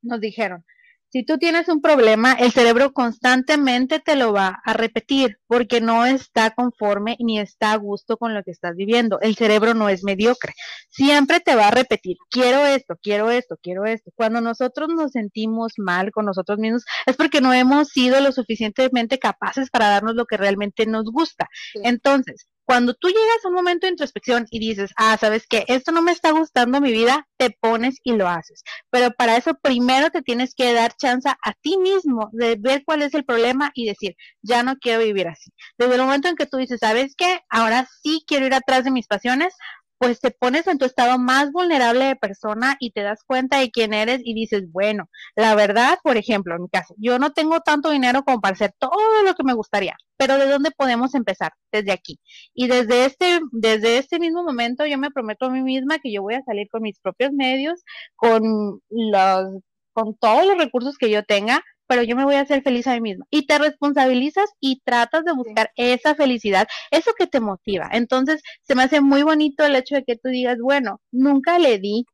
Nos 0.00 0.20
dijeron, 0.20 0.64
si 1.10 1.24
tú 1.24 1.38
tienes 1.38 1.68
un 1.68 1.80
problema, 1.80 2.34
el 2.34 2.52
cerebro 2.52 2.92
constantemente 2.92 3.98
te 3.98 4.14
lo 4.14 4.32
va 4.32 4.60
a 4.62 4.72
repetir 4.74 5.38
porque 5.46 5.80
no 5.80 6.04
está 6.04 6.50
conforme 6.50 7.16
ni 7.18 7.38
está 7.38 7.72
a 7.72 7.76
gusto 7.76 8.18
con 8.18 8.34
lo 8.34 8.42
que 8.42 8.50
estás 8.50 8.76
viviendo. 8.76 9.18
El 9.20 9.34
cerebro 9.34 9.72
no 9.72 9.88
es 9.88 10.04
mediocre. 10.04 10.52
Siempre 10.90 11.40
te 11.40 11.54
va 11.54 11.68
a 11.68 11.70
repetir, 11.70 12.18
quiero 12.30 12.66
esto, 12.66 12.96
quiero 13.02 13.30
esto, 13.30 13.56
quiero 13.62 13.86
esto. 13.86 14.10
Cuando 14.14 14.42
nosotros 14.42 14.88
nos 14.88 15.12
sentimos 15.12 15.72
mal 15.78 16.10
con 16.12 16.26
nosotros 16.26 16.58
mismos 16.58 16.84
es 17.06 17.16
porque 17.16 17.40
no 17.40 17.54
hemos 17.54 17.88
sido 17.88 18.20
lo 18.20 18.30
suficientemente 18.32 19.18
capaces 19.18 19.70
para 19.70 19.88
darnos 19.88 20.14
lo 20.14 20.26
que 20.26 20.36
realmente 20.36 20.84
nos 20.84 21.04
gusta. 21.04 21.48
Entonces, 21.82 22.48
cuando 22.68 22.92
tú 22.92 23.08
llegas 23.08 23.42
a 23.42 23.48
un 23.48 23.54
momento 23.54 23.86
de 23.86 23.92
introspección 23.92 24.46
y 24.50 24.58
dices, 24.58 24.90
ah, 24.98 25.16
sabes 25.18 25.46
que 25.46 25.64
esto 25.68 25.90
no 25.90 26.02
me 26.02 26.12
está 26.12 26.32
gustando 26.32 26.82
mi 26.82 26.92
vida, 26.92 27.26
te 27.38 27.48
pones 27.48 27.96
y 28.04 28.12
lo 28.12 28.28
haces. 28.28 28.62
Pero 28.90 29.10
para 29.10 29.38
eso 29.38 29.54
primero 29.54 30.10
te 30.10 30.20
tienes 30.20 30.54
que 30.54 30.74
dar 30.74 30.94
chance 30.94 31.30
a 31.30 31.52
ti 31.62 31.78
mismo 31.78 32.28
de 32.32 32.56
ver 32.60 32.82
cuál 32.84 33.00
es 33.00 33.14
el 33.14 33.24
problema 33.24 33.70
y 33.72 33.86
decir, 33.86 34.16
ya 34.42 34.62
no 34.62 34.76
quiero 34.76 35.02
vivir 35.02 35.28
así. 35.28 35.50
Desde 35.78 35.94
el 35.94 36.02
momento 36.02 36.28
en 36.28 36.36
que 36.36 36.44
tú 36.44 36.58
dices, 36.58 36.80
sabes 36.80 37.14
qué, 37.16 37.40
ahora 37.48 37.88
sí 38.02 38.22
quiero 38.26 38.44
ir 38.44 38.52
atrás 38.52 38.84
de 38.84 38.90
mis 38.90 39.06
pasiones, 39.06 39.54
pues 39.98 40.20
te 40.20 40.30
pones 40.30 40.66
en 40.66 40.78
tu 40.78 40.84
estado 40.84 41.18
más 41.18 41.52
vulnerable 41.52 42.04
de 42.04 42.16
persona 42.16 42.76
y 42.80 42.92
te 42.92 43.02
das 43.02 43.24
cuenta 43.24 43.58
de 43.58 43.70
quién 43.70 43.92
eres 43.92 44.20
y 44.24 44.34
dices, 44.34 44.70
bueno, 44.70 45.08
la 45.36 45.54
verdad, 45.54 45.98
por 46.02 46.16
ejemplo, 46.16 46.54
en 46.54 46.62
mi 46.62 46.68
caso, 46.68 46.94
yo 46.98 47.18
no 47.18 47.32
tengo 47.32 47.60
tanto 47.60 47.90
dinero 47.90 48.22
como 48.24 48.40
para 48.40 48.54
hacer 48.54 48.72
todo 48.78 49.22
lo 49.24 49.34
que 49.34 49.44
me 49.44 49.54
gustaría, 49.54 49.96
pero 50.16 50.38
¿de 50.38 50.46
dónde 50.48 50.70
podemos 50.70 51.14
empezar? 51.14 51.52
Desde 51.72 51.92
aquí. 51.92 52.20
Y 52.54 52.68
desde 52.68 53.04
este, 53.06 53.40
desde 53.52 53.98
este 53.98 54.18
mismo 54.18 54.44
momento 54.44 54.86
yo 54.86 54.98
me 54.98 55.10
prometo 55.10 55.46
a 55.46 55.50
mí 55.50 55.62
misma 55.62 55.98
que 55.98 56.12
yo 56.12 56.22
voy 56.22 56.34
a 56.34 56.42
salir 56.42 56.68
con 56.70 56.82
mis 56.82 56.98
propios 57.00 57.32
medios, 57.32 57.82
con 58.16 58.80
los, 58.90 59.62
con 59.92 60.16
todos 60.16 60.46
los 60.46 60.58
recursos 60.58 60.96
que 60.98 61.10
yo 61.10 61.24
tenga, 61.24 61.62
pero 61.88 62.02
yo 62.02 62.14
me 62.14 62.24
voy 62.24 62.36
a 62.36 62.42
hacer 62.42 62.62
feliz 62.62 62.86
a 62.86 62.94
mí 62.94 63.00
misma. 63.00 63.26
Y 63.30 63.46
te 63.46 63.58
responsabilizas 63.58 64.50
y 64.60 64.80
tratas 64.84 65.24
de 65.24 65.32
buscar 65.32 65.72
esa 65.74 66.14
felicidad, 66.14 66.68
eso 66.92 67.12
que 67.18 67.26
te 67.26 67.40
motiva. 67.40 67.88
Entonces, 67.92 68.42
se 68.62 68.76
me 68.76 68.84
hace 68.84 69.00
muy 69.00 69.22
bonito 69.22 69.64
el 69.64 69.74
hecho 69.74 69.96
de 69.96 70.04
que 70.04 70.16
tú 70.16 70.28
digas, 70.28 70.58
bueno, 70.60 71.00
nunca 71.10 71.58
le 71.58 71.78
di 71.78 72.06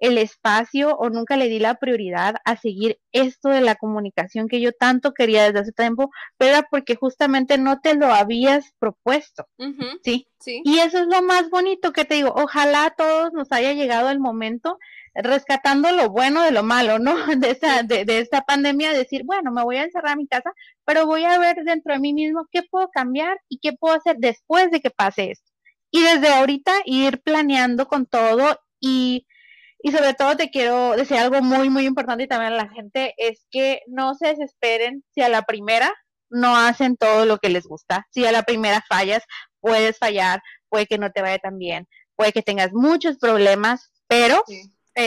el 0.00 0.18
espacio 0.18 0.96
o 0.96 1.10
nunca 1.10 1.36
le 1.36 1.48
di 1.48 1.58
la 1.58 1.74
prioridad 1.74 2.36
a 2.44 2.56
seguir 2.56 2.98
esto 3.12 3.50
de 3.50 3.60
la 3.60 3.76
comunicación 3.76 4.48
que 4.48 4.60
yo 4.60 4.72
tanto 4.72 5.12
quería 5.12 5.44
desde 5.44 5.60
hace 5.60 5.72
tiempo, 5.72 6.10
pero 6.38 6.56
era 6.56 6.66
porque 6.70 6.96
justamente 6.96 7.58
no 7.58 7.80
te 7.80 7.94
lo 7.94 8.06
habías 8.06 8.72
propuesto. 8.78 9.46
¿sí? 10.02 10.26
¿sí? 10.40 10.62
Y 10.64 10.78
eso 10.78 10.98
es 10.98 11.06
lo 11.06 11.22
más 11.22 11.50
bonito 11.50 11.92
que 11.92 12.06
te 12.06 12.14
digo. 12.14 12.32
Ojalá 12.34 12.86
a 12.86 12.90
todos 12.90 13.32
nos 13.32 13.52
haya 13.52 13.74
llegado 13.74 14.10
el 14.10 14.18
momento 14.18 14.78
rescatando 15.14 15.90
lo 15.92 16.10
bueno 16.10 16.42
de 16.42 16.50
lo 16.50 16.62
malo, 16.62 16.98
¿no? 16.98 17.14
De, 17.40 17.50
esta, 17.50 17.82
de, 17.82 18.04
de, 18.04 18.20
esta 18.20 18.42
pandemia, 18.42 18.92
decir, 18.92 19.24
bueno, 19.24 19.50
me 19.50 19.62
voy 19.62 19.76
a 19.76 19.84
encerrar 19.84 20.12
en 20.12 20.18
mi 20.18 20.26
casa, 20.26 20.52
pero 20.84 21.06
voy 21.06 21.24
a 21.24 21.38
ver 21.38 21.56
dentro 21.64 21.92
de 21.92 22.00
mí 22.00 22.12
mismo 22.12 22.46
qué 22.50 22.62
puedo 22.62 22.88
cambiar 22.90 23.38
y 23.48 23.58
qué 23.58 23.72
puedo 23.72 23.94
hacer 23.94 24.16
después 24.18 24.70
de 24.70 24.80
que 24.80 24.90
pase 24.90 25.32
esto. 25.32 25.50
Y 25.90 26.02
desde 26.02 26.28
ahorita 26.28 26.72
ir 26.84 27.20
planeando 27.22 27.88
con 27.88 28.06
todo 28.06 28.60
y, 28.78 29.26
y 29.82 29.92
sobre 29.92 30.14
todo 30.14 30.36
te 30.36 30.50
quiero 30.50 30.92
decir 30.92 31.16
algo 31.18 31.42
muy, 31.42 31.68
muy 31.70 31.86
importante 31.86 32.24
y 32.24 32.28
también 32.28 32.52
a 32.52 32.56
la 32.56 32.68
gente, 32.68 33.14
es 33.16 33.46
que 33.50 33.82
no 33.88 34.14
se 34.14 34.28
desesperen 34.28 35.04
si 35.14 35.22
a 35.22 35.28
la 35.28 35.42
primera 35.42 35.92
no 36.30 36.56
hacen 36.56 36.96
todo 36.96 37.26
lo 37.26 37.38
que 37.38 37.48
les 37.48 37.66
gusta. 37.66 38.06
Si 38.10 38.24
a 38.24 38.32
la 38.32 38.44
primera 38.44 38.84
fallas, 38.88 39.24
puedes 39.60 39.98
fallar, 39.98 40.40
puede 40.68 40.86
que 40.86 40.98
no 40.98 41.10
te 41.10 41.22
vaya 41.22 41.38
tan 41.38 41.58
bien, 41.58 41.88
puede 42.14 42.32
que 42.32 42.42
tengas 42.42 42.72
muchos 42.72 43.18
problemas, 43.18 43.90
pero 44.06 44.44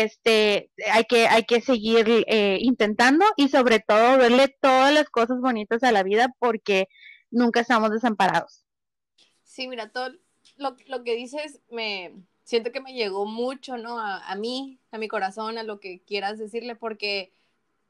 este, 0.02 0.72
hay 0.92 1.06
que, 1.06 1.28
hay 1.28 1.44
que 1.44 1.62
seguir 1.62 2.26
eh, 2.28 2.58
intentando 2.62 3.26
y 3.38 3.50
sobre 3.50 3.80
todo 3.80 4.18
verle 4.18 4.56
todas 4.62 4.94
las 4.94 5.10
cosas 5.10 5.40
bonitas 5.40 5.84
a 5.84 5.92
la 5.92 6.04
vida 6.04 6.34
porque 6.40 6.88
nunca 7.32 7.62
estamos 7.62 7.92
desamparados. 7.92 8.66
Sí, 9.44 9.68
mira, 9.68 9.92
todo 9.92 10.10
lo, 10.58 10.76
lo 10.88 11.04
que 11.04 11.16
dices 11.16 11.62
me 11.70 12.14
siento 12.44 12.72
que 12.72 12.82
me 12.82 12.94
llegó 12.94 13.26
mucho, 13.26 13.78
¿no? 13.78 14.00
A, 14.00 14.18
a, 14.28 14.36
mí, 14.36 14.80
a 14.92 14.98
mi 14.98 15.08
corazón, 15.08 15.58
a 15.58 15.64
lo 15.64 15.80
que 15.80 16.02
quieras 16.02 16.38
decirle, 16.38 16.76
porque 16.76 17.34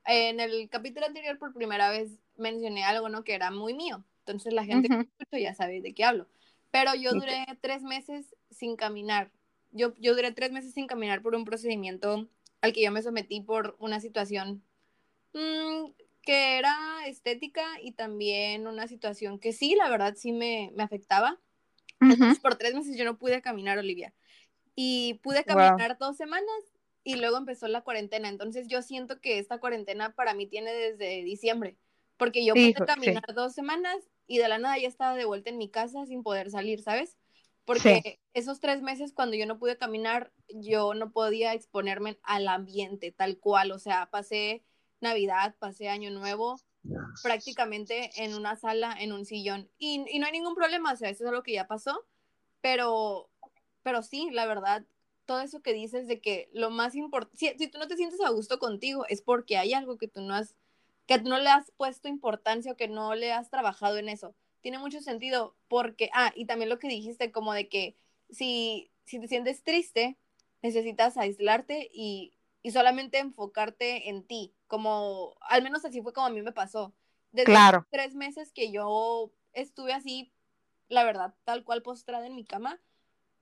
en 0.06 0.40
el 0.40 0.70
capítulo 0.70 1.06
anterior 1.06 1.38
por 1.38 1.54
primera 1.54 1.90
vez 1.90 2.20
mencioné 2.38 2.84
algo, 2.84 3.10
¿no? 3.10 3.24
Que 3.24 3.34
era 3.34 3.52
muy 3.52 3.74
mío. 3.74 4.04
Entonces 4.20 4.54
la 4.54 4.66
gente 4.66 4.88
que 4.88 4.96
escucho 4.96 5.38
ya 5.38 5.54
sabe 5.54 5.82
de 5.82 5.94
qué 5.94 6.04
hablo. 6.04 6.28
Pero 6.72 6.96
yo 6.96 7.14
duré 7.14 7.46
tres 7.62 7.84
meses 7.84 8.36
sin 8.50 8.76
caminar 8.76 9.32
yo, 9.74 9.94
yo 9.98 10.16
duré 10.16 10.32
tres 10.32 10.52
meses 10.52 10.74
sin 10.74 10.88
caminar 10.88 11.22
por 11.22 11.36
un 11.36 11.46
procedimiento 11.46 12.28
al 12.62 12.74
que 12.74 12.82
yo 12.82 12.92
me 12.92 13.02
sometí 13.02 13.42
por 13.42 13.76
una 13.80 14.00
situación 14.00 14.64
mm, 15.34 15.92
que 16.22 16.58
era 16.58 17.06
estética 17.08 17.66
y 17.82 17.92
también 17.92 18.68
una 18.68 18.88
situación 18.88 19.40
que 19.40 19.52
sí, 19.52 19.76
la 19.76 19.90
verdad, 19.90 20.16
sí 20.16 20.32
me, 20.32 20.72
me 20.76 20.84
afectaba. 20.84 21.40
Entonces, 22.00 22.40
por 22.40 22.56
tres 22.56 22.74
meses 22.74 22.98
yo 22.98 23.06
no 23.06 23.18
pude 23.18 23.42
caminar, 23.42 23.78
Olivia. 23.78 24.14
Y 24.76 25.16
pude 25.24 25.44
caminar 25.44 25.98
dos 25.98 26.18
semanas 26.18 26.74
y 27.04 27.16
luego 27.16 27.38
empezó 27.38 27.68
la 27.68 27.82
cuarentena. 27.82 28.30
Entonces, 28.30 28.68
yo 28.68 28.82
siento 28.82 29.20
que 29.20 29.40
esta 29.40 29.60
cuarentena 29.60 30.14
para 30.14 30.34
mí 30.34 30.48
tiene 30.48 30.74
desde 30.74 31.24
diciembre, 31.24 31.78
porque 32.18 32.46
yo 32.46 32.54
pude 32.54 32.74
caminar 32.74 33.34
dos 33.34 33.54
semanas 33.54 33.98
y 34.28 34.38
de 34.38 34.48
la 34.48 34.58
nada 34.58 34.78
ya 34.78 34.88
estaba 34.88 35.16
de 35.16 35.26
vuelta 35.26 35.50
en 35.50 35.58
mi 35.58 35.70
casa 35.70 36.06
sin 36.06 36.24
poder 36.24 36.50
salir, 36.50 36.82
¿sabes? 36.82 37.18
Porque 37.66 38.20
esos 38.34 38.60
tres 38.60 38.82
meses 38.82 39.14
cuando 39.14 39.36
yo 39.36 39.46
no 39.46 39.58
pude 39.58 39.78
caminar, 39.78 40.32
yo 40.50 40.94
no 40.94 41.12
podía 41.12 41.54
exponerme 41.54 42.20
al 42.24 42.48
ambiente 42.48 43.12
tal 43.12 43.38
cual. 43.38 43.72
O 43.72 43.80
sea, 43.80 44.10
pasé 44.10 44.64
Navidad, 45.00 45.56
pasé 45.60 45.90
Año 45.90 46.12
Nuevo 46.12 46.60
prácticamente 47.22 48.12
en 48.24 48.36
una 48.36 48.56
sala, 48.56 48.96
en 49.00 49.14
un 49.14 49.26
sillón. 49.26 49.70
Y, 49.78 50.04
y, 50.10 50.20
no 50.20 50.26
hay 50.26 50.32
ningún 50.32 50.56
problema, 50.56 50.94
o 50.94 50.96
sea, 50.96 51.10
eso 51.10 51.24
es 51.24 51.30
algo 51.30 51.44
que 51.44 51.54
ya 51.54 51.68
pasó. 51.68 52.06
Pero, 52.62 53.30
pero 53.84 54.04
sí, 54.04 54.30
la 54.32 54.46
verdad, 54.46 54.86
todo 55.26 55.42
eso 55.42 55.62
que 55.62 55.74
dices 55.74 56.08
de 56.08 56.22
que 56.22 56.50
lo 56.54 56.70
más 56.70 56.96
importante, 56.96 57.38
si, 57.38 57.50
si, 57.58 57.68
tú 57.68 57.78
no 57.78 57.88
te 57.88 57.98
sientes 57.98 58.22
a 58.22 58.30
gusto 58.30 58.60
contigo, 58.60 59.06
es 59.10 59.22
porque 59.22 59.58
hay 59.58 59.74
algo 59.74 59.98
que 59.98 60.08
tú 60.08 60.22
no 60.22 60.34
has, 60.34 60.56
que 61.06 61.20
no 61.22 61.38
le 61.40 61.50
has 61.50 61.72
puesto 61.72 62.08
importancia 62.08 62.74
o 62.74 62.78
que 62.78 62.88
no 62.88 63.16
le 63.16 63.32
has 63.32 63.50
trabajado 63.50 63.98
en 63.98 64.10
eso. 64.10 64.36
Tiene 64.64 64.80
mucho 64.80 65.02
sentido 65.02 65.56
porque, 65.68 66.10
ah, 66.14 66.32
y 66.36 66.46
también 66.46 66.70
lo 66.70 66.80
que 66.80 66.88
dijiste 66.88 67.34
como 67.34 67.54
de 67.54 67.68
que 67.68 67.98
si, 68.30 68.90
si 69.04 69.20
te 69.20 69.28
sientes 69.28 69.62
triste, 69.62 70.18
necesitas 70.62 71.18
aislarte 71.18 71.90
y, 71.94 72.34
y 72.62 72.72
solamente 72.72 73.20
enfocarte 73.20 74.10
en 74.10 74.24
ti, 74.24 74.56
como, 74.68 75.36
al 75.42 75.64
menos 75.64 75.84
así 75.84 76.02
fue 76.02 76.14
como 76.14 76.28
a 76.28 76.30
mí 76.30 76.42
me 76.42 76.54
pasó. 76.54 76.94
Desde 77.34 77.52
claro. 77.52 77.86
tres 77.92 78.16
meses 78.16 78.54
que 78.54 78.72
yo 78.72 79.34
estuve 79.52 79.92
así, 79.92 80.32
la 80.88 81.04
verdad, 81.04 81.36
tal 81.44 81.66
cual 81.66 81.84
postrada 81.84 82.26
en 82.26 82.36
mi 82.36 82.46
cama, 82.46 82.80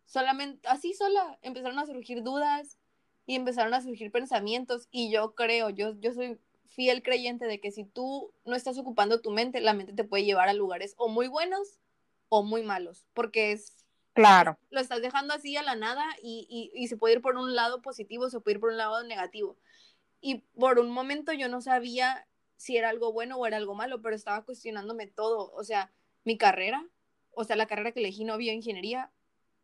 solamente, 0.05 0.67
así 0.67 0.95
sola, 0.95 1.37
empezaron 1.43 1.77
a 1.77 1.85
surgir 1.85 2.23
dudas 2.23 2.79
y 3.27 3.35
empezaron 3.35 3.75
a 3.75 3.81
surgir 3.81 4.11
pensamientos 4.11 4.87
y 4.89 5.11
yo 5.11 5.35
creo, 5.35 5.69
yo, 5.69 5.99
yo 5.99 6.13
soy 6.13 6.39
fiel 6.71 7.03
creyente 7.03 7.45
de 7.45 7.59
que 7.59 7.71
si 7.71 7.85
tú 7.85 8.33
no 8.45 8.55
estás 8.55 8.77
ocupando 8.77 9.21
tu 9.21 9.31
mente, 9.31 9.61
la 9.61 9.73
mente 9.73 9.93
te 9.93 10.03
puede 10.03 10.25
llevar 10.25 10.49
a 10.49 10.53
lugares 10.53 10.95
o 10.97 11.07
muy 11.07 11.27
buenos 11.27 11.79
o 12.29 12.43
muy 12.43 12.63
malos, 12.63 13.05
porque 13.13 13.51
es... 13.51 13.77
Claro. 14.13 14.57
Lo 14.69 14.81
estás 14.81 15.01
dejando 15.01 15.33
así 15.33 15.55
a 15.55 15.63
la 15.63 15.75
nada 15.75 16.03
y, 16.21 16.45
y, 16.49 16.71
y 16.81 16.87
se 16.87 16.97
puede 16.97 17.15
ir 17.15 17.21
por 17.21 17.37
un 17.37 17.55
lado 17.55 17.81
positivo, 17.81 18.29
se 18.29 18.41
puede 18.41 18.55
ir 18.55 18.59
por 18.59 18.71
un 18.71 18.77
lado 18.77 19.03
negativo. 19.03 19.57
Y 20.19 20.39
por 20.59 20.79
un 20.79 20.91
momento 20.91 21.31
yo 21.31 21.47
no 21.47 21.61
sabía 21.61 22.27
si 22.61 22.77
era 22.77 22.89
algo 22.89 23.11
bueno 23.11 23.37
o 23.37 23.47
era 23.47 23.57
algo 23.57 23.73
malo, 23.73 24.01
pero 24.01 24.15
estaba 24.15 24.45
cuestionándome 24.45 25.07
todo, 25.07 25.51
o 25.53 25.63
sea, 25.63 25.91
mi 26.23 26.37
carrera, 26.37 26.85
o 27.31 27.43
sea, 27.43 27.55
la 27.55 27.65
carrera 27.65 27.91
que 27.91 27.99
elegí 27.99 28.23
no 28.23 28.37
bioingeniería, 28.37 29.11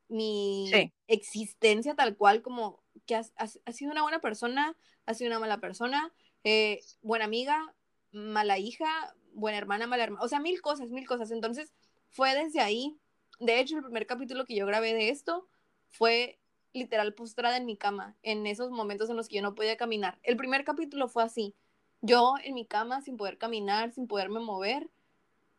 mi 0.08 0.72
existencia 1.08 1.96
tal 1.96 2.16
cual 2.16 2.42
como 2.42 2.82
que 3.06 3.16
has, 3.16 3.34
sido 3.72 3.92
una 3.92 4.02
buena 4.02 4.20
persona, 4.20 4.76
has 5.06 5.18
sido 5.18 5.30
una 5.30 5.40
mala 5.40 5.60
persona, 5.60 6.12
eh, 6.50 6.80
buena 7.02 7.26
amiga, 7.26 7.76
mala 8.14 8.58
hija, 8.58 9.14
buena 9.34 9.58
hermana, 9.58 9.86
mala 9.86 10.06
hermana, 10.06 10.24
o 10.24 10.30
sea, 10.30 10.40
mil 10.40 10.62
cosas, 10.62 10.92
mil 10.92 11.06
cosas. 11.06 11.32
Entonces, 11.32 11.74
fue 12.10 12.34
desde 12.36 12.62
ahí, 12.62 12.98
de 13.42 13.60
hecho, 13.60 13.76
el 13.76 13.84
primer 13.84 14.08
capítulo 14.08 14.46
que 14.46 14.56
yo 14.56 14.66
grabé 14.66 14.94
de 14.94 15.10
esto 15.10 15.46
fue 15.90 16.40
literal 16.72 17.14
postrada 17.14 17.58
en 17.58 17.66
mi 17.66 17.76
cama, 17.76 18.16
en 18.24 18.48
esos 18.48 18.72
momentos 18.72 19.10
en 19.10 19.18
los 19.18 19.28
que 19.28 19.36
yo 19.36 19.42
no 19.42 19.56
podía 19.56 19.76
caminar. 19.76 20.20
El 20.24 20.38
primer 20.38 20.64
capítulo 20.64 21.10
fue 21.10 21.24
así, 21.24 21.54
yo 22.00 22.36
en 22.42 22.54
mi 22.54 22.66
cama 22.66 23.02
sin 23.02 23.18
poder 23.18 23.38
caminar, 23.38 23.92
sin 23.92 24.08
poderme 24.08 24.40
mover 24.40 24.90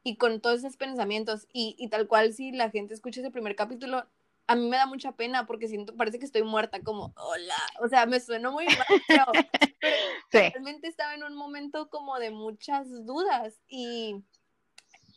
y 0.03 0.17
con 0.17 0.41
todos 0.41 0.61
esos 0.61 0.79
pensamientos 0.79 1.49
y, 1.53 1.77
y 1.79 1.89
tal 1.89 2.09
cual 2.09 2.33
si 2.33 2.51
la 2.51 2.71
gente 2.71 2.95
escucha 2.95 3.21
ese 3.21 3.31
primer 3.31 3.57
capítulo, 3.57 4.07
a 4.49 4.57
mí 4.57 4.67
me 4.67 4.79
da 4.79 4.87
mucha 4.87 5.13
pena 5.13 5.47
porque 5.47 5.69
siento, 5.69 5.95
parece 5.95 6.19
que 6.19 6.25
estoy 6.25 6.43
muerta, 6.43 6.81
como, 6.81 7.13
hola, 7.17 7.55
o 7.81 7.89
sea, 7.89 8.07
me 8.07 8.19
sueno 8.19 8.51
muy 8.51 8.65
mal, 8.65 9.03
pero, 9.07 9.25
realmente 10.33 10.89
estaba 10.89 11.15
en 11.15 11.23
un 11.23 11.35
momento 11.35 11.91
como 11.91 12.19
de 12.19 12.31
muchas 12.31 12.89
dudas 13.05 13.61
y, 13.69 14.25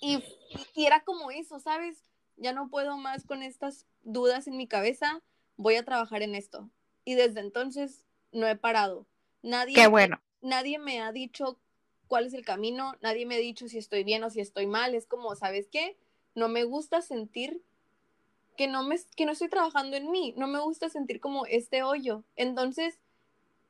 y, 0.02 0.22
y, 0.76 0.86
era 0.86 1.06
como 1.06 1.32
eso, 1.32 1.60
¿sabes? 1.60 2.04
Ya 2.36 2.52
no 2.52 2.70
puedo 2.70 2.98
más 2.98 3.26
con 3.26 3.42
estas 3.42 3.88
dudas 4.04 4.48
en 4.48 4.58
mi 4.58 4.68
cabeza, 4.68 5.22
voy 5.56 5.76
a 5.76 5.86
trabajar 5.86 6.24
en 6.24 6.36
esto. 6.36 6.70
Y 7.06 7.16
desde 7.16 7.40
entonces 7.40 8.04
no 8.34 8.48
he 8.48 8.58
parado. 8.58 9.08
Nadie, 9.42 9.76
Qué 9.76 9.88
bueno. 9.88 10.22
Nadie 10.42 10.78
me 10.78 11.00
ha 11.00 11.14
dicho 11.14 11.58
cuál 12.08 12.26
es 12.26 12.34
el 12.34 12.44
camino, 12.44 12.96
nadie 13.02 13.26
me 13.26 13.36
ha 13.36 13.40
dicho 13.40 13.70
si 13.70 13.78
estoy 13.78 14.04
bien 14.04 14.26
o 14.26 14.30
si 14.30 14.42
estoy 14.42 14.68
mal, 14.68 14.94
es 14.94 15.08
como, 15.08 15.36
¿sabes 15.36 15.70
qué? 15.72 15.98
No 16.36 16.50
me 16.50 16.66
gusta 16.66 17.02
sentir 17.02 17.64
que 18.62 18.68
no, 18.68 18.84
me, 18.84 18.96
que 19.16 19.26
no 19.26 19.32
estoy 19.32 19.50
trabajando 19.50 19.98
en 19.98 20.12
mí, 20.12 20.36
no 20.38 20.46
me 20.46 20.60
gusta 20.60 20.88
sentir 20.88 21.20
como 21.20 21.48
este 21.48 21.82
hoyo. 21.82 22.24
Entonces, 22.36 23.00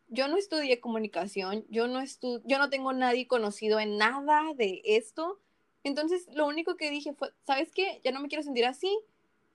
yo 0.10 0.28
no 0.28 0.36
estudié 0.36 0.82
comunicación, 0.82 1.66
yo 1.70 1.88
no, 1.88 2.02
estu 2.02 2.42
yo 2.44 2.60
no 2.60 2.70
tengo 2.70 2.92
nadie 2.92 3.26
conocido 3.26 3.80
en 3.80 3.98
nada 3.98 4.54
de 4.54 4.82
esto. 4.84 5.40
Entonces, 5.86 6.28
lo 6.34 6.46
único 6.46 6.76
que 6.76 6.90
dije 6.90 7.14
fue, 7.14 7.32
¿sabes 7.48 7.72
qué? 7.72 8.02
Ya 8.04 8.12
no 8.12 8.20
me 8.20 8.28
quiero 8.28 8.44
sentir 8.44 8.66
así, 8.66 8.94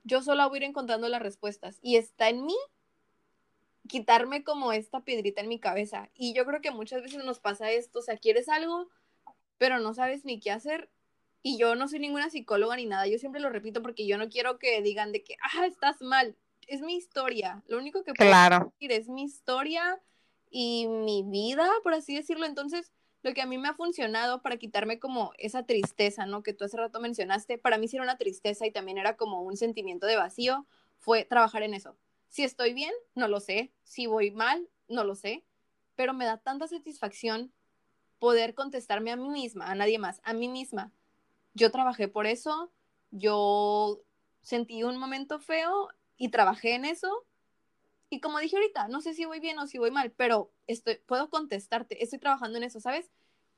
yo 0.03 0.23
sola 0.23 0.47
voy 0.47 0.55
a 0.55 0.61
ir 0.61 0.63
encontrando 0.63 1.07
las 1.07 1.21
respuestas. 1.21 1.77
Y 1.83 1.97
está 1.97 2.29
en 2.29 2.43
mí 2.43 2.57
quitarme 3.87 4.43
como 4.43 4.73
esta 4.73 5.01
piedrita 5.01 5.41
en 5.41 5.49
mi 5.49 5.59
cabeza. 5.59 6.09
Y 6.15 6.33
yo 6.33 6.47
creo 6.47 6.61
que 6.61 6.71
muchas 6.71 7.03
veces 7.03 7.23
nos 7.23 7.37
pasa 7.39 7.69
esto, 7.69 7.99
o 7.99 8.01
sea, 8.01 8.17
quieres 8.17 8.49
algo, 8.49 8.89
pero 9.59 9.77
no 9.77 9.93
sabes 9.93 10.25
ni 10.25 10.39
qué 10.39 10.49
hacer 10.49 10.89
y 11.41 11.57
yo 11.57 11.75
no 11.75 11.87
soy 11.87 11.99
ninguna 11.99 12.29
psicóloga 12.29 12.75
ni 12.75 12.85
nada, 12.85 13.07
yo 13.07 13.17
siempre 13.19 13.41
lo 13.41 13.49
repito 13.49 13.81
porque 13.81 14.07
yo 14.07 14.17
no 14.17 14.29
quiero 14.29 14.59
que 14.59 14.81
digan 14.81 15.11
de 15.11 15.23
que, 15.23 15.35
ah, 15.41 15.65
estás 15.65 16.01
mal. 16.01 16.35
Es 16.67 16.81
mi 16.81 16.95
historia. 16.95 17.63
Lo 17.67 17.77
único 17.77 18.03
que 18.03 18.13
puedo 18.13 18.29
decir 18.29 18.91
es 18.91 19.07
mi 19.07 19.23
historia 19.23 20.01
y 20.49 20.87
mi 20.87 21.23
vida, 21.23 21.69
por 21.83 21.93
así 21.93 22.15
decirlo. 22.15 22.45
Entonces, 22.45 22.91
lo 23.23 23.33
que 23.33 23.41
a 23.41 23.45
mí 23.45 23.57
me 23.57 23.69
ha 23.69 23.73
funcionado 23.73 24.41
para 24.41 24.57
quitarme 24.57 24.99
como 24.99 25.31
esa 25.37 25.65
tristeza, 25.65 26.25
¿no? 26.25 26.43
Que 26.43 26.53
tú 26.53 26.65
hace 26.65 26.77
rato 26.77 26.99
mencionaste, 26.99 27.57
para 27.57 27.77
mí 27.77 27.87
sí 27.87 27.95
era 27.95 28.03
una 28.03 28.17
tristeza 28.17 28.65
y 28.65 28.71
también 28.71 28.97
era 28.97 29.15
como 29.15 29.41
un 29.41 29.55
sentimiento 29.55 30.07
de 30.07 30.17
vacío, 30.17 30.67
fue 30.97 31.23
trabajar 31.23 31.63
en 31.63 31.73
eso. 31.73 31.97
Si 32.27 32.43
estoy 32.43 32.73
bien, 32.73 32.91
no 33.15 33.27
lo 33.27 33.39
sé. 33.39 33.71
Si 33.83 34.07
voy 34.07 34.31
mal, 34.31 34.67
no 34.89 35.05
lo 35.05 35.15
sé. 35.15 35.45
Pero 35.95 36.13
me 36.13 36.25
da 36.25 36.37
tanta 36.37 36.67
satisfacción 36.67 37.53
poder 38.19 38.53
contestarme 38.53 39.11
a 39.11 39.15
mí 39.15 39.29
misma, 39.29 39.71
a 39.71 39.75
nadie 39.75 39.99
más, 39.99 40.19
a 40.23 40.33
mí 40.33 40.49
misma 40.49 40.91
yo 41.57 41.71
trabajé 41.71 42.07
por 42.07 42.27
eso, 42.27 42.71
yo 43.11 43.99
sentí 44.41 44.83
un 44.83 44.97
momento 44.97 45.39
feo 45.39 45.89
y 46.15 46.29
trabajé 46.29 46.75
en 46.75 46.85
eso. 46.85 47.25
Y 48.09 48.21
como 48.21 48.39
dije 48.39 48.55
ahorita, 48.55 48.87
no 48.87 49.01
sé 49.01 49.13
si 49.13 49.25
voy 49.25 49.39
bien 49.39 49.59
o 49.59 49.67
si 49.67 49.77
voy 49.77 49.91
mal, 49.91 50.11
pero 50.11 50.51
estoy, 50.67 50.95
puedo 51.05 51.29
contestarte, 51.29 52.01
estoy 52.01 52.19
trabajando 52.19 52.57
en 52.57 52.63
eso, 52.63 52.79
¿sabes? 52.79 53.09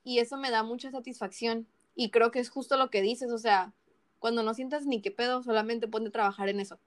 Y 0.04 0.20
eso 0.20 0.38
me 0.38 0.50
da 0.50 0.64
mucha 0.64 0.90
satisfacción. 0.90 1.68
Y 1.94 2.10
creo 2.10 2.32
que 2.32 2.40
es 2.40 2.50
justo 2.50 2.78
lo 2.78 2.90
que 2.90 3.02
dices, 3.02 3.32
o 3.32 3.38
sea, 3.38 3.74
cuando 4.18 4.42
no 4.42 4.54
sientas 4.54 4.86
ni 4.86 5.02
qué 5.02 5.12
pedo, 5.12 5.44
solamente 5.44 5.88
ponte 5.88 6.10
a 6.10 6.14
trabajar 6.14 6.50
en 6.50 6.62
eso. 6.62 6.80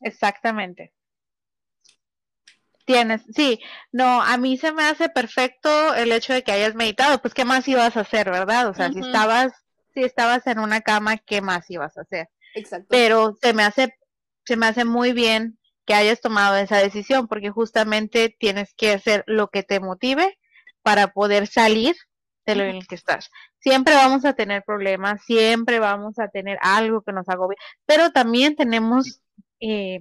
Exactamente. 0.00 0.92
Tienes, 2.84 3.22
sí, 3.34 3.60
no, 3.92 4.20
a 4.20 4.36
mí 4.36 4.58
se 4.58 4.72
me 4.72 4.82
hace 4.82 5.08
perfecto 5.08 5.94
el 5.94 6.12
hecho 6.12 6.34
de 6.34 6.42
que 6.42 6.52
hayas 6.52 6.74
meditado, 6.74 7.22
pues 7.22 7.32
qué 7.32 7.46
más 7.46 7.66
ibas 7.68 7.96
a 7.96 8.00
hacer, 8.00 8.30
¿verdad? 8.30 8.68
O 8.68 8.74
sea, 8.74 8.92
si 8.92 8.98
estabas 8.98 9.63
si 9.94 10.02
estabas 10.02 10.46
en 10.46 10.58
una 10.58 10.80
cama, 10.80 11.16
¿qué 11.18 11.40
más 11.40 11.70
ibas 11.70 11.96
a 11.96 12.02
hacer? 12.02 12.28
Exacto. 12.54 12.86
Pero 12.90 13.36
se 13.40 13.54
me 13.54 13.62
hace, 13.62 13.94
se 14.44 14.56
me 14.56 14.66
hace 14.66 14.84
muy 14.84 15.12
bien 15.12 15.58
que 15.86 15.94
hayas 15.94 16.20
tomado 16.20 16.56
esa 16.56 16.78
decisión, 16.78 17.28
porque 17.28 17.50
justamente 17.50 18.34
tienes 18.38 18.74
que 18.74 18.92
hacer 18.92 19.24
lo 19.26 19.48
que 19.48 19.62
te 19.62 19.80
motive 19.80 20.38
para 20.82 21.08
poder 21.08 21.46
salir 21.46 21.94
de 22.46 22.54
lo 22.54 22.64
en 22.64 22.76
el 22.76 22.86
que 22.86 22.94
estás. 22.94 23.30
Siempre 23.58 23.94
vamos 23.94 24.24
a 24.24 24.34
tener 24.34 24.62
problemas, 24.64 25.22
siempre 25.24 25.78
vamos 25.78 26.18
a 26.18 26.28
tener 26.28 26.58
algo 26.60 27.02
que 27.02 27.12
nos 27.12 27.28
agobie, 27.28 27.56
pero 27.86 28.12
también 28.12 28.56
tenemos 28.56 29.22
eh, 29.60 30.00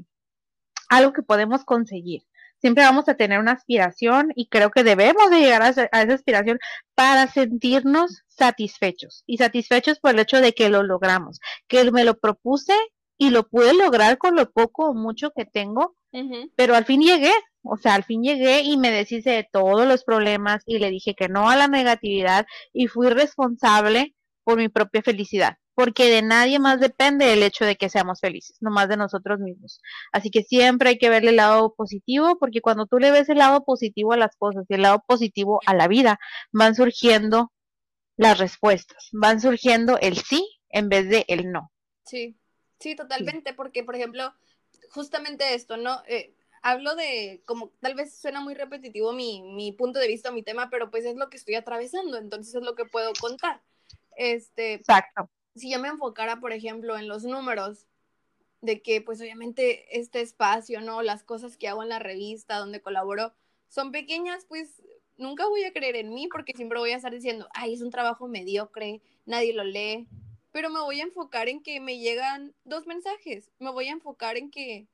algo 0.89 1.13
que 1.13 1.23
podemos 1.23 1.63
conseguir 1.63 2.23
siempre 2.63 2.85
vamos 2.85 3.09
a 3.09 3.15
tener 3.15 3.39
una 3.39 3.51
aspiración 3.51 4.31
y 4.35 4.47
creo 4.47 4.71
que 4.71 4.85
debemos 4.85 5.29
de 5.29 5.41
llegar 5.41 5.63
a, 5.63 5.67
esa, 5.67 5.89
aspiración 5.91 6.59
para 6.95 7.27
sentirnos 7.27 8.23
satisfechos 8.29 9.25
y 9.27 9.37
satisfechos 9.37 9.99
por 9.99 10.11
el 10.11 10.19
hecho 10.19 10.39
de 10.39 10.53
que 10.53 10.69
lo 10.69 10.81
logramos, 10.81 11.41
que 11.67 11.91
me 11.91 12.05
lo 12.05 12.17
propuse 12.17 12.73
y 13.17 13.31
lo 13.31 13.49
pude 13.49 13.73
lograr 13.73 14.17
con 14.17 14.37
lo 14.37 14.49
poco 14.49 14.85
o 14.85 14.93
mucho 14.93 15.31
que 15.35 15.43
tengo, 15.43 15.97
pero 16.55 16.75
al 16.75 16.85
fin 16.85 17.01
llegué, 17.01 17.33
o 17.63 17.75
sea, 17.75 17.95
al 17.95 18.05
fin 18.05 18.23
llegué 18.23 18.61
y 18.61 18.77
me 18.77 18.91
deshice 18.91 19.31
de 19.31 19.49
todos 19.51 19.85
los 19.85 20.05
problemas 20.05 20.63
y 20.65 20.79
le 20.79 20.89
dije 20.89 21.15
que 21.15 21.27
no 21.27 21.49
a 21.49 21.57
la 21.57 21.67
negatividad 21.67 22.45
y 22.71 22.87
fui 22.87 23.09
responsable 23.09 24.15
por 24.43 24.57
mi 24.57 24.69
propia 24.69 25.01
felicidad 25.01 25.57
porque 25.75 26.09
de 26.09 26.21
nadie 26.21 26.59
más 26.59 26.79
depende 26.79 27.33
el 27.33 27.43
hecho 27.43 27.65
de 27.65 27.75
que 27.75 27.89
seamos 27.89 28.19
felices, 28.19 28.57
no 28.61 28.69
más 28.69 28.89
de 28.89 28.97
nosotros 28.97 29.39
mismos. 29.39 29.81
Así 30.11 30.29
que 30.29 30.43
siempre 30.43 30.89
hay 30.89 30.97
que 30.97 31.09
verle 31.09 31.31
el 31.31 31.37
lado 31.37 31.73
positivo, 31.75 32.37
porque 32.39 32.61
cuando 32.61 32.85
tú 32.85 32.99
le 32.99 33.11
ves 33.11 33.29
el 33.29 33.39
lado 33.39 33.63
positivo 33.63 34.13
a 34.13 34.17
las 34.17 34.35
cosas 34.35 34.65
y 34.69 34.75
el 34.75 34.83
lado 34.83 35.03
positivo 35.07 35.59
a 35.65 35.73
la 35.73 35.87
vida, 35.87 36.19
van 36.51 36.75
surgiendo 36.75 37.51
las 38.15 38.37
respuestas, 38.37 39.09
van 39.11 39.41
surgiendo 39.41 39.97
el 39.99 40.17
sí 40.17 40.47
en 40.69 40.89
vez 40.89 41.09
de 41.09 41.25
el 41.27 41.51
no. 41.51 41.71
Sí, 42.05 42.37
sí, 42.79 42.95
totalmente, 42.95 43.53
porque 43.53 43.83
por 43.83 43.95
ejemplo, 43.95 44.33
justamente 44.91 45.55
esto, 45.55 45.77
¿no? 45.77 46.03
Eh, 46.07 46.35
hablo 46.61 46.95
de, 46.95 47.41
como 47.45 47.71
tal 47.79 47.95
vez 47.95 48.15
suena 48.15 48.41
muy 48.41 48.53
repetitivo 48.53 49.11
mi, 49.13 49.41
mi 49.41 49.71
punto 49.71 49.97
de 49.97 50.07
vista, 50.07 50.31
mi 50.31 50.43
tema, 50.43 50.69
pero 50.69 50.91
pues 50.91 51.05
es 51.05 51.15
lo 51.15 51.29
que 51.31 51.37
estoy 51.37 51.55
atravesando, 51.55 52.17
entonces 52.17 52.53
es 52.53 52.61
lo 52.61 52.75
que 52.75 52.85
puedo 52.85 53.11
contar. 53.19 53.63
Este, 54.17 54.73
Exacto 54.73 55.29
si 55.55 55.71
yo 55.71 55.79
me 55.79 55.87
enfocara, 55.87 56.39
por 56.39 56.51
ejemplo, 56.51 56.97
en 56.97 57.07
los 57.07 57.23
números, 57.23 57.87
de 58.61 58.81
que 58.81 59.01
pues 59.01 59.19
obviamente 59.19 59.99
este 59.99 60.21
espacio, 60.21 60.81
¿no? 60.81 61.01
Las 61.01 61.23
cosas 61.23 61.57
que 61.57 61.67
hago 61.67 61.83
en 61.83 61.89
la 61.89 61.99
revista 61.99 62.57
donde 62.57 62.81
colaboro 62.81 63.33
son 63.67 63.91
pequeñas, 63.91 64.45
pues 64.47 64.81
nunca 65.17 65.47
voy 65.47 65.63
a 65.63 65.73
creer 65.73 65.97
en 65.97 66.13
mí 66.13 66.27
porque 66.31 66.53
siempre 66.55 66.79
voy 66.79 66.91
a 66.91 66.95
estar 66.95 67.11
diciendo, 67.11 67.47
ay, 67.53 67.73
es 67.73 67.81
un 67.81 67.91
trabajo 67.91 68.27
mediocre, 68.27 69.01
nadie 69.25 69.53
lo 69.53 69.63
lee, 69.63 70.07
pero 70.51 70.69
me 70.69 70.79
voy 70.79 71.01
a 71.01 71.03
enfocar 71.03 71.49
en 71.49 71.61
que 71.61 71.79
me 71.81 71.99
llegan 71.99 72.55
dos 72.63 72.87
mensajes, 72.87 73.51
me 73.59 73.69
voy 73.69 73.89
a 73.89 73.91
enfocar 73.91 74.37
en 74.37 74.49
que 74.49 74.87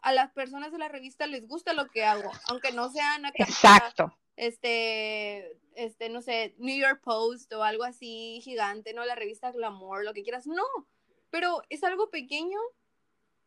a 0.00 0.12
las 0.12 0.30
personas 0.30 0.70
de 0.70 0.78
la 0.78 0.88
revista 0.88 1.26
les 1.26 1.48
gusta 1.48 1.72
lo 1.72 1.88
que 1.88 2.04
hago, 2.04 2.30
aunque 2.48 2.70
no 2.70 2.88
sean 2.88 3.26
acá, 3.26 3.42
Exacto. 3.42 4.16
Este, 4.38 5.58
este, 5.74 6.08
no 6.10 6.22
sé, 6.22 6.54
New 6.58 6.78
York 6.78 7.00
Post 7.02 7.52
o 7.52 7.64
algo 7.64 7.82
así 7.82 8.40
gigante, 8.44 8.94
¿no? 8.94 9.04
La 9.04 9.16
revista 9.16 9.50
Glamour, 9.50 10.04
lo 10.04 10.14
que 10.14 10.22
quieras. 10.22 10.46
No, 10.46 10.62
pero 11.28 11.62
es 11.70 11.82
algo 11.82 12.08
pequeño, 12.10 12.56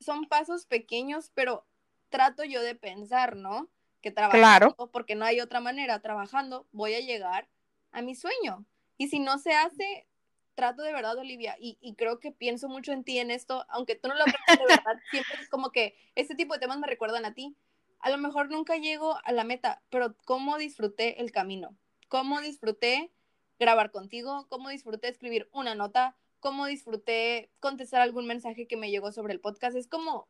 son 0.02 0.26
pasos 0.26 0.66
pequeños, 0.66 1.32
pero 1.34 1.66
trato 2.10 2.44
yo 2.44 2.62
de 2.62 2.76
pensar, 2.76 3.38
¿no? 3.38 3.70
Que 4.02 4.12
trabajando, 4.12 4.76
claro. 4.76 4.92
porque 4.92 5.16
no 5.16 5.24
hay 5.24 5.40
otra 5.40 5.62
manera, 5.62 6.02
trabajando, 6.02 6.68
voy 6.74 6.94
a 6.96 7.00
llegar 7.00 7.48
a 7.94 8.02
mi 8.02 8.14
sueño. 8.14 8.66
Y 8.98 9.08
si 9.08 9.20
no 9.20 9.40
se 9.40 9.54
hace, 9.54 10.08
trato 10.56 10.84
de 10.84 10.92
verdad, 10.92 11.18
Olivia, 11.18 11.56
y, 11.58 11.78
y, 11.80 11.96
creo 11.96 12.20
que 12.20 12.34
pienso 12.34 12.68
mucho 12.68 12.92
en 12.92 13.06
ti 13.06 13.18
en 13.18 13.32
esto, 13.32 13.66
aunque 13.70 13.96
tú 13.96 14.10
no 14.10 14.16
lo 14.16 14.26
creas 14.26 14.60
de 14.60 14.66
verdad, 14.86 15.00
siempre 15.10 15.42
es 15.42 15.48
como 15.48 15.72
que 15.72 15.96
este 16.16 16.36
tipo 16.36 16.54
de 16.54 16.60
temas 16.60 16.80
me 16.80 16.88
recuerdan 16.88 17.24
a 17.24 17.34
ti. 17.34 17.56
A 18.02 18.10
lo 18.10 18.18
mejor 18.18 18.50
nunca 18.50 18.78
llego 18.78 19.18
a 19.24 19.32
la 19.32 19.44
meta, 19.44 19.82
pero 19.90 20.16
cómo 20.26 20.58
disfruté 20.58 21.22
el 21.22 21.32
camino, 21.32 21.76
cómo 22.08 22.42
disfruté 22.42 23.12
grabar 23.60 23.92
contigo, 23.92 24.48
cómo 24.50 24.70
disfruté 24.70 25.08
escribir 25.08 25.50
una 25.54 25.76
nota, 25.76 26.16
cómo 26.40 26.66
disfruté 26.66 27.52
contestar 27.60 28.02
algún 28.02 28.26
mensaje 28.26 28.68
que 28.68 28.76
me 28.76 28.90
llegó 28.90 29.12
sobre 29.12 29.34
el 29.34 29.40
podcast. 29.40 29.76
Es 29.76 29.88
como 29.88 30.28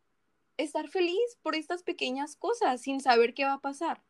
estar 0.58 0.90
feliz 0.90 1.38
por 1.42 1.56
estas 1.56 1.82
pequeñas 1.82 2.36
cosas 2.36 2.82
sin 2.82 3.00
saber 3.00 3.34
qué 3.34 3.46
va 3.46 3.54
a 3.54 3.62
pasar. 3.62 4.02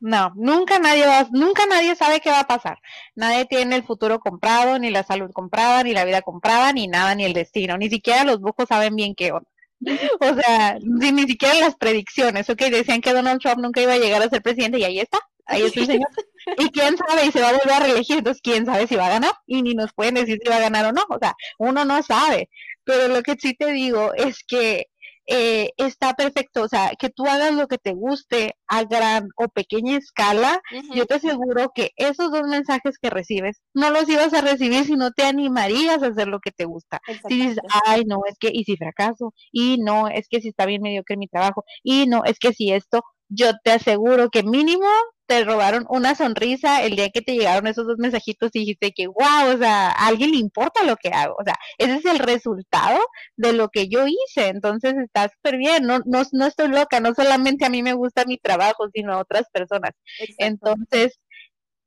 No, 0.00 0.32
nunca 0.34 0.78
nadie 0.78 1.06
va, 1.06 1.26
nunca 1.30 1.64
nadie 1.66 1.94
sabe 1.94 2.20
qué 2.20 2.30
va 2.30 2.40
a 2.40 2.46
pasar. 2.46 2.78
Nadie 3.14 3.46
tiene 3.46 3.76
el 3.76 3.82
futuro 3.82 4.20
comprado, 4.20 4.78
ni 4.78 4.90
la 4.90 5.02
salud 5.02 5.30
comprada, 5.32 5.82
ni 5.84 5.92
la 5.92 6.04
vida 6.04 6.22
comprada, 6.22 6.72
ni 6.72 6.86
nada, 6.86 7.14
ni 7.14 7.24
el 7.24 7.32
destino. 7.32 7.78
Ni 7.78 7.88
siquiera 7.88 8.24
los 8.24 8.40
brujos 8.40 8.68
saben 8.68 8.94
bien 8.94 9.14
qué 9.14 9.32
onda. 9.32 9.48
O 10.20 10.34
sea, 10.34 10.78
ni, 10.80 11.22
siquiera 11.26 11.54
las 11.60 11.76
predicciones, 11.76 12.48
ok, 12.48 12.62
decían 12.70 13.00
que 13.00 13.12
Donald 13.12 13.40
Trump 13.40 13.58
nunca 13.58 13.80
iba 13.80 13.92
a 13.92 13.98
llegar 13.98 14.22
a 14.22 14.28
ser 14.28 14.42
presidente 14.42 14.78
y 14.78 14.84
ahí 14.84 15.00
está, 15.00 15.18
ahí 15.46 15.62
está 15.62 15.80
el 15.80 15.86
señor. 15.86 16.08
Y 16.58 16.70
quién 16.70 16.96
sabe, 16.96 17.26
y 17.26 17.32
se 17.32 17.40
va 17.40 17.48
a 17.48 17.52
volver 17.54 17.72
a 17.72 17.80
reelegir, 17.80 18.18
entonces 18.18 18.40
quién 18.40 18.66
sabe 18.66 18.86
si 18.86 18.94
va 18.94 19.06
a 19.06 19.10
ganar, 19.10 19.32
y 19.48 19.62
ni 19.62 19.74
nos 19.74 19.92
pueden 19.92 20.14
decir 20.14 20.38
si 20.40 20.48
va 20.48 20.58
a 20.58 20.60
ganar 20.60 20.86
o 20.86 20.92
no, 20.92 21.04
o 21.08 21.18
sea, 21.18 21.34
uno 21.58 21.84
no 21.84 22.00
sabe. 22.04 22.48
Pero 22.84 23.08
lo 23.08 23.20
que 23.22 23.34
sí 23.34 23.52
te 23.54 23.72
digo 23.72 24.14
es 24.14 24.44
que 24.46 24.86
eh, 25.26 25.70
está 25.76 26.14
perfecto, 26.14 26.62
o 26.62 26.68
sea, 26.68 26.92
que 26.98 27.10
tú 27.10 27.26
hagas 27.26 27.52
lo 27.54 27.66
que 27.66 27.78
te 27.78 27.92
guste 27.92 28.54
a 28.68 28.84
gran 28.84 29.28
o 29.36 29.48
pequeña 29.48 29.96
escala, 29.96 30.60
yo 30.94 31.06
te 31.06 31.14
aseguro 31.14 31.70
que 31.74 31.90
esos 31.96 32.30
dos 32.30 32.46
mensajes 32.48 32.98
que 32.98 33.10
recibes 33.10 33.60
no 33.74 33.90
los 33.90 34.08
ibas 34.08 34.32
a 34.34 34.40
recibir 34.40 34.84
si 34.84 34.94
no 34.94 35.10
te 35.10 35.24
animarías 35.24 36.02
a 36.02 36.08
hacer 36.08 36.28
lo 36.28 36.40
que 36.40 36.52
te 36.52 36.64
gusta. 36.64 37.00
Si 37.28 37.40
dices, 37.40 37.58
ay, 37.86 38.04
no, 38.04 38.20
es 38.28 38.36
que, 38.38 38.50
y 38.52 38.64
si 38.64 38.76
fracaso, 38.76 39.34
y 39.52 39.78
no, 39.78 40.08
es 40.08 40.28
que 40.28 40.40
si 40.40 40.48
está 40.48 40.66
bien 40.66 40.82
mediocre 40.82 41.16
mi 41.16 41.28
trabajo, 41.28 41.64
y 41.82 42.06
no, 42.06 42.24
es 42.24 42.38
que 42.38 42.52
si 42.52 42.72
esto, 42.72 43.02
yo 43.28 43.52
te 43.64 43.72
aseguro 43.72 44.30
que 44.30 44.42
mínimo 44.42 44.86
te 45.26 45.44
robaron 45.44 45.86
una 45.88 46.14
sonrisa 46.14 46.82
el 46.84 46.96
día 46.96 47.10
que 47.10 47.22
te 47.22 47.34
llegaron 47.34 47.66
esos 47.66 47.86
dos 47.86 47.98
mensajitos 47.98 48.50
y 48.54 48.60
dijiste 48.60 48.92
que, 48.92 49.06
wow, 49.08 49.54
o 49.54 49.58
sea, 49.58 49.90
a 49.90 50.06
alguien 50.08 50.30
le 50.30 50.38
importa 50.38 50.84
lo 50.84 50.96
que 50.96 51.08
hago. 51.08 51.34
O 51.38 51.44
sea, 51.44 51.54
ese 51.78 51.96
es 51.96 52.04
el 52.04 52.18
resultado 52.18 52.98
de 53.36 53.52
lo 53.52 53.68
que 53.68 53.88
yo 53.88 54.06
hice. 54.06 54.48
Entonces 54.48 54.94
está 54.96 55.28
súper 55.28 55.56
bien. 55.58 55.84
No, 55.86 56.00
no, 56.04 56.22
no 56.32 56.46
estoy 56.46 56.68
loca. 56.68 57.00
No 57.00 57.14
solamente 57.14 57.66
a 57.66 57.70
mí 57.70 57.82
me 57.82 57.94
gusta 57.94 58.24
mi 58.26 58.38
trabajo, 58.38 58.88
sino 58.94 59.14
a 59.14 59.18
otras 59.20 59.44
personas. 59.52 59.92
Entonces, 60.38 61.18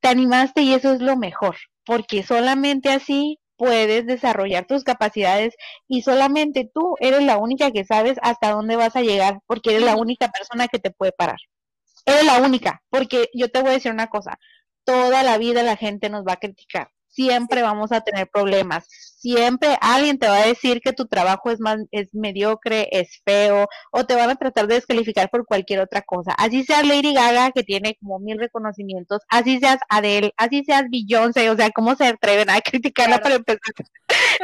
te 0.01 0.09
animaste 0.09 0.61
y 0.61 0.73
eso 0.73 0.93
es 0.93 1.01
lo 1.01 1.17
mejor, 1.17 1.57
porque 1.85 2.23
solamente 2.23 2.89
así 2.89 3.39
puedes 3.57 4.05
desarrollar 4.07 4.65
tus 4.65 4.83
capacidades 4.83 5.55
y 5.87 6.01
solamente 6.03 6.69
tú 6.73 6.95
eres 6.99 7.23
la 7.23 7.37
única 7.37 7.71
que 7.71 7.83
sabes 7.85 8.17
hasta 8.21 8.51
dónde 8.51 8.75
vas 8.77 8.95
a 8.95 9.01
llegar, 9.01 9.39
porque 9.47 9.71
eres 9.71 9.83
la 9.83 9.97
única 9.97 10.29
persona 10.29 10.67
que 10.69 10.79
te 10.79 10.91
puede 10.91 11.11
parar. 11.11 11.39
Eres 12.09 12.25
la 12.25 12.41
única, 12.41 12.81
porque 12.89 13.29
yo 13.33 13.49
te 13.49 13.61
voy 13.61 13.69
a 13.69 13.73
decir 13.73 13.91
una 13.91 14.07
cosa, 14.07 14.39
toda 14.83 15.21
la 15.21 15.37
vida 15.37 15.61
la 15.61 15.77
gente 15.77 16.09
nos 16.09 16.23
va 16.25 16.33
a 16.33 16.37
criticar, 16.37 16.89
siempre 17.07 17.61
vamos 17.61 17.91
a 17.91 18.01
tener 18.01 18.27
problemas, 18.29 18.87
siempre 18.87 19.77
alguien 19.81 20.17
te 20.17 20.27
va 20.27 20.37
a 20.37 20.47
decir 20.47 20.81
que 20.81 20.93
tu 20.93 21.05
trabajo 21.07 21.51
es 21.51 21.59
más, 21.59 21.77
es 21.91 22.15
mediocre, 22.15 22.87
es 22.91 23.21
feo, 23.23 23.67
o 23.91 24.05
te 24.05 24.15
van 24.15 24.31
a 24.31 24.35
tratar 24.37 24.65
de 24.65 24.75
descalificar 24.75 25.29
por 25.29 25.45
cualquier 25.45 25.81
otra 25.81 26.01
cosa. 26.01 26.31
Así 26.31 26.63
sea 26.63 26.81
Lady 26.81 27.13
Gaga, 27.13 27.51
que 27.51 27.63
tiene 27.63 27.95
como 28.01 28.17
mil 28.17 28.39
reconocimientos, 28.39 29.19
así 29.29 29.59
seas 29.59 29.79
Adele, 29.89 30.33
así 30.37 30.63
seas 30.63 30.85
Beyoncé, 30.89 31.49
o 31.51 31.55
sea, 31.55 31.69
¿cómo 31.69 31.95
se 31.95 32.07
atreven 32.07 32.49
a 32.49 32.61
criticarla 32.61 33.19
para 33.19 33.35
empezar? 33.35 33.59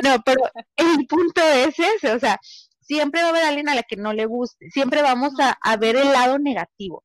No, 0.04 0.18
pero 0.24 0.42
el 0.76 1.08
punto 1.08 1.42
es 1.42 1.80
ese, 1.80 2.12
o 2.12 2.20
sea, 2.20 2.40
siempre 2.82 3.22
va 3.22 3.28
a 3.28 3.30
haber 3.32 3.44
alguien 3.46 3.70
a 3.70 3.76
la 3.76 3.82
que 3.82 3.96
no 3.96 4.14
le 4.14 4.28
guste, 4.28 4.70
siempre 4.70 5.02
vamos 5.02 5.34
a, 5.40 5.58
a 5.62 5.78
ver 5.78 5.96
el 5.96 6.12
lado 6.12 6.38
negativo 6.38 7.04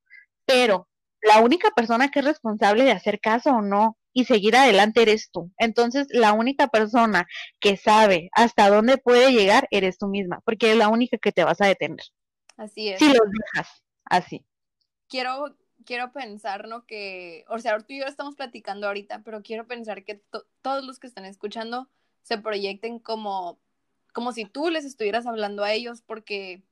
pero 0.51 0.88
la 1.22 1.40
única 1.40 1.70
persona 1.70 2.11
que 2.11 2.20
es 2.20 2.24
responsable 2.24 2.84
de 2.84 2.92
hacer 2.92 3.20
caso 3.20 3.51
o 3.51 3.62
no 3.62 3.96
y 4.12 4.24
seguir 4.24 4.57
adelante 4.57 5.03
eres 5.03 5.30
tú. 5.30 5.53
Entonces, 5.59 6.09
la 6.11 6.32
única 6.32 6.68
persona 6.68 7.26
que 7.61 7.76
sabe 7.76 8.30
hasta 8.32 8.68
dónde 8.68 8.98
puede 8.98 9.32
llegar 9.32 9.68
eres 9.70 9.98
tú 9.98 10.09
misma, 10.09 10.40
porque 10.44 10.72
es 10.72 10.76
la 10.76 10.88
única 10.88 11.18
que 11.18 11.32
te 11.32 11.44
vas 11.44 11.61
a 11.61 11.66
detener. 11.66 12.01
Así 12.57 12.88
es. 12.88 12.98
Si 12.98 13.07
los 13.07 13.30
dejas 13.30 13.84
así. 14.05 14.44
Quiero, 15.09 15.57
quiero 15.84 16.12
pensar, 16.12 16.66
¿no? 16.66 16.84
Que, 16.86 17.44
o 17.48 17.59
sea, 17.59 17.78
tú 17.78 17.92
y 17.92 18.01
yo 18.01 18.07
estamos 18.07 18.34
platicando 18.34 18.88
ahorita, 18.88 19.22
pero 19.22 19.42
quiero 19.42 19.66
pensar 19.66 20.05
que 20.05 20.22
todos 20.62 20.84
los 20.84 20.98
que 20.98 21.07
están 21.07 21.24
escuchando 21.24 21.88
se 22.22 22.38
proyecten 22.38 22.98
como, 22.98 23.61
como 24.12 24.32
si 24.32 24.44
tú 24.44 24.68
les 24.68 24.84
estuvieras 24.84 25.26
hablando 25.26 25.62
a 25.62 25.72
ellos, 25.72 26.03
porque 26.03 26.64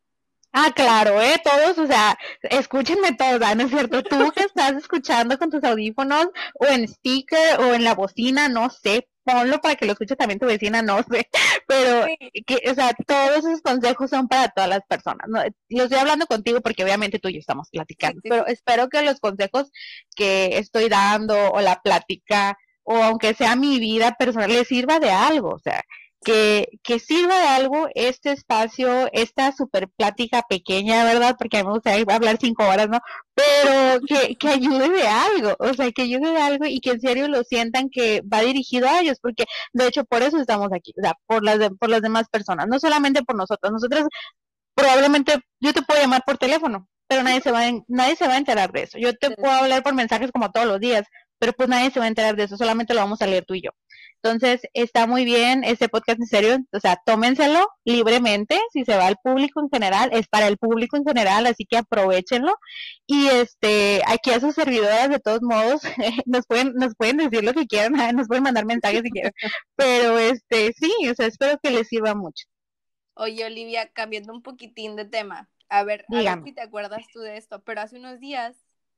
Ah, 0.52 0.72
claro, 0.74 1.20
¿eh? 1.20 1.36
Todos, 1.44 1.78
o 1.78 1.86
sea, 1.86 2.18
escúchenme 2.42 3.12
todos, 3.16 3.38
¿no 3.56 3.64
es 3.64 3.70
cierto? 3.70 4.02
Tú 4.02 4.30
que 4.32 4.44
estás 4.44 4.72
escuchando 4.72 5.38
con 5.38 5.50
tus 5.50 5.62
audífonos 5.62 6.28
o 6.54 6.66
en 6.66 6.84
speaker 6.84 7.60
o 7.60 7.74
en 7.74 7.84
la 7.84 7.94
bocina, 7.94 8.48
no 8.48 8.70
sé, 8.70 9.08
ponlo 9.24 9.60
para 9.60 9.76
que 9.76 9.84
lo 9.86 9.92
escuche 9.92 10.16
también 10.16 10.40
tu 10.40 10.46
vecina, 10.46 10.80
no 10.82 10.98
sé, 11.02 11.28
pero, 11.68 12.06
que, 12.46 12.70
o 12.70 12.74
sea, 12.74 12.94
todos 13.06 13.38
esos 13.38 13.60
consejos 13.62 14.10
son 14.10 14.26
para 14.28 14.48
todas 14.48 14.70
las 14.70 14.80
personas. 14.88 15.28
¿no? 15.28 15.42
Lo 15.68 15.84
estoy 15.84 15.98
hablando 15.98 16.26
contigo 16.26 16.60
porque 16.60 16.82
obviamente 16.82 17.18
tú 17.18 17.28
y 17.28 17.34
yo 17.34 17.40
estamos 17.40 17.68
platicando, 17.70 18.20
pero 18.22 18.46
espero 18.46 18.88
que 18.88 19.02
los 19.02 19.20
consejos 19.20 19.70
que 20.16 20.58
estoy 20.58 20.88
dando 20.88 21.50
o 21.52 21.60
la 21.60 21.80
plática 21.82 22.56
o 22.84 22.96
aunque 23.02 23.34
sea 23.34 23.54
mi 23.54 23.78
vida 23.78 24.16
personal 24.18 24.50
les 24.50 24.66
sirva 24.66 24.98
de 24.98 25.10
algo, 25.10 25.50
o 25.50 25.58
sea, 25.58 25.82
que, 26.24 26.68
que 26.82 26.98
sirva 26.98 27.38
de 27.38 27.46
algo 27.48 27.88
este 27.94 28.32
espacio, 28.32 29.08
esta 29.12 29.52
super 29.52 29.88
plática 29.88 30.42
pequeña, 30.48 31.04
¿verdad? 31.04 31.36
Porque 31.38 31.58
a 31.58 31.64
mí 31.64 31.70
me 31.84 32.14
hablar 32.14 32.38
cinco 32.40 32.64
horas, 32.66 32.88
¿no? 32.88 33.00
Pero 33.34 34.00
que, 34.06 34.36
que 34.36 34.48
ayude 34.48 34.88
de 34.90 35.06
algo, 35.06 35.56
o 35.58 35.72
sea, 35.74 35.90
que 35.92 36.02
ayude 36.02 36.30
de 36.32 36.40
algo 36.42 36.66
y 36.66 36.80
que 36.80 36.90
en 36.90 37.00
serio 37.00 37.28
lo 37.28 37.44
sientan 37.44 37.88
que 37.90 38.22
va 38.22 38.40
dirigido 38.40 38.88
a 38.88 39.00
ellos, 39.00 39.18
porque 39.22 39.44
de 39.72 39.86
hecho 39.86 40.04
por 40.04 40.22
eso 40.22 40.38
estamos 40.38 40.68
aquí, 40.72 40.92
o 40.98 41.02
sea, 41.02 41.14
por 41.26 41.44
las, 41.44 41.58
por 41.78 41.88
las 41.90 42.02
demás 42.02 42.28
personas, 42.30 42.66
no 42.68 42.78
solamente 42.80 43.22
por 43.22 43.36
nosotros, 43.36 43.72
nosotros 43.72 44.04
probablemente 44.74 45.38
yo 45.60 45.72
te 45.72 45.82
puedo 45.82 46.00
llamar 46.00 46.22
por 46.26 46.38
teléfono, 46.38 46.88
pero 47.08 47.22
nadie 47.22 47.40
se 47.40 47.50
va 47.52 47.66
a, 47.66 47.72
nadie 47.88 48.16
se 48.16 48.26
va 48.28 48.34
a 48.34 48.38
enterar 48.38 48.72
de 48.72 48.82
eso. 48.84 48.98
Yo 48.98 49.14
te 49.16 49.30
puedo 49.32 49.52
hablar 49.52 49.82
por 49.82 49.94
mensajes 49.94 50.30
como 50.32 50.50
todos 50.50 50.66
los 50.66 50.80
días, 50.80 51.06
pero 51.38 51.52
pues 51.52 51.68
nadie 51.68 51.90
se 51.90 52.00
va 52.00 52.06
a 52.06 52.08
enterar 52.08 52.36
de 52.36 52.44
eso, 52.44 52.56
solamente 52.56 52.94
lo 52.94 53.00
vamos 53.00 53.22
a 53.22 53.26
leer 53.26 53.44
tú 53.46 53.54
y 53.54 53.62
yo. 53.62 53.70
Entonces, 54.22 54.62
está 54.74 55.06
muy 55.06 55.24
bien 55.24 55.62
este 55.62 55.88
podcast 55.88 56.18
en 56.20 56.26
serio, 56.26 56.58
o 56.72 56.80
sea, 56.80 57.00
tómenselo 57.06 57.68
libremente, 57.84 58.58
si 58.72 58.84
se 58.84 58.96
va 58.96 59.06
al 59.06 59.16
público 59.22 59.60
en 59.60 59.70
general, 59.70 60.10
es 60.12 60.26
para 60.26 60.48
el 60.48 60.58
público 60.58 60.96
en 60.96 61.04
general, 61.04 61.46
así 61.46 61.64
que 61.64 61.76
aprovechenlo. 61.76 62.52
Y 63.06 63.28
este, 63.28 64.02
aquí 64.06 64.30
a 64.30 64.40
sus 64.40 64.56
servidoras, 64.56 65.08
de 65.08 65.20
todos 65.20 65.40
modos, 65.42 65.82
nos 66.26 66.46
pueden, 66.46 66.74
nos 66.74 66.94
pueden 66.96 67.18
decir 67.18 67.44
lo 67.44 67.52
que 67.54 67.66
quieran, 67.66 67.92
nos 68.16 68.26
pueden 68.26 68.42
mandar 68.42 68.66
mensajes 68.66 69.02
si 69.02 69.10
quieren, 69.10 69.32
pero 69.76 70.18
este, 70.18 70.72
sí, 70.72 70.92
o 71.08 71.14
sea, 71.14 71.26
espero 71.26 71.58
que 71.62 71.70
les 71.70 71.86
sirva 71.86 72.14
mucho. 72.14 72.46
Oye, 73.14 73.44
Olivia, 73.44 73.88
cambiando 73.92 74.32
un 74.32 74.42
poquitín 74.42 74.96
de 74.96 75.04
tema, 75.04 75.48
a 75.68 75.84
ver, 75.84 76.04
a 76.12 76.22
ver 76.22 76.42
si 76.44 76.52
te 76.52 76.60
acuerdas 76.60 77.04
tú 77.12 77.20
de 77.20 77.36
esto, 77.36 77.62
pero 77.62 77.82
hace 77.82 77.98
unos 77.98 78.18
días, 78.18 78.56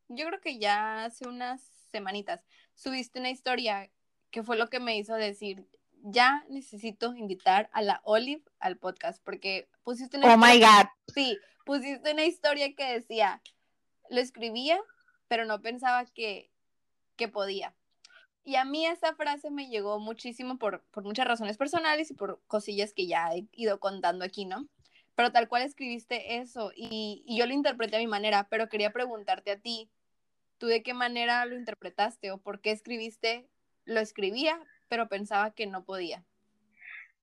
yo 0.09 0.27
creo 0.27 0.41
que 0.41 0.59
ya 0.59 1.05
hace 1.05 1.29
unas 1.29 1.62
semanitas, 1.91 2.45
subiste 2.75 3.18
una 3.18 3.31
historia 3.31 3.91
que 4.31 4.43
fue 4.43 4.57
lo 4.57 4.68
que 4.68 4.81
me 4.81 4.97
hizo 4.97 5.14
decir, 5.14 5.66
ya 6.03 6.45
necesito 6.49 7.14
invitar 7.14 7.68
a 7.72 7.83
la 7.83 8.01
Olive 8.05 8.43
al 8.59 8.76
podcast, 8.76 9.22
porque 9.24 9.68
pusiste 9.83 10.16
una... 10.16 10.35
Oh 10.35 10.39
my 10.39 10.59
God. 10.59 10.89
Sí, 11.14 11.39
pusiste 11.64 12.12
una 12.12 12.24
historia 12.24 12.74
que 12.74 12.93
decía, 12.93 13.43
lo 14.09 14.20
escribía, 14.20 14.78
pero 15.28 15.45
no 15.45 15.61
pensaba 15.61 16.05
que, 16.07 16.51
que 17.16 17.28
podía. 17.28 17.74
Y 18.45 18.57
a 18.57 18.64
mí 18.64 18.87
esa 18.87 19.14
frase 19.14 19.51
me 19.51 19.68
llegó 19.68 19.99
muchísimo 20.01 20.59
por, 20.59 20.83
por 20.91 21.05
muchas 21.05 21.26
razones 21.26 21.59
personales 21.59 22.11
y 22.11 22.14
por 22.14 22.41
cosillas 22.47 22.95
que 22.95 23.07
ya 23.07 23.28
he 23.35 23.47
ido 23.53 23.78
contando 23.78 24.24
aquí, 24.24 24.47
¿no? 24.47 24.66
Pero 25.14 25.33
tal 25.33 25.49
cual 25.49 25.62
escribiste 25.62 26.37
eso 26.37 26.72
y, 26.74 27.22
y 27.26 27.37
yo 27.37 27.47
lo 27.47 27.53
interpreté 27.53 27.97
a 27.97 28.01
mi 28.01 28.07
manera, 28.07 28.49
pero 28.49 28.68
quería 28.68 28.93
preguntarte 28.93 29.51
a 29.51 29.61
ti, 29.61 29.91
¿tú 30.57 30.66
de 30.66 30.83
qué 30.83 30.95
manera 30.95 31.45
lo 31.45 31.57
interpretaste 31.57 32.31
o 32.31 32.39
por 32.39 32.61
qué 32.61 32.70
escribiste 32.70 33.51
lo 33.85 34.01
escribía, 34.01 34.59
pero 34.89 35.09
pensaba 35.09 35.53
que 35.53 35.66
no 35.66 35.85
podía. 35.85 36.24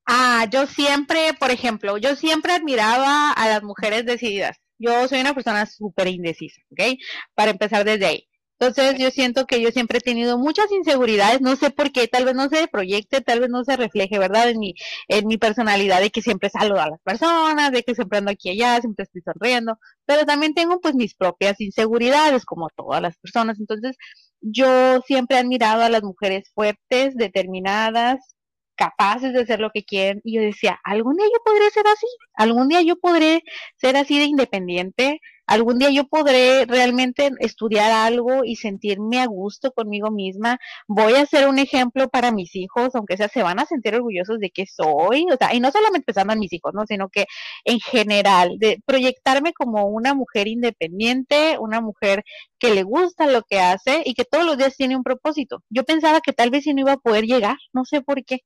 Ah, 0.06 0.48
yo 0.52 0.68
siempre, 0.68 1.34
por 1.34 1.52
ejemplo, 1.52 1.98
yo 1.98 2.16
siempre 2.16 2.54
admiraba 2.54 3.32
a 3.32 3.50
las 3.50 3.64
mujeres 3.64 4.06
decididas. 4.06 4.58
Yo 4.80 5.08
soy 5.08 5.20
una 5.20 5.34
persona 5.34 5.66
súper 5.66 6.08
indecisa, 6.08 6.62
¿ok? 6.72 6.98
Para 7.36 7.52
empezar 7.52 7.84
desde 7.84 8.06
ahí. 8.06 8.28
Entonces 8.60 8.96
yo 8.98 9.12
siento 9.12 9.46
que 9.46 9.62
yo 9.62 9.70
siempre 9.72 10.00
he 10.00 10.02
tenido 10.02 10.38
muchas 10.40 10.72
inseguridades, 10.72 11.42
no 11.42 11.56
sé 11.56 11.70
por 11.70 11.92
qué, 11.92 12.08
tal 12.08 12.26
vez 12.26 12.34
no 12.34 12.50
se 12.50 12.68
proyecte, 12.68 13.22
tal 13.22 13.40
vez 13.40 13.50
no 13.50 13.64
se 13.64 13.78
refleje, 13.78 14.18
¿verdad? 14.18 14.50
En 14.50 14.58
mi, 14.60 14.74
en 15.08 15.28
mi 15.28 15.38
personalidad 15.38 16.02
de 16.02 16.10
que 16.10 16.24
siempre 16.24 16.50
saludo 16.50 16.82
a 16.82 16.90
las 16.90 17.00
personas, 17.02 17.72
de 17.72 17.84
que 17.84 17.94
siempre 17.94 18.18
ando 18.18 18.32
aquí 18.32 18.50
y 18.50 18.64
allá, 18.64 18.82
siempre 18.82 19.04
estoy 19.04 19.22
sonriendo, 19.22 19.78
pero 20.06 20.26
también 20.26 20.56
tengo 20.56 20.80
pues 20.80 20.96
mis 20.96 21.14
propias 21.14 21.62
inseguridades, 21.62 22.46
como 22.46 22.70
todas 22.76 23.00
las 23.02 23.16
personas. 23.18 23.60
Entonces 23.60 23.96
yo 24.42 25.02
siempre 25.02 25.38
he 25.38 25.40
admirado 25.40 25.84
a 25.84 25.90
las 25.90 26.04
mujeres 26.04 26.52
fuertes, 26.54 27.16
determinadas, 27.16 28.36
capaces 28.76 29.34
de 29.34 29.42
hacer 29.42 29.60
lo 29.60 29.72
que 29.72 29.84
quieren. 29.84 30.22
Y 30.24 30.36
yo 30.36 30.42
decía, 30.42 30.80
algún 30.84 31.18
día 31.18 31.26
yo 31.26 31.44
podré 31.44 31.70
ser 31.72 31.88
así, 31.88 32.08
algún 32.36 32.70
día 32.70 32.82
yo 32.82 32.98
podré 33.00 33.44
ser 33.78 33.98
así 33.98 34.20
de 34.20 34.26
independiente, 34.26 35.20
algún 35.48 35.80
día 35.80 35.90
yo 35.90 36.08
podré 36.08 36.66
realmente 36.66 37.32
estudiar 37.40 37.92
algo 37.92 38.44
y 38.44 38.58
sentirme 38.58 39.22
a 39.22 39.26
gusto 39.26 39.72
conmigo 39.72 40.12
misma. 40.12 40.60
Voy 40.88 41.14
a 41.16 41.26
ser 41.26 41.48
un 41.48 41.58
ejemplo 41.60 42.10
para 42.10 42.32
mis 42.32 42.56
hijos, 42.56 42.94
aunque 42.96 43.18
sea, 43.18 43.30
se 43.30 43.44
van 43.44 43.60
a 43.60 43.66
sentir 43.66 43.96
orgullosos 43.96 44.40
de 44.40 44.52
que 44.52 44.66
soy, 44.68 45.26
o 45.32 45.38
sea, 45.38 45.54
y 45.56 45.60
no 45.60 45.72
solamente 45.72 46.06
pensando 46.06 46.34
en 46.34 46.40
mis 46.40 46.54
hijos, 46.54 46.74
¿no? 46.74 46.86
Sino 46.86 47.10
que 47.10 47.26
en 47.66 47.80
general, 47.80 48.58
de 48.60 48.82
proyectarme 48.86 49.54
como 49.54 49.86
una 49.88 50.14
mujer 50.14 50.48
independiente, 50.48 51.58
una 51.60 51.82
mujer 51.82 52.24
que 52.60 52.74
le 52.74 52.84
gusta 52.84 53.28
lo 53.28 53.44
que 53.44 53.60
hace 53.60 54.04
y 54.06 54.14
que 54.14 54.26
todos 54.26 54.46
los 54.46 54.58
días 54.58 54.76
tiene 54.76 54.96
un 54.96 55.04
propósito. 55.04 55.64
Yo 55.70 55.84
pensaba 55.86 56.22
que 56.22 56.34
tal 56.34 56.50
vez 56.52 56.64
si 56.66 56.74
no 56.74 56.82
iba 56.82 56.94
a 56.94 56.98
poder 56.98 57.26
llegar, 57.26 57.58
no 57.74 57.86
sé 57.86 58.02
por 58.02 58.24
qué. 58.26 58.40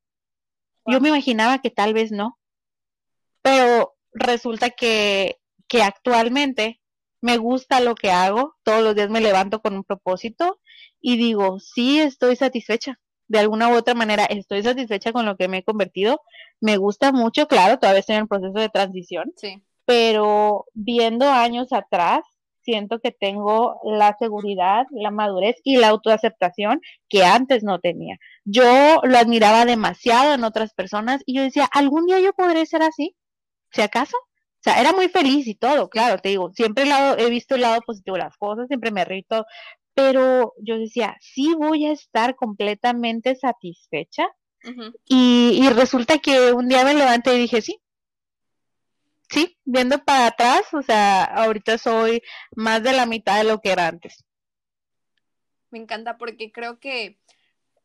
Yo 0.86 1.02
me 1.02 1.10
imaginaba 1.10 1.60
que 1.60 1.70
tal 1.72 1.94
vez 1.94 2.12
no, 2.12 2.38
pero 3.42 3.96
resulta 4.14 4.72
que, 4.72 5.38
que 5.68 5.84
actualmente 5.84 6.81
me 7.22 7.38
gusta 7.38 7.80
lo 7.80 7.96
que 7.96 8.12
hago, 8.12 8.56
todos 8.64 8.84
los 8.84 8.96
días 8.96 9.10
me 9.10 9.22
levanto 9.22 9.62
con 9.62 9.76
un 9.76 9.84
propósito 9.84 10.60
y 11.00 11.18
digo, 11.18 11.60
sí, 11.60 12.00
estoy 12.00 12.36
satisfecha. 12.36 13.00
De 13.28 13.40
alguna 13.40 13.70
u 13.70 13.76
otra 13.76 13.94
manera, 13.94 14.26
estoy 14.26 14.62
satisfecha 14.64 15.14
con 15.14 15.26
lo 15.26 15.38
que 15.38 15.48
me 15.48 15.60
he 15.60 15.64
convertido. 15.64 16.22
Me 16.60 16.78
gusta 16.78 17.12
mucho, 17.14 17.48
claro, 17.48 17.80
todavía 17.80 18.02
estoy 18.02 18.16
en 18.16 18.24
el 18.24 18.28
proceso 18.28 18.60
de 18.60 18.70
transición, 18.70 19.32
sí. 19.38 19.64
pero 19.86 20.66
viendo 20.74 21.30
años 21.30 21.72
atrás, 21.72 22.26
siento 22.64 23.00
que 23.00 23.12
tengo 23.12 23.80
la 23.84 24.16
seguridad, 24.18 24.86
la 24.92 25.12
madurez 25.12 25.56
y 25.64 25.78
la 25.78 25.90
autoaceptación 25.90 26.82
que 27.08 27.24
antes 27.24 27.64
no 27.64 27.80
tenía. 27.80 28.18
Yo 28.44 29.02
lo 29.04 29.18
admiraba 29.18 29.66
demasiado 29.66 30.34
en 30.34 30.44
otras 30.44 30.74
personas 30.74 31.22
y 31.26 31.36
yo 31.36 31.44
decía, 31.44 31.70
algún 31.72 32.06
día 32.06 32.20
yo 32.20 32.34
podré 32.34 32.66
ser 32.66 32.82
así, 32.84 33.16
si 33.72 33.82
acaso. 33.82 34.18
O 34.62 34.64
sea, 34.64 34.80
era 34.80 34.94
muy 34.94 35.10
feliz 35.10 35.48
y 35.48 35.56
todo, 35.56 35.90
claro, 35.90 36.22
te 36.22 36.30
digo, 36.30 36.52
siempre 36.54 36.86
he 37.18 37.30
visto 37.32 37.56
el 37.56 37.62
lado 37.62 37.82
positivo 37.82 38.16
de 38.16 38.24
las 38.24 38.38
cosas, 38.38 38.68
siempre 38.68 38.92
me 38.92 39.04
río 39.04 39.24
todo, 39.28 39.46
pero 39.96 40.54
yo 40.62 40.78
decía, 40.78 41.18
sí 41.20 41.56
voy 41.58 41.88
a 41.88 41.92
estar 41.92 42.36
completamente 42.36 43.36
satisfecha. 43.36 44.28
y, 45.06 45.60
y 45.64 45.70
resulta 45.70 46.20
que 46.20 46.54
un 46.54 46.68
día 46.68 46.86
me 46.86 46.94
levanté 46.94 47.36
y 47.36 47.40
dije, 47.40 47.62
sí, 47.64 47.82
sí, 49.32 49.58
viendo 49.66 50.04
para 50.04 50.28
atrás, 50.28 50.72
o 50.74 50.84
sea, 50.84 51.24
ahorita 51.24 51.80
soy 51.80 52.22
más 52.56 52.84
de 52.84 52.94
la 52.94 53.08
mitad 53.08 53.38
de 53.38 53.46
lo 53.46 53.60
que 53.62 53.72
era 53.72 53.88
antes. 53.88 54.24
Me 55.72 55.80
encanta 55.80 56.18
porque 56.18 56.52
creo 56.52 56.80
que, 56.80 57.20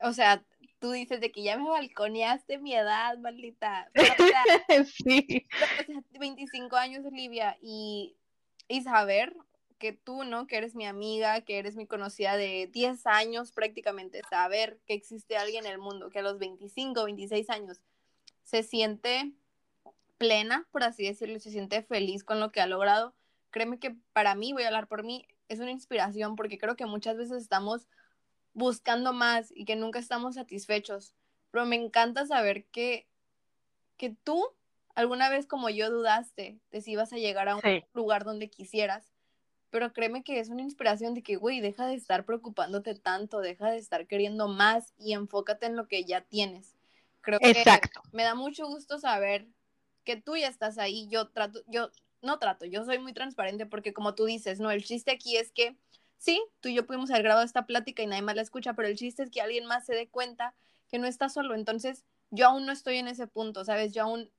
o 0.00 0.12
sea, 0.12 0.44
tú 0.86 0.92
dices 0.92 1.20
de 1.20 1.32
que 1.32 1.42
ya 1.42 1.58
me 1.58 1.68
balconeaste 1.68 2.58
mi 2.58 2.72
edad, 2.72 3.18
maldita. 3.18 3.90
sí. 4.84 5.48
o 5.50 5.84
sea, 5.84 6.02
25 6.20 6.76
años, 6.76 7.04
Olivia, 7.04 7.58
y, 7.60 8.14
y 8.68 8.82
saber 8.82 9.34
que 9.80 9.92
tú, 9.92 10.22
¿no? 10.22 10.46
Que 10.46 10.58
eres 10.58 10.76
mi 10.76 10.86
amiga, 10.86 11.40
que 11.40 11.58
eres 11.58 11.74
mi 11.74 11.88
conocida 11.88 12.36
de 12.36 12.70
10 12.72 13.04
años 13.08 13.50
prácticamente, 13.50 14.22
saber 14.30 14.78
que 14.86 14.94
existe 14.94 15.36
alguien 15.36 15.66
en 15.66 15.72
el 15.72 15.78
mundo 15.78 16.08
que 16.08 16.20
a 16.20 16.22
los 16.22 16.38
25, 16.38 17.04
26 17.04 17.50
años 17.50 17.80
se 18.44 18.62
siente 18.62 19.32
plena, 20.18 20.68
por 20.70 20.84
así 20.84 21.04
decirlo, 21.04 21.40
se 21.40 21.50
siente 21.50 21.82
feliz 21.82 22.22
con 22.22 22.38
lo 22.38 22.52
que 22.52 22.60
ha 22.60 22.66
logrado, 22.68 23.12
créeme 23.50 23.80
que 23.80 23.96
para 24.12 24.36
mí, 24.36 24.52
voy 24.52 24.62
a 24.62 24.68
hablar 24.68 24.86
por 24.86 25.02
mí, 25.02 25.26
es 25.48 25.58
una 25.58 25.72
inspiración 25.72 26.36
porque 26.36 26.58
creo 26.58 26.76
que 26.76 26.86
muchas 26.86 27.16
veces 27.16 27.42
estamos 27.42 27.88
buscando 28.56 29.12
más 29.12 29.52
y 29.54 29.66
que 29.66 29.76
nunca 29.76 29.98
estamos 29.98 30.34
satisfechos. 30.34 31.14
Pero 31.50 31.66
me 31.66 31.76
encanta 31.76 32.26
saber 32.26 32.64
que, 32.64 33.06
que 33.98 34.16
tú 34.24 34.42
alguna 34.94 35.28
vez 35.28 35.46
como 35.46 35.68
yo 35.68 35.90
dudaste 35.90 36.58
de 36.70 36.80
si 36.80 36.92
ibas 36.92 37.12
a 37.12 37.18
llegar 37.18 37.50
a 37.50 37.56
un 37.56 37.62
lugar 37.92 38.24
donde 38.24 38.48
quisieras. 38.48 39.12
Pero 39.68 39.92
créeme 39.92 40.24
que 40.24 40.40
es 40.40 40.48
una 40.48 40.62
inspiración 40.62 41.12
de 41.12 41.22
que, 41.22 41.36
güey, 41.36 41.60
deja 41.60 41.86
de 41.86 41.94
estar 41.94 42.24
preocupándote 42.24 42.94
tanto, 42.94 43.40
deja 43.40 43.70
de 43.70 43.76
estar 43.76 44.06
queriendo 44.06 44.48
más 44.48 44.94
y 44.96 45.12
enfócate 45.12 45.66
en 45.66 45.76
lo 45.76 45.86
que 45.86 46.04
ya 46.04 46.22
tienes. 46.22 46.76
Creo 47.20 47.38
Exacto. 47.42 48.00
que 48.04 48.16
me 48.16 48.22
da 48.22 48.34
mucho 48.34 48.66
gusto 48.66 48.98
saber 48.98 49.46
que 50.04 50.16
tú 50.16 50.34
ya 50.36 50.48
estás 50.48 50.78
ahí, 50.78 51.08
yo 51.10 51.28
trato, 51.28 51.60
yo 51.66 51.90
no 52.22 52.38
trato, 52.38 52.64
yo 52.64 52.84
soy 52.86 53.00
muy 53.00 53.12
transparente 53.12 53.66
porque 53.66 53.92
como 53.92 54.14
tú 54.14 54.24
dices, 54.24 54.60
no, 54.60 54.70
el 54.70 54.82
chiste 54.82 55.10
aquí 55.10 55.36
es 55.36 55.50
que 55.50 55.76
sí, 56.18 56.42
tú 56.60 56.68
y 56.68 56.74
yo 56.74 56.86
pudimos 56.86 57.10
haber 57.10 57.24
grabado 57.24 57.44
esta 57.44 57.66
plática 57.66 58.02
y 58.02 58.06
nadie 58.06 58.22
más 58.22 58.36
la 58.36 58.42
escucha, 58.42 58.74
pero 58.74 58.88
el 58.88 58.96
chiste 58.96 59.22
es 59.22 59.30
que 59.30 59.40
alguien 59.40 59.66
más 59.66 59.86
se 59.86 59.94
dé 59.94 60.08
cuenta 60.08 60.54
que 60.88 60.98
no 60.98 61.06
está 61.06 61.28
solo, 61.28 61.54
entonces 61.54 62.04
yo 62.30 62.46
aún 62.46 62.66
no 62.66 62.72
estoy 62.72 62.96
en 62.96 63.08
ese 63.08 63.26
punto, 63.26 63.64
¿sabes? 63.64 63.92
Yo 63.92 64.02
aún 64.02 64.30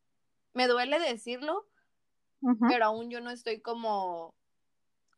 me 0.54 0.68
duele 0.68 1.00
decirlo, 1.00 1.68
pero 2.70 2.86
aún 2.86 3.10
yo 3.10 3.22
no 3.22 3.32
estoy 3.32 3.62
como 3.62 4.36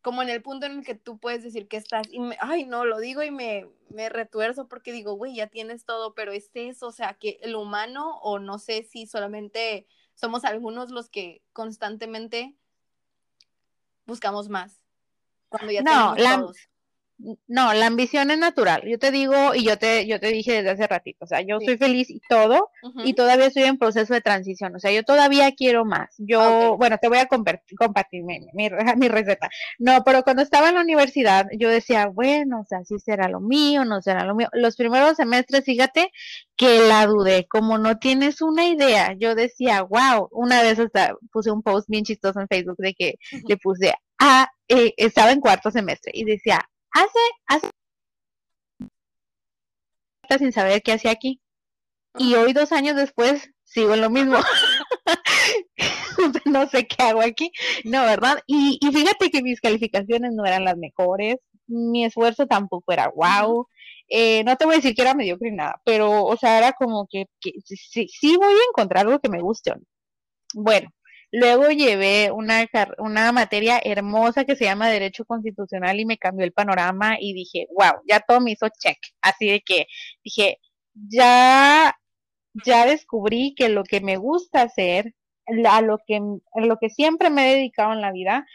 como 0.01 0.21
en 0.21 0.29
el 0.29 0.41
punto 0.41 0.65
en 0.65 0.79
el 0.79 0.85
que 0.85 0.95
tú 0.95 1.19
puedes 1.19 1.43
decir 1.43 1.67
que 1.67 1.77
estás, 1.77 2.07
y 2.09 2.19
me, 2.19 2.37
ay, 2.39 2.65
no, 2.65 2.85
lo 2.85 2.99
digo 2.99 3.21
y 3.21 3.31
me, 3.31 3.67
me 3.89 4.07
retuerzo 4.09 4.67
porque 4.67 4.93
digo, 4.93 5.13
güey, 5.13 5.35
ya 5.35 5.47
tienes 5.47 5.83
todo, 5.83 6.13
pero 6.13 6.31
es 6.31 6.49
eso, 6.53 6.87
o 6.87 6.91
sea, 6.91 7.15
que 7.15 7.37
el 7.41 7.55
humano, 7.55 8.17
o 8.21 8.39
no 8.39 8.59
sé 8.59 8.83
si 8.83 9.07
solamente 9.07 9.87
somos 10.15 10.45
algunos 10.45 10.91
los 10.91 11.09
que 11.09 11.41
constantemente 11.53 12.55
buscamos 14.05 14.49
más. 14.49 14.78
Cuando 15.49 15.71
ya 15.71 15.81
no, 15.81 16.15
tenemos 16.15 16.55
no, 17.47 17.73
la 17.73 17.87
ambición 17.87 18.31
es 18.31 18.37
natural. 18.37 18.83
Yo 18.85 18.97
te 18.97 19.11
digo, 19.11 19.53
y 19.53 19.65
yo 19.65 19.77
te, 19.77 20.07
yo 20.07 20.19
te 20.19 20.27
dije 20.27 20.53
desde 20.53 20.69
hace 20.69 20.87
ratito, 20.87 21.25
o 21.25 21.27
sea, 21.27 21.41
yo 21.41 21.59
soy 21.59 21.77
feliz 21.77 22.09
y 22.09 22.21
todo, 22.29 22.69
y 23.03 23.13
todavía 23.13 23.47
estoy 23.47 23.63
en 23.63 23.77
proceso 23.77 24.13
de 24.13 24.21
transición, 24.21 24.75
o 24.75 24.79
sea, 24.79 24.91
yo 24.91 25.03
todavía 25.03 25.53
quiero 25.53 25.83
más. 25.83 26.15
Yo, 26.17 26.77
bueno, 26.77 26.97
te 26.97 27.09
voy 27.09 27.17
a 27.17 27.25
compartir, 27.25 27.77
compartir 27.77 28.23
mi, 28.23 28.39
mi, 28.97 29.07
receta. 29.09 29.49
No, 29.79 30.03
pero 30.05 30.23
cuando 30.23 30.41
estaba 30.41 30.69
en 30.69 30.75
la 30.75 30.81
universidad, 30.81 31.47
yo 31.57 31.69
decía, 31.69 32.07
bueno, 32.07 32.61
o 32.61 32.65
sea, 32.65 32.83
sí 32.85 32.99
será 32.99 33.27
lo 33.27 33.41
mío, 33.41 33.83
no 33.83 34.01
será 34.01 34.23
lo 34.23 34.35
mío. 34.35 34.47
Los 34.53 34.77
primeros 34.77 35.17
semestres, 35.17 35.65
fíjate 35.65 36.11
que 36.55 36.87
la 36.87 37.05
dudé, 37.05 37.47
como 37.47 37.77
no 37.77 37.99
tienes 37.99 38.41
una 38.41 38.65
idea, 38.65 39.13
yo 39.17 39.35
decía, 39.35 39.81
wow, 39.81 40.29
una 40.31 40.61
vez 40.61 40.79
hasta 40.79 41.15
puse 41.31 41.51
un 41.51 41.63
post 41.63 41.89
bien 41.89 42.05
chistoso 42.05 42.39
en 42.39 42.47
Facebook 42.47 42.77
de 42.77 42.93
que 42.93 43.15
le 43.45 43.57
puse, 43.57 43.93
ah, 44.19 44.49
eh, 44.69 44.93
estaba 44.97 45.31
en 45.31 45.41
cuarto 45.41 45.71
semestre 45.71 46.11
y 46.15 46.23
decía, 46.23 46.61
hace, 46.91 47.19
hace 47.47 47.69
sin 50.37 50.51
saber 50.51 50.81
qué 50.83 50.93
hacía 50.93 51.11
aquí. 51.11 51.41
Y 52.17 52.35
hoy, 52.35 52.53
dos 52.53 52.71
años 52.71 52.95
después, 52.95 53.49
sigo 53.63 53.93
en 53.93 54.01
lo 54.01 54.09
mismo. 54.09 54.37
no 56.45 56.67
sé 56.67 56.87
qué 56.87 57.03
hago 57.03 57.21
aquí. 57.21 57.51
No, 57.83 58.01
¿verdad? 58.03 58.39
Y, 58.47 58.77
y, 58.81 58.91
fíjate 58.91 59.29
que 59.29 59.41
mis 59.41 59.61
calificaciones 59.61 60.33
no 60.33 60.45
eran 60.45 60.65
las 60.65 60.77
mejores. 60.77 61.37
Mi 61.67 62.05
esfuerzo 62.05 62.47
tampoco 62.47 62.91
era 62.91 63.09
wow. 63.15 63.67
Eh, 64.07 64.43
no 64.43 64.55
te 64.55 64.65
voy 64.65 64.75
a 64.75 64.77
decir 64.77 64.95
que 64.95 65.03
era 65.03 65.13
mediocre 65.13 65.51
nada, 65.51 65.79
pero, 65.85 66.25
o 66.25 66.35
sea, 66.35 66.57
era 66.57 66.73
como 66.73 67.07
que, 67.09 67.25
que 67.39 67.51
sí, 67.63 68.07
sí 68.07 68.37
voy 68.37 68.53
a 68.53 68.69
encontrar 68.69 69.05
algo 69.05 69.19
que 69.19 69.29
me 69.29 69.39
guste. 69.41 69.73
Bueno, 70.55 70.89
Luego 71.31 71.69
llevé 71.69 72.31
una, 72.31 72.65
una 72.97 73.31
materia 73.31 73.79
hermosa 73.83 74.45
que 74.45 74.55
se 74.55 74.65
llama 74.65 74.89
Derecho 74.89 75.25
Constitucional 75.25 75.99
y 75.99 76.05
me 76.05 76.17
cambió 76.17 76.45
el 76.45 76.53
panorama 76.53 77.17
y 77.19 77.33
dije, 77.33 77.67
wow, 77.71 78.01
ya 78.07 78.19
todo 78.19 78.41
me 78.41 78.51
hizo 78.51 78.67
check. 78.69 78.97
Así 79.21 79.47
de 79.47 79.61
que 79.61 79.85
dije, 80.23 80.59
ya, 80.93 81.95
ya 82.65 82.85
descubrí 82.87 83.53
que 83.55 83.69
lo 83.69 83.83
que 83.83 84.01
me 84.01 84.17
gusta 84.17 84.63
hacer, 84.63 85.13
a 85.67 85.81
lo 85.81 85.99
que, 86.05 86.17
a 86.17 86.61
lo 86.61 86.77
que 86.77 86.89
siempre 86.89 87.29
me 87.29 87.51
he 87.51 87.55
dedicado 87.55 87.93
en 87.93 88.01
la 88.01 88.11
vida, 88.11 88.45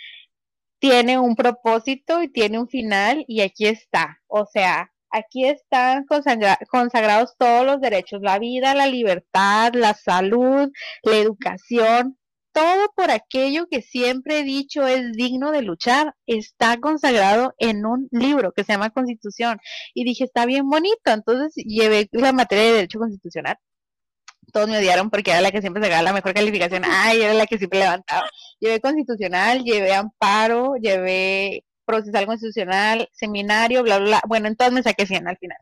tiene 0.80 1.18
un 1.18 1.36
propósito 1.36 2.22
y 2.22 2.28
tiene 2.28 2.58
un 2.58 2.68
final 2.68 3.24
y 3.28 3.40
aquí 3.40 3.66
está. 3.66 4.20
O 4.26 4.46
sea, 4.46 4.92
aquí 5.10 5.46
están 5.46 6.06
consagrados 6.68 7.36
todos 7.38 7.64
los 7.64 7.80
derechos, 7.80 8.20
la 8.22 8.38
vida, 8.38 8.74
la 8.74 8.86
libertad, 8.86 9.72
la 9.74 9.94
salud, 9.94 10.70
la 11.02 11.16
educación, 11.16 12.18
todo 12.54 12.88
por 12.96 13.10
aquello 13.10 13.66
que 13.68 13.82
siempre 13.82 14.38
he 14.38 14.44
dicho 14.44 14.86
es 14.86 15.12
digno 15.12 15.50
de 15.50 15.62
luchar, 15.62 16.14
está 16.26 16.78
consagrado 16.78 17.54
en 17.58 17.84
un 17.84 18.08
libro 18.12 18.52
que 18.52 18.62
se 18.64 18.72
llama 18.72 18.90
Constitución. 18.90 19.58
Y 19.92 20.04
dije, 20.04 20.24
está 20.24 20.46
bien 20.46 20.70
bonito. 20.70 21.10
Entonces 21.10 21.52
llevé 21.56 22.08
la 22.12 22.32
materia 22.32 22.64
de 22.64 22.72
Derecho 22.74 23.00
Constitucional. 23.00 23.56
Todos 24.52 24.68
me 24.68 24.78
odiaron 24.78 25.10
porque 25.10 25.32
era 25.32 25.40
la 25.40 25.50
que 25.50 25.60
siempre 25.60 25.82
sacaba 25.82 26.02
la 26.02 26.12
mejor 26.12 26.32
calificación. 26.32 26.84
Ay, 26.86 27.22
era 27.22 27.34
la 27.34 27.46
que 27.46 27.58
siempre 27.58 27.80
levantaba. 27.80 28.28
llevé 28.60 28.80
constitucional, 28.80 29.64
llevé 29.64 29.92
amparo, 29.92 30.76
llevé 30.76 31.64
procesal 31.84 32.26
constitucional, 32.26 33.08
seminario, 33.12 33.82
bla, 33.82 33.98
bla, 33.98 34.06
bla. 34.06 34.22
Bueno, 34.28 34.46
entonces 34.46 34.72
me 34.74 34.82
saqué 34.84 35.06
100 35.06 35.26
al 35.26 35.38
final. 35.38 35.58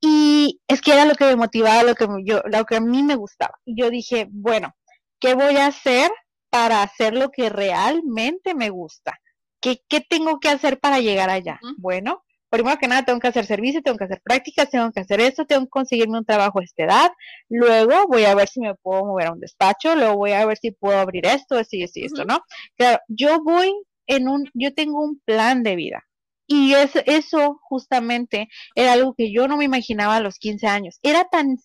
Y 0.00 0.60
es 0.66 0.82
que 0.82 0.94
era 0.94 1.04
lo 1.04 1.14
que 1.14 1.26
me 1.26 1.36
motivaba, 1.36 1.84
lo 1.84 1.94
que, 1.94 2.06
yo, 2.24 2.42
lo 2.46 2.64
que 2.64 2.76
a 2.76 2.80
mí 2.80 3.04
me 3.04 3.14
gustaba. 3.14 3.54
Y 3.64 3.80
yo 3.80 3.88
dije, 3.90 4.26
bueno, 4.30 4.74
¿qué 5.20 5.34
voy 5.34 5.56
a 5.58 5.68
hacer 5.68 6.10
para 6.54 6.84
hacer 6.84 7.14
lo 7.14 7.30
que 7.30 7.48
realmente 7.48 8.54
me 8.54 8.70
gusta? 8.70 9.18
¿Qué, 9.60 9.80
qué 9.88 10.00
tengo 10.00 10.38
que 10.38 10.48
hacer 10.48 10.78
para 10.78 11.00
llegar 11.00 11.28
allá? 11.28 11.58
Bueno, 11.78 12.22
primero 12.48 12.78
que 12.78 12.86
nada 12.86 13.04
tengo 13.04 13.18
que 13.18 13.26
hacer 13.26 13.44
servicio, 13.44 13.82
tengo 13.82 13.98
que 13.98 14.04
hacer 14.04 14.20
prácticas, 14.22 14.70
tengo 14.70 14.92
que 14.92 15.00
hacer 15.00 15.20
esto, 15.20 15.46
tengo 15.46 15.64
que 15.64 15.70
conseguirme 15.70 16.18
un 16.18 16.24
trabajo 16.24 16.60
a 16.60 16.62
esta 16.62 16.84
edad, 16.84 17.10
luego 17.48 18.06
voy 18.06 18.24
a 18.24 18.36
ver 18.36 18.46
si 18.46 18.60
me 18.60 18.76
puedo 18.76 19.04
mover 19.04 19.26
a 19.26 19.32
un 19.32 19.40
despacho, 19.40 19.96
luego 19.96 20.14
voy 20.14 20.30
a 20.30 20.46
ver 20.46 20.56
si 20.56 20.70
puedo 20.70 20.96
abrir 20.96 21.26
esto, 21.26 21.58
esto 21.58 21.76
y 21.76 21.82
esto, 21.82 22.00
esto, 22.04 22.24
¿no? 22.24 22.38
Claro, 22.76 23.00
yo 23.08 23.42
voy 23.42 23.74
en 24.06 24.28
un, 24.28 24.48
yo 24.54 24.72
tengo 24.74 25.02
un 25.02 25.20
plan 25.24 25.64
de 25.64 25.74
vida. 25.74 26.04
Y 26.46 26.74
es, 26.74 26.92
eso 27.06 27.58
justamente 27.62 28.48
era 28.76 28.92
algo 28.92 29.14
que 29.14 29.32
yo 29.32 29.48
no 29.48 29.56
me 29.56 29.64
imaginaba 29.64 30.16
a 30.16 30.20
los 30.20 30.38
15 30.38 30.68
años. 30.68 30.98
Era 31.02 31.24
tan, 31.24 31.56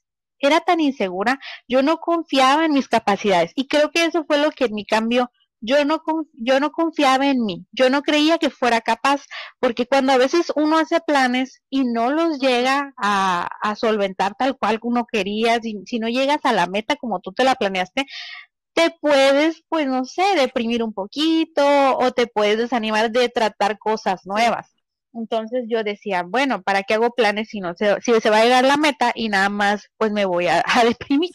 era 0.47 0.61
tan 0.61 0.79
insegura, 0.79 1.39
yo 1.67 1.81
no 1.83 1.97
confiaba 1.99 2.65
en 2.65 2.73
mis 2.73 2.87
capacidades. 2.87 3.51
Y 3.55 3.67
creo 3.67 3.91
que 3.91 4.05
eso 4.05 4.25
fue 4.25 4.37
lo 4.37 4.51
que 4.51 4.65
en 4.65 4.75
mi 4.75 4.85
cambio 4.85 5.31
yo 5.61 5.83
no, 5.85 6.01
yo 6.33 6.59
no 6.59 6.71
confiaba 6.71 7.27
en 7.27 7.43
mí, 7.45 7.65
yo 7.71 7.89
no 7.89 8.01
creía 8.01 8.37
que 8.37 8.49
fuera 8.49 8.81
capaz, 8.81 9.23
porque 9.59 9.85
cuando 9.85 10.13
a 10.13 10.17
veces 10.17 10.51
uno 10.55 10.77
hace 10.77 10.99
planes 11.01 11.61
y 11.69 11.83
no 11.83 12.11
los 12.11 12.39
llega 12.39 12.93
a, 12.97 13.49
a 13.61 13.75
solventar 13.75 14.35
tal 14.37 14.57
cual 14.57 14.79
uno 14.83 15.05
quería, 15.11 15.59
si, 15.61 15.81
si, 15.85 15.99
no 15.99 16.07
llegas 16.07 16.39
a 16.43 16.53
la 16.53 16.67
meta 16.67 16.95
como 16.95 17.19
tú 17.19 17.33
te 17.33 17.43
la 17.43 17.55
planeaste, 17.55 18.05
te 18.73 18.91
puedes, 19.01 19.63
pues 19.69 19.87
no 19.87 20.05
sé, 20.05 20.23
deprimir 20.35 20.83
un 20.83 20.93
poquito 20.93 21.63
o 21.97 22.11
te 22.11 22.27
puedes 22.27 22.57
desanimar 22.57 23.11
de 23.11 23.29
tratar 23.29 23.77
cosas 23.77 24.25
nuevas. 24.25 24.78
Entonces 25.13 25.65
yo 25.67 25.83
decía, 25.83 26.23
bueno, 26.23 26.61
¿para 26.61 26.83
qué 26.83 26.95
hago 26.95 27.11
planes 27.11 27.49
si 27.49 27.59
no 27.59 27.73
se, 27.75 27.99
si 28.01 28.13
se 28.19 28.29
va 28.29 28.39
a 28.39 28.43
llegar 28.43 28.63
la 28.63 28.77
meta 28.77 29.11
y 29.15 29.29
nada 29.29 29.49
más 29.49 29.89
pues 29.97 30.11
me 30.11 30.25
voy 30.25 30.47
a, 30.47 30.63
a 30.65 30.83
deprimir? 30.83 31.31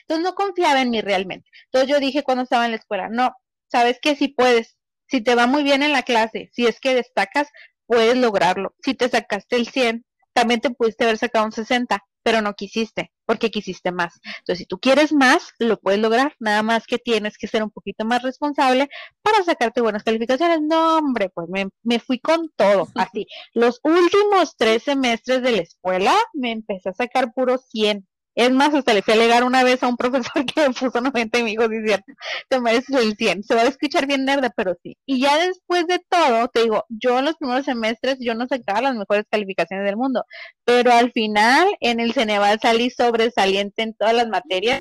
Entonces 0.00 0.24
no 0.24 0.34
confiaba 0.34 0.80
en 0.80 0.90
mí 0.90 1.00
realmente. 1.00 1.48
Entonces 1.66 1.90
yo 1.90 2.00
dije 2.00 2.22
cuando 2.22 2.44
estaba 2.44 2.64
en 2.64 2.72
la 2.72 2.78
escuela, 2.78 3.08
no, 3.08 3.34
sabes 3.68 3.98
que 4.00 4.16
si 4.16 4.28
puedes, 4.28 4.76
si 5.08 5.20
te 5.20 5.34
va 5.34 5.46
muy 5.46 5.62
bien 5.62 5.82
en 5.82 5.92
la 5.92 6.02
clase, 6.02 6.50
si 6.52 6.66
es 6.66 6.80
que 6.80 6.94
destacas, 6.94 7.48
puedes 7.86 8.16
lograrlo. 8.16 8.74
Si 8.82 8.94
te 8.94 9.08
sacaste 9.08 9.56
el 9.56 9.68
100, 9.68 10.04
también 10.32 10.60
te 10.60 10.70
pudiste 10.70 11.04
haber 11.04 11.18
sacado 11.18 11.46
un 11.46 11.52
60, 11.52 12.02
pero 12.24 12.40
no 12.42 12.54
quisiste, 12.54 13.12
porque 13.26 13.50
quisiste 13.50 13.92
más. 13.92 14.14
Entonces, 14.38 14.58
si 14.58 14.66
tú 14.66 14.80
quieres 14.80 15.12
más, 15.12 15.52
lo 15.58 15.78
puedes 15.78 16.00
lograr, 16.00 16.34
nada 16.40 16.62
más 16.62 16.86
que 16.86 16.98
tienes 16.98 17.38
que 17.38 17.46
ser 17.46 17.62
un 17.62 17.70
poquito 17.70 18.04
más 18.04 18.22
responsable 18.22 18.88
para 19.22 19.44
sacarte 19.44 19.82
buenas 19.82 20.02
calificaciones. 20.02 20.60
No, 20.62 20.98
hombre, 20.98 21.30
pues 21.30 21.48
me, 21.48 21.68
me 21.82 22.00
fui 22.00 22.18
con 22.18 22.50
todo, 22.56 22.88
así. 22.96 23.26
Los 23.52 23.80
últimos 23.84 24.56
tres 24.56 24.82
semestres 24.82 25.42
de 25.42 25.52
la 25.52 25.62
escuela 25.62 26.14
me 26.32 26.50
empecé 26.50 26.88
a 26.88 26.94
sacar 26.94 27.32
puro 27.34 27.58
100 27.58 28.06
es 28.34 28.50
más, 28.50 28.74
hasta 28.74 28.92
le 28.92 29.02
fui 29.02 29.12
a 29.14 29.16
alegar 29.16 29.44
una 29.44 29.62
vez 29.62 29.82
a 29.82 29.88
un 29.88 29.96
profesor 29.96 30.44
que 30.46 30.68
me 30.68 30.74
puso 30.74 31.00
90 31.00 31.38
y 31.38 31.42
me 31.42 31.50
dijo, 31.50 31.68
sí, 31.68 31.76
cierto, 31.84 32.12
te 32.48 32.60
mereces 32.60 32.96
el 32.96 33.16
100. 33.16 33.44
Se 33.44 33.54
va 33.54 33.62
a 33.62 33.68
escuchar 33.68 34.06
bien 34.06 34.24
nerda, 34.24 34.50
pero 34.56 34.76
sí. 34.82 34.96
Y 35.06 35.20
ya 35.20 35.38
después 35.38 35.86
de 35.86 36.00
todo, 36.08 36.48
te 36.48 36.62
digo, 36.62 36.84
yo 36.88 37.18
en 37.18 37.26
los 37.26 37.36
primeros 37.36 37.64
semestres 37.64 38.18
yo 38.20 38.34
no 38.34 38.46
sacaba 38.46 38.82
las 38.82 38.96
mejores 38.96 39.24
calificaciones 39.30 39.86
del 39.86 39.96
mundo, 39.96 40.24
pero 40.64 40.92
al 40.92 41.12
final 41.12 41.68
en 41.80 42.00
el 42.00 42.12
Ceneval 42.12 42.58
salí 42.60 42.90
sobresaliente 42.90 43.82
en 43.82 43.94
todas 43.94 44.14
las 44.14 44.28
materias. 44.28 44.80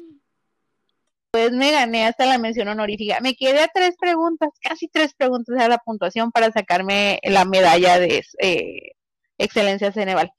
Pues 1.32 1.52
me 1.52 1.72
gané 1.72 2.06
hasta 2.06 2.28
la 2.28 2.38
mención 2.38 2.68
honorífica. 2.68 3.20
Me 3.20 3.34
quedé 3.34 3.62
a 3.62 3.68
tres 3.68 3.96
preguntas, 4.00 4.50
casi 4.62 4.88
tres 4.88 5.16
preguntas 5.16 5.58
de 5.58 5.68
la 5.68 5.80
puntuación 5.80 6.32
para 6.32 6.52
sacarme 6.52 7.20
la 7.24 7.44
medalla 7.44 7.98
de 8.00 8.24
eh, 8.40 8.92
excelencia 9.40 9.92
Ceneval 9.92 10.32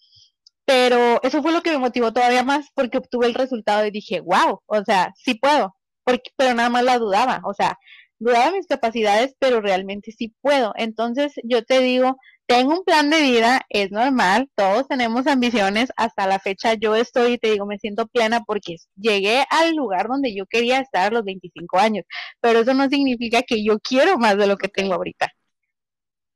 pero 0.64 1.22
eso 1.22 1.42
fue 1.42 1.52
lo 1.52 1.62
que 1.62 1.70
me 1.70 1.78
motivó 1.78 2.12
todavía 2.12 2.42
más 2.44 2.68
porque 2.74 2.98
obtuve 2.98 3.26
el 3.26 3.34
resultado 3.34 3.86
y 3.86 3.90
dije, 3.90 4.20
wow, 4.20 4.60
o 4.66 4.84
sea, 4.84 5.12
sí 5.16 5.34
puedo, 5.34 5.76
porque, 6.04 6.30
pero 6.36 6.54
nada 6.54 6.70
más 6.70 6.84
la 6.84 6.98
dudaba, 6.98 7.40
o 7.44 7.54
sea, 7.54 7.78
dudaba 8.18 8.52
mis 8.52 8.66
capacidades, 8.66 9.34
pero 9.38 9.60
realmente 9.60 10.12
sí 10.12 10.34
puedo. 10.40 10.72
Entonces 10.76 11.34
yo 11.44 11.64
te 11.64 11.80
digo, 11.80 12.16
tengo 12.46 12.72
un 12.74 12.84
plan 12.84 13.10
de 13.10 13.22
vida, 13.22 13.62
es 13.70 13.90
normal, 13.90 14.50
todos 14.54 14.86
tenemos 14.88 15.26
ambiciones, 15.26 15.90
hasta 15.96 16.26
la 16.26 16.38
fecha 16.38 16.74
yo 16.74 16.94
estoy, 16.96 17.38
te 17.38 17.50
digo, 17.52 17.66
me 17.66 17.78
siento 17.78 18.06
plena 18.06 18.42
porque 18.44 18.76
llegué 18.96 19.44
al 19.50 19.74
lugar 19.74 20.08
donde 20.08 20.34
yo 20.34 20.46
quería 20.46 20.80
estar 20.80 21.08
a 21.12 21.14
los 21.14 21.24
25 21.24 21.78
años, 21.78 22.04
pero 22.40 22.60
eso 22.60 22.74
no 22.74 22.88
significa 22.88 23.42
que 23.42 23.64
yo 23.64 23.78
quiero 23.80 24.18
más 24.18 24.36
de 24.38 24.46
lo 24.46 24.56
que 24.56 24.68
tengo 24.68 24.94
ahorita 24.94 25.33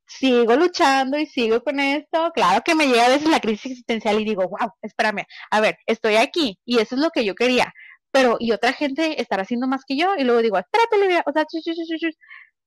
sigo 0.09 0.57
luchando 0.57 1.19
y 1.19 1.27
sigo 1.27 1.63
con 1.63 1.81
esto. 1.81 2.31
Claro 2.35 2.63
que 2.65 2.75
me 2.75 2.87
llega 2.87 3.07
a 3.07 3.11
veces 3.11 3.29
la 3.29 3.41
crisis 3.41 3.73
existencial 3.73 4.21
y 4.21 4.25
digo, 4.25 4.49
wow, 4.49 4.71
espérame, 4.83 5.25
a 5.51 5.61
ver, 5.61 5.79
estoy 5.87 6.17
aquí 6.17 6.59
y 6.65 6.79
eso 6.79 6.95
es 6.97 7.01
lo 7.01 7.11
que 7.11 7.25
yo 7.25 7.35
quería, 7.35 7.73
pero 8.11 8.37
y 8.41 8.53
otra 8.53 8.73
gente 8.73 9.21
estará 9.21 9.43
haciendo 9.43 9.69
más 9.69 9.83
que 9.87 9.97
yo 9.97 10.17
y 10.17 10.25
luego 10.25 10.43
digo, 10.43 10.59
espérate, 10.59 11.23
o 11.27 11.33
sea, 11.33 11.45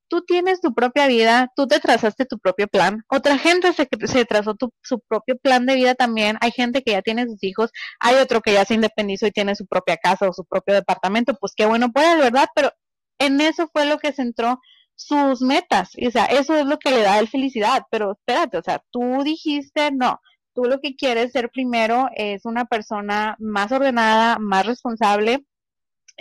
tú 0.07 0.21
tienes 0.23 0.61
tu 0.61 0.73
propia 0.73 1.07
vida, 1.07 1.51
tú 1.55 1.67
te 1.67 1.79
trazaste 1.79 2.25
tu 2.25 2.37
propio 2.37 2.67
plan, 2.67 3.03
otra 3.09 3.37
gente 3.37 3.73
se, 3.73 3.87
se 4.07 4.25
trazó 4.25 4.55
su 4.81 4.99
propio 5.07 5.37
plan 5.37 5.65
de 5.65 5.75
vida 5.75 5.95
también, 5.95 6.37
hay 6.41 6.51
gente 6.51 6.83
que 6.83 6.91
ya 6.91 7.01
tiene 7.01 7.25
sus 7.25 7.43
hijos, 7.43 7.71
hay 7.99 8.15
otro 8.15 8.41
que 8.41 8.53
ya 8.53 8.65
se 8.65 8.73
independizó 8.73 9.25
y 9.27 9.31
tiene 9.31 9.55
su 9.55 9.65
propia 9.65 9.97
casa 9.97 10.27
o 10.29 10.33
su 10.33 10.43
propio 10.45 10.75
departamento, 10.75 11.33
pues 11.39 11.53
qué 11.55 11.65
bueno 11.65 11.91
puede, 11.91 12.17
¿verdad? 12.17 12.47
Pero 12.53 12.71
en 13.19 13.39
eso 13.39 13.69
fue 13.71 13.85
lo 13.85 13.99
que 13.99 14.11
centró 14.11 14.59
sus 15.07 15.41
metas. 15.41 15.91
Y, 15.95 16.07
o 16.07 16.11
sea, 16.11 16.25
eso 16.25 16.55
es 16.55 16.65
lo 16.65 16.77
que 16.79 16.91
le 16.91 17.01
da 17.01 17.19
el 17.19 17.27
felicidad. 17.27 17.83
Pero 17.91 18.13
espérate, 18.13 18.57
o 18.57 18.63
sea, 18.63 18.83
tú 18.91 19.23
dijiste 19.23 19.91
no. 19.91 20.19
Tú 20.53 20.65
lo 20.65 20.79
que 20.79 20.95
quieres 20.95 21.31
ser 21.31 21.49
primero 21.49 22.09
es 22.15 22.45
una 22.45 22.65
persona 22.65 23.35
más 23.39 23.71
ordenada, 23.71 24.37
más 24.39 24.65
responsable, 24.65 25.45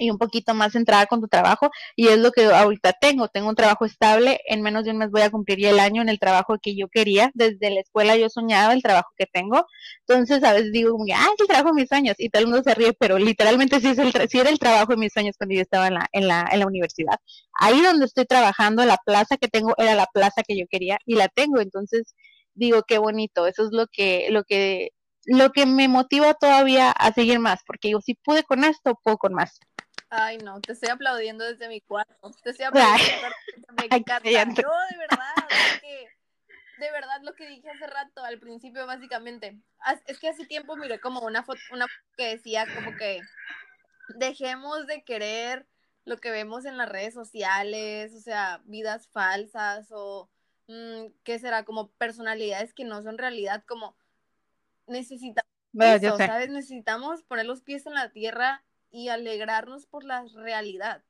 y 0.00 0.10
un 0.10 0.18
poquito 0.18 0.54
más 0.54 0.72
centrada 0.72 1.06
con 1.06 1.20
tu 1.20 1.28
trabajo 1.28 1.70
y 1.96 2.08
es 2.08 2.18
lo 2.18 2.32
que 2.32 2.44
ahorita 2.46 2.94
tengo. 3.00 3.28
Tengo 3.28 3.48
un 3.48 3.54
trabajo 3.54 3.84
estable, 3.84 4.40
en 4.46 4.62
menos 4.62 4.84
de 4.84 4.90
un 4.92 4.98
mes 4.98 5.10
voy 5.10 5.22
a 5.22 5.30
cumplir 5.30 5.58
ya 5.60 5.70
el 5.70 5.80
año 5.80 6.02
en 6.02 6.08
el 6.08 6.18
trabajo 6.18 6.56
que 6.60 6.74
yo 6.76 6.88
quería. 6.88 7.30
Desde 7.34 7.70
la 7.70 7.80
escuela 7.80 8.16
yo 8.16 8.28
soñaba 8.28 8.72
el 8.72 8.82
trabajo 8.82 9.10
que 9.16 9.26
tengo. 9.26 9.66
Entonces 10.06 10.42
a 10.44 10.52
veces 10.52 10.72
digo, 10.72 10.96
ah, 11.14 11.28
es 11.34 11.40
el 11.40 11.46
trabajo 11.46 11.74
de 11.74 11.82
mis 11.82 11.88
sueños 11.88 12.14
y 12.18 12.30
todo 12.30 12.42
el 12.42 12.48
mundo 12.48 12.62
se 12.62 12.74
ríe, 12.74 12.92
pero 12.94 13.18
literalmente 13.18 13.80
sí, 13.80 13.88
es 13.88 13.98
el 13.98 14.12
sí 14.28 14.38
era 14.38 14.50
el 14.50 14.58
trabajo 14.58 14.92
de 14.92 14.96
mis 14.96 15.12
sueños 15.12 15.36
cuando 15.36 15.54
yo 15.54 15.62
estaba 15.62 15.88
en 15.88 15.94
la, 15.94 16.08
en, 16.12 16.28
la, 16.28 16.48
en 16.50 16.60
la 16.60 16.66
universidad. 16.66 17.18
Ahí 17.60 17.80
donde 17.82 18.06
estoy 18.06 18.24
trabajando, 18.26 18.84
la 18.84 18.98
plaza 19.04 19.36
que 19.36 19.48
tengo 19.48 19.74
era 19.78 19.94
la 19.94 20.06
plaza 20.06 20.42
que 20.46 20.58
yo 20.58 20.66
quería 20.68 20.98
y 21.06 21.14
la 21.16 21.28
tengo. 21.28 21.60
Entonces 21.60 22.14
digo, 22.54 22.82
qué 22.86 22.98
bonito. 22.98 23.46
Eso 23.46 23.64
es 23.64 23.70
lo 23.72 23.86
que, 23.86 24.28
lo 24.30 24.44
que 24.44 24.90
lo 25.26 25.50
que 25.52 25.66
me 25.66 25.88
motiva 25.88 26.34
todavía 26.34 26.90
a 26.90 27.12
seguir 27.12 27.38
más, 27.38 27.60
porque 27.66 27.88
digo, 27.88 28.00
si 28.00 28.14
pude 28.14 28.42
con 28.42 28.64
esto, 28.64 28.98
puedo 29.02 29.18
con 29.18 29.34
más. 29.34 29.60
Ay, 30.10 30.38
no, 30.38 30.60
te 30.60 30.72
estoy 30.72 30.90
aplaudiendo 30.90 31.44
desde 31.44 31.68
mi 31.68 31.80
cuarto. 31.80 32.32
Te 32.42 32.50
estoy 32.50 32.66
aplaudiendo. 32.66 33.28
Me 33.76 33.84
encanta. 33.96 34.28
Yo, 34.28 34.70
de 34.90 34.98
verdad, 34.98 35.34
es 35.48 35.80
que, 35.80 36.08
de 36.78 36.90
verdad, 36.90 37.22
lo 37.22 37.34
que 37.34 37.46
dije 37.46 37.70
hace 37.70 37.86
rato, 37.86 38.24
al 38.24 38.40
principio, 38.40 38.86
básicamente. 38.86 39.60
Es 40.06 40.18
que 40.18 40.28
hace 40.28 40.46
tiempo 40.46 40.76
miré 40.76 41.00
como 41.00 41.20
una 41.20 41.44
foto, 41.44 41.60
una 41.72 41.86
que 42.16 42.36
decía 42.36 42.66
como 42.74 42.96
que 42.96 43.20
dejemos 44.16 44.88
de 44.88 45.04
querer 45.04 45.68
lo 46.04 46.18
que 46.18 46.32
vemos 46.32 46.64
en 46.64 46.76
las 46.76 46.88
redes 46.88 47.14
sociales, 47.14 48.12
o 48.12 48.20
sea, 48.20 48.60
vidas 48.64 49.06
falsas 49.12 49.88
o, 49.92 50.28
mm, 50.66 51.12
¿qué 51.22 51.38
será? 51.38 51.64
Como 51.64 51.92
personalidades 51.92 52.74
que 52.74 52.84
no 52.84 53.00
son 53.02 53.16
realidad, 53.16 53.62
como 53.64 53.96
necesitamos, 54.88 55.52
¿sabes? 56.16 56.50
Necesitamos 56.50 57.22
poner 57.22 57.46
los 57.46 57.62
pies 57.62 57.86
en 57.86 57.94
la 57.94 58.10
tierra 58.10 58.64
y 58.90 59.08
alegrarnos 59.08 59.86
por 59.86 60.04
la 60.04 60.24
realidad. 60.34 61.02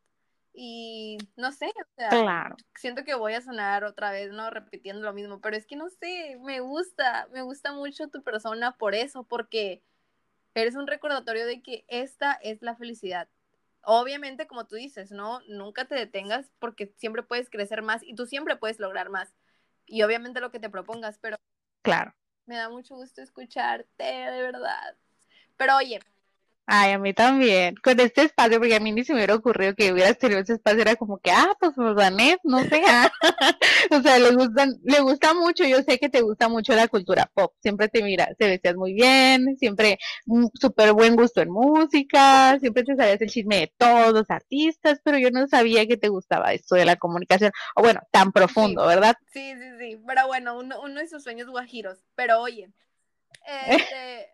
Y 0.53 1.19
no 1.37 1.53
sé, 1.53 1.67
o 1.67 1.95
sea, 1.97 2.57
siento 2.75 3.05
que 3.05 3.15
voy 3.15 3.35
a 3.35 3.41
sonar 3.41 3.85
otra 3.85 4.11
vez, 4.11 4.33
¿no? 4.33 4.51
Repitiendo 4.51 5.03
lo 5.03 5.13
mismo, 5.13 5.41
pero 5.41 5.57
es 5.57 5.65
que 5.65 5.77
no 5.77 5.89
sé, 5.91 6.39
me 6.43 6.61
gusta, 6.61 7.29
me 7.33 7.43
gusta 7.43 7.73
mucho 7.73 8.09
tu 8.09 8.23
persona 8.23 8.77
por 8.77 8.95
eso, 8.95 9.23
porque 9.23 9.83
eres 10.55 10.75
un 10.75 10.89
recordatorio 10.89 11.47
de 11.47 11.63
que 11.63 11.85
esta 11.89 12.33
es 12.33 12.63
la 12.63 12.75
felicidad. 12.75 13.29
Obviamente, 13.83 14.47
como 14.47 14.67
tú 14.67 14.77
dices, 14.77 15.13
¿no? 15.13 15.41
Nunca 15.49 15.87
te 15.87 15.95
detengas 15.95 16.51
porque 16.59 16.93
siempre 16.97 17.23
puedes 17.23 17.49
crecer 17.49 17.83
más 17.83 18.03
y 18.03 18.15
tú 18.15 18.27
siempre 18.27 18.57
puedes 18.57 18.79
lograr 18.81 19.09
más. 19.09 19.33
Y 19.87 20.03
obviamente 20.03 20.41
lo 20.41 20.51
que 20.51 20.61
te 20.61 20.69
propongas, 20.69 21.19
pero... 21.19 21.37
Claro. 21.83 22.13
Me 22.47 22.57
da 22.57 22.69
mucho 22.69 22.97
gusto 22.97 23.23
escucharte, 23.23 24.05
de 24.05 24.43
verdad. 24.43 24.97
Pero 25.57 25.77
oye, 25.77 26.01
Ay, 26.73 26.93
a 26.93 27.01
mí 27.01 27.13
también. 27.13 27.75
Con 27.83 27.99
este 27.99 28.23
espacio, 28.23 28.61
porque 28.61 28.77
a 28.77 28.81
mí 28.81 28.93
ni 28.93 29.03
se 29.03 29.13
me 29.13 29.19
hubiera 29.19 29.35
ocurrido 29.35 29.75
que 29.75 29.93
hubieras 29.93 30.17
tenido 30.19 30.39
ese 30.39 30.53
espacio, 30.53 30.83
era 30.83 30.95
como 30.95 31.19
que, 31.19 31.33
ah, 31.33 31.53
pues 31.59 31.73
Danet, 31.97 32.39
no 32.45 32.61
sé, 32.61 32.81
ah. 32.87 33.11
o 33.91 34.01
sea, 34.01 34.21
le 34.21 34.31
gustan, 34.37 34.79
le 34.85 35.01
gusta 35.01 35.35
mucho, 35.35 35.65
yo 35.65 35.83
sé 35.83 35.99
que 35.99 36.09
te 36.09 36.21
gusta 36.21 36.49
mucho 36.49 36.73
la 36.77 36.87
cultura 36.87 37.29
pop, 37.35 37.55
siempre 37.61 37.89
te 37.89 38.05
mira, 38.05 38.29
te 38.39 38.47
vestías 38.47 38.77
muy 38.77 38.93
bien, 38.93 39.57
siempre 39.59 39.99
súper 40.55 40.93
buen 40.93 41.17
gusto 41.17 41.41
en 41.41 41.51
música, 41.51 42.57
siempre 42.61 42.85
te 42.85 42.95
sabías 42.95 43.21
el 43.21 43.31
chisme 43.31 43.57
de 43.57 43.75
todos 43.77 44.13
los 44.13 44.31
artistas, 44.31 45.01
pero 45.03 45.19
yo 45.19 45.33
no 45.33 45.49
sabía 45.49 45.89
que 45.89 45.97
te 45.97 46.07
gustaba 46.09 46.53
esto 46.53 46.77
de 46.77 46.85
la 46.85 46.95
comunicación, 46.95 47.51
o 47.75 47.83
bueno, 47.83 48.01
tan 48.13 48.31
profundo, 48.31 48.87
¿verdad? 48.87 49.17
Sí, 49.33 49.55
sí, 49.55 49.71
sí, 49.81 50.01
pero 50.07 50.29
bueno, 50.29 50.57
uno, 50.57 50.81
uno 50.83 51.01
de 51.01 51.09
sus 51.09 51.25
sueños 51.25 51.49
guajiros, 51.49 51.99
pero 52.15 52.41
oye, 52.41 52.71
este... 53.67 54.29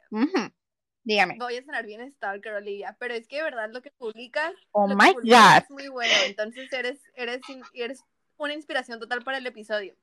Dígame. 1.06 1.36
Voy 1.38 1.56
a 1.56 1.64
sonar 1.64 1.86
bien 1.86 2.10
Stalker, 2.10 2.54
Olivia, 2.54 2.96
pero 2.98 3.14
es 3.14 3.28
que 3.28 3.36
de 3.36 3.44
verdad 3.44 3.70
lo 3.72 3.80
que 3.80 3.92
publicas, 3.92 4.52
oh 4.72 4.88
my 4.88 5.12
God. 5.12 5.62
es 5.62 5.70
muy 5.70 5.86
bueno. 5.86 6.12
Entonces 6.24 6.70
eres, 6.72 7.00
eres, 7.14 7.40
eres 7.74 8.02
una 8.38 8.54
inspiración 8.54 8.98
total 8.98 9.22
para 9.22 9.38
el 9.38 9.46
episodio. 9.46 9.94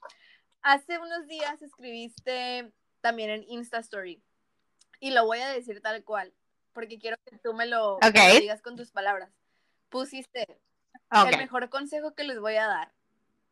Hace 0.61 0.99
unos 0.99 1.27
días 1.27 1.61
escribiste 1.61 2.71
también 3.01 3.31
en 3.31 3.43
Insta 3.49 3.79
Story 3.79 4.23
y 5.01 5.11
lo 5.11 5.25
voy 5.25 5.39
a 5.39 5.49
decir 5.49 5.81
tal 5.81 6.05
cual, 6.05 6.33
porque 6.71 6.97
quiero 6.99 7.17
que 7.25 7.37
tú 7.37 7.53
me 7.53 7.65
lo, 7.65 7.99
digas 8.39 8.61
con 8.61 8.77
tus 8.77 8.91
palabras. 8.91 9.29
Pusiste 9.89 10.47
el 11.11 11.37
mejor 11.37 11.69
consejo 11.69 12.15
que 12.15 12.23
les 12.23 12.39
voy 12.39 12.55
a 12.55 12.67
dar. 12.67 12.93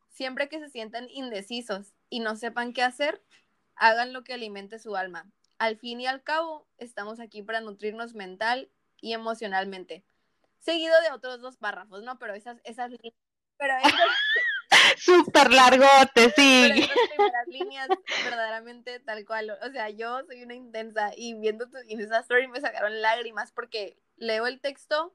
Siempre 0.08 0.48
que 0.48 0.58
se 0.58 0.70
sientan 0.70 1.06
indecisos 1.10 1.92
y 2.08 2.20
no 2.20 2.34
sepan 2.34 2.72
qué 2.72 2.82
hacer, 2.82 3.22
hagan 3.74 4.14
lo 4.14 4.24
que 4.24 4.32
alimente 4.32 4.78
su 4.78 4.96
alma 4.96 5.30
al 5.62 5.76
fin 5.76 6.00
y 6.00 6.08
al 6.08 6.24
cabo, 6.24 6.66
estamos 6.76 7.20
aquí 7.20 7.40
para 7.40 7.60
nutrirnos 7.60 8.14
mental 8.14 8.68
y 9.00 9.12
emocionalmente. 9.12 10.04
Seguido 10.58 10.92
de 11.02 11.12
otros 11.12 11.40
dos 11.40 11.56
párrafos, 11.56 12.02
¿no? 12.02 12.18
Pero 12.18 12.34
esas, 12.34 12.60
esas 12.64 12.90
líneas. 12.90 13.14
Pero 13.58 13.74
esas, 13.78 13.92
Súper 14.98 15.52
largote, 15.52 16.32
sí. 16.34 16.68
Pero 16.68 16.82
esas 16.82 17.08
primeras 17.14 17.46
líneas, 17.46 17.88
verdaderamente 18.24 18.98
tal 18.98 19.24
cual. 19.24 19.56
O 19.62 19.70
sea, 19.70 19.88
yo 19.88 20.24
soy 20.26 20.42
una 20.42 20.54
intensa 20.54 21.12
y 21.16 21.34
viendo 21.34 21.70
tu 21.70 21.76
esa 21.88 22.18
story 22.18 22.48
me 22.48 22.60
sacaron 22.60 23.00
lágrimas 23.00 23.52
porque 23.52 23.96
leo 24.16 24.48
el 24.48 24.60
texto, 24.60 25.14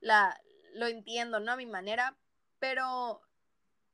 la, 0.00 0.38
lo 0.74 0.88
entiendo, 0.88 1.40
¿no? 1.40 1.52
A 1.52 1.56
mi 1.56 1.64
manera, 1.64 2.18
pero, 2.58 3.22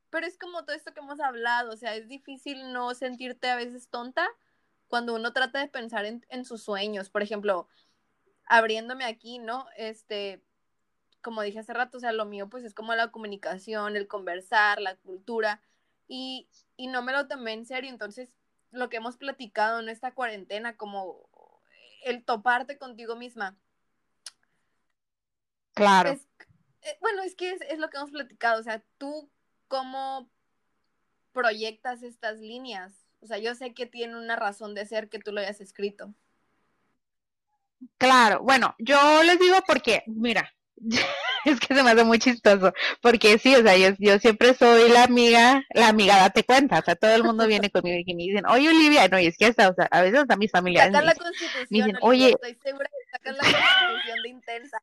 pero 0.09 0.27
es 0.27 0.37
como 0.37 0.65
todo 0.65 0.75
esto 0.75 0.93
que 0.93 0.99
hemos 0.99 1.21
hablado, 1.21 1.71
o 1.71 1.77
sea, 1.77 1.95
es 1.95 2.09
difícil 2.09 2.73
no 2.73 2.93
sentirte 2.93 3.49
a 3.49 3.55
veces 3.55 3.87
tonta 3.87 4.27
cuando 4.93 5.15
uno 5.15 5.33
trata 5.33 5.57
de 5.57 5.67
pensar 5.67 6.05
en, 6.05 6.45
sus 6.45 6.61
sueños, 6.61 7.09
por 7.09 7.23
ejemplo, 7.23 7.67
abriéndome 8.45 9.05
aquí, 9.05 9.39
¿no? 9.39 9.65
Este, 9.75 10.43
como 11.23 11.41
dije 11.41 11.57
hace 11.57 11.73
rato, 11.73 11.97
o 11.97 11.99
sea, 11.99 12.11
lo 12.11 12.25
mío 12.25 12.47
pues 12.47 12.63
es 12.63 12.75
como 12.75 12.93
la 12.93 13.09
comunicación, 13.09 13.97
el 13.97 14.07
conversar, 14.07 14.79
la 14.79 14.95
cultura, 14.97 15.63
y, 16.07 16.47
y 16.77 16.85
no 16.85 17.01
me 17.01 17.11
lo 17.11 17.27
tomé 17.27 17.53
en 17.53 17.65
serio, 17.65 17.89
entonces 17.89 18.35
lo 18.69 18.89
que 18.89 18.97
hemos 18.97 19.17
platicado 19.17 19.79
en 19.79 19.89
esta 19.89 20.13
cuarentena, 20.13 20.77
como 20.77 21.27
el 22.03 22.23
toparte 22.23 22.77
contigo 22.77 23.15
misma. 23.15 23.57
Claro. 25.73 26.11
Eh, 26.11 26.97
bueno, 27.01 27.23
es 27.23 27.33
que 27.33 27.49
es, 27.49 27.61
es, 27.61 27.79
lo 27.79 27.89
que 27.89 27.97
hemos 27.97 28.11
platicado, 28.11 28.59
o 28.59 28.63
sea, 28.63 28.83
tú 28.99 29.27
cómo 29.67 30.29
proyectas 31.31 32.03
estas 32.03 32.37
líneas, 32.37 33.02
o 33.23 33.27
sea, 33.27 33.37
yo 33.37 33.55
sé 33.55 33.73
que 33.73 33.85
tiene 33.85 34.17
una 34.17 34.35
razón 34.35 34.75
de 34.75 34.85
ser 34.85 35.09
que 35.09 35.19
tú 35.19 35.31
lo 35.31 35.39
hayas 35.39 35.61
escrito. 35.61 36.13
Claro, 37.97 38.41
bueno, 38.43 38.75
yo 38.79 39.23
les 39.23 39.39
digo 39.39 39.57
porque, 39.65 40.03
mira, 40.07 40.53
es 41.45 41.59
que 41.59 41.75
se 41.75 41.83
me 41.83 41.91
hace 41.91 42.03
muy 42.03 42.19
chistoso, 42.19 42.73
porque 43.01 43.37
sí, 43.37 43.55
o 43.55 43.61
sea, 43.61 43.75
yo, 43.77 44.19
siempre 44.19 44.53
soy 44.53 44.89
la 44.89 45.03
amiga, 45.03 45.63
la 45.73 45.87
amiga 45.87 46.17
date 46.17 46.43
cuenta, 46.43 46.79
o 46.79 46.81
sea, 46.83 46.95
todo 46.95 47.15
el 47.15 47.23
mundo 47.23 47.47
viene 47.47 47.69
conmigo 47.69 47.97
y 48.05 48.13
me 48.13 48.23
dicen, 48.23 48.45
oye 48.45 48.69
Olivia, 48.69 49.07
no, 49.07 49.19
y 49.19 49.27
es 49.27 49.37
que 49.37 49.45
hasta, 49.45 49.69
o 49.69 49.73
sea, 49.73 49.85
a 49.91 50.01
veces 50.01 50.19
hasta 50.19 50.35
mis 50.35 50.51
familiares 50.51 50.93
me 50.93 51.01
dicen, 51.01 51.67
me 51.69 51.77
dicen, 51.77 51.97
oye, 52.01 52.29
estoy 52.29 52.57
segura 52.61 52.89
de 52.89 53.11
sacar 53.11 53.35
la 53.35 53.43
constitución 53.43 54.23
de 54.23 54.29
intensa. 54.29 54.81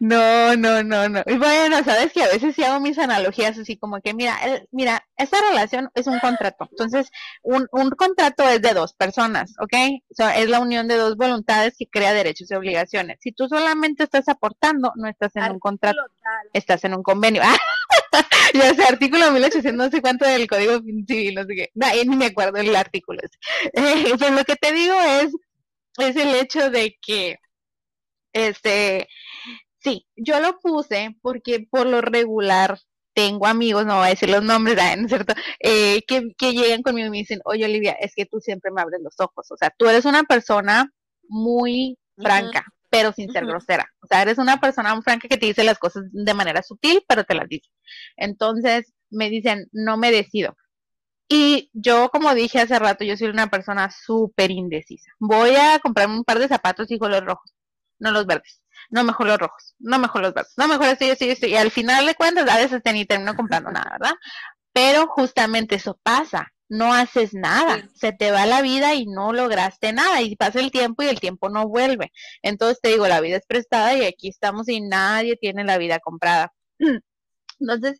No, 0.00 0.56
no, 0.56 0.82
no, 0.82 1.08
no. 1.08 1.22
Y 1.26 1.36
bueno, 1.38 1.82
sabes 1.84 2.12
que 2.12 2.22
a 2.24 2.28
veces 2.28 2.54
sí 2.54 2.64
hago 2.64 2.80
mis 2.80 2.98
analogías 2.98 3.56
así 3.58 3.76
como 3.76 4.00
que, 4.00 4.14
mira, 4.14 4.36
el, 4.44 4.68
mira, 4.72 5.06
esta 5.16 5.38
relación 5.48 5.90
es 5.94 6.06
un 6.06 6.18
contrato. 6.18 6.68
Entonces, 6.70 7.10
un, 7.42 7.68
un 7.72 7.90
contrato 7.90 8.48
es 8.48 8.60
de 8.60 8.74
dos 8.74 8.94
personas, 8.94 9.54
¿ok? 9.60 9.74
O 10.18 10.28
es 10.28 10.48
la 10.48 10.60
unión 10.60 10.88
de 10.88 10.96
dos 10.96 11.16
voluntades 11.16 11.74
que 11.78 11.86
crea 11.86 12.12
derechos 12.14 12.50
y 12.50 12.54
obligaciones. 12.54 13.18
Si 13.20 13.32
tú 13.32 13.48
solamente 13.48 14.04
estás 14.04 14.28
aportando, 14.28 14.92
no 14.96 15.08
estás 15.08 15.36
en 15.36 15.52
un 15.52 15.60
contrato, 15.60 16.00
estás 16.52 16.84
en 16.84 16.94
un 16.94 17.02
convenio. 17.02 17.42
ya 18.54 18.74
sé, 18.74 18.82
artículo 18.84 19.30
1800, 19.30 19.74
no 19.74 19.90
sé 19.90 20.00
cuánto 20.00 20.26
del 20.26 20.48
Código 20.48 20.80
Civil, 21.06 21.34
no 21.34 21.44
sé 21.44 21.54
qué. 21.54 21.70
No, 21.74 21.86
ni 22.06 22.16
me 22.16 22.26
acuerdo 22.26 22.58
el 22.58 22.74
artículo. 22.74 23.20
Eh, 23.74 24.14
pues 24.18 24.30
lo 24.32 24.44
que 24.44 24.56
te 24.56 24.72
digo 24.72 24.94
es, 25.00 25.32
es 25.98 26.16
el 26.16 26.34
hecho 26.34 26.70
de 26.70 26.98
que 27.00 27.38
este, 28.32 29.08
sí, 29.80 30.06
yo 30.16 30.40
lo 30.40 30.58
puse 30.60 31.16
porque 31.22 31.66
por 31.70 31.86
lo 31.86 32.00
regular 32.00 32.78
tengo 33.14 33.46
amigos, 33.46 33.84
no 33.86 33.96
voy 33.96 34.06
a 34.06 34.10
decir 34.10 34.30
los 34.30 34.42
nombres, 34.42 34.76
¿no 34.98 35.04
es 35.04 35.08
cierto? 35.08 35.34
Eh, 35.60 36.02
que, 36.06 36.30
que 36.36 36.52
llegan 36.52 36.82
conmigo 36.82 37.08
y 37.08 37.10
me 37.10 37.18
dicen, 37.18 37.40
oye 37.44 37.64
Olivia, 37.64 37.92
es 38.00 38.14
que 38.14 38.26
tú 38.26 38.40
siempre 38.40 38.70
me 38.70 38.80
abres 38.80 39.00
los 39.02 39.18
ojos, 39.20 39.50
o 39.50 39.56
sea, 39.56 39.72
tú 39.76 39.86
eres 39.88 40.04
una 40.04 40.24
persona 40.24 40.90
muy 41.28 41.98
franca, 42.16 42.64
pero 42.90 43.12
sin 43.12 43.30
ser 43.32 43.46
grosera, 43.46 43.86
o 44.02 44.06
sea, 44.06 44.22
eres 44.22 44.38
una 44.38 44.60
persona 44.60 44.94
muy 44.94 45.02
franca 45.02 45.28
que 45.28 45.38
te 45.38 45.46
dice 45.46 45.64
las 45.64 45.78
cosas 45.78 46.04
de 46.12 46.34
manera 46.34 46.62
sutil, 46.62 47.02
pero 47.08 47.24
te 47.24 47.34
las 47.34 47.48
dice. 47.48 47.68
Entonces 48.16 48.92
me 49.10 49.30
dicen, 49.30 49.68
no 49.72 49.96
me 49.96 50.10
decido. 50.12 50.56
Y 51.28 51.70
yo, 51.72 52.10
como 52.10 52.34
dije 52.34 52.60
hace 52.60 52.78
rato, 52.78 53.04
yo 53.04 53.16
soy 53.16 53.28
una 53.28 53.48
persona 53.48 53.90
súper 53.90 54.50
indecisa. 54.50 55.10
Voy 55.18 55.56
a 55.56 55.78
comprarme 55.78 56.16
un 56.16 56.24
par 56.24 56.38
de 56.38 56.48
zapatos 56.48 56.90
y 56.90 56.98
color 56.98 57.24
rojos 57.24 57.52
no 58.02 58.10
los 58.10 58.26
verdes, 58.26 58.62
no 58.90 59.04
mejor 59.04 59.26
los 59.28 59.38
rojos, 59.38 59.74
no 59.78 59.98
mejor 59.98 60.22
los 60.22 60.34
verdes, 60.34 60.52
no 60.56 60.68
mejor 60.68 60.86
esto 60.86 61.04
y 61.04 61.10
esto 61.10 61.24
y 61.24 61.30
esto. 61.30 61.46
Y 61.46 61.56
al 61.56 61.70
final 61.70 62.04
de 62.04 62.14
cuentas, 62.14 62.48
a 62.50 62.58
veces 62.58 62.82
ni 62.92 63.06
termino 63.06 63.34
comprando 63.36 63.70
nada, 63.70 63.96
¿verdad? 63.98 64.14
Pero 64.72 65.06
justamente 65.06 65.76
eso 65.76 65.98
pasa, 66.02 66.52
no 66.68 66.92
haces 66.94 67.34
nada, 67.34 67.88
se 67.94 68.12
te 68.12 68.32
va 68.32 68.46
la 68.46 68.62
vida 68.62 68.94
y 68.94 69.06
no 69.06 69.32
lograste 69.32 69.92
nada 69.92 70.22
y 70.22 70.36
pasa 70.36 70.60
el 70.60 70.70
tiempo 70.70 71.02
y 71.02 71.08
el 71.08 71.20
tiempo 71.20 71.48
no 71.48 71.68
vuelve. 71.68 72.12
Entonces 72.42 72.80
te 72.80 72.88
digo, 72.88 73.06
la 73.06 73.20
vida 73.20 73.36
es 73.36 73.46
prestada 73.46 73.94
y 73.94 74.04
aquí 74.04 74.28
estamos 74.28 74.68
y 74.68 74.80
nadie 74.80 75.36
tiene 75.36 75.64
la 75.64 75.78
vida 75.78 76.00
comprada. 76.00 76.52
Entonces, 77.60 77.98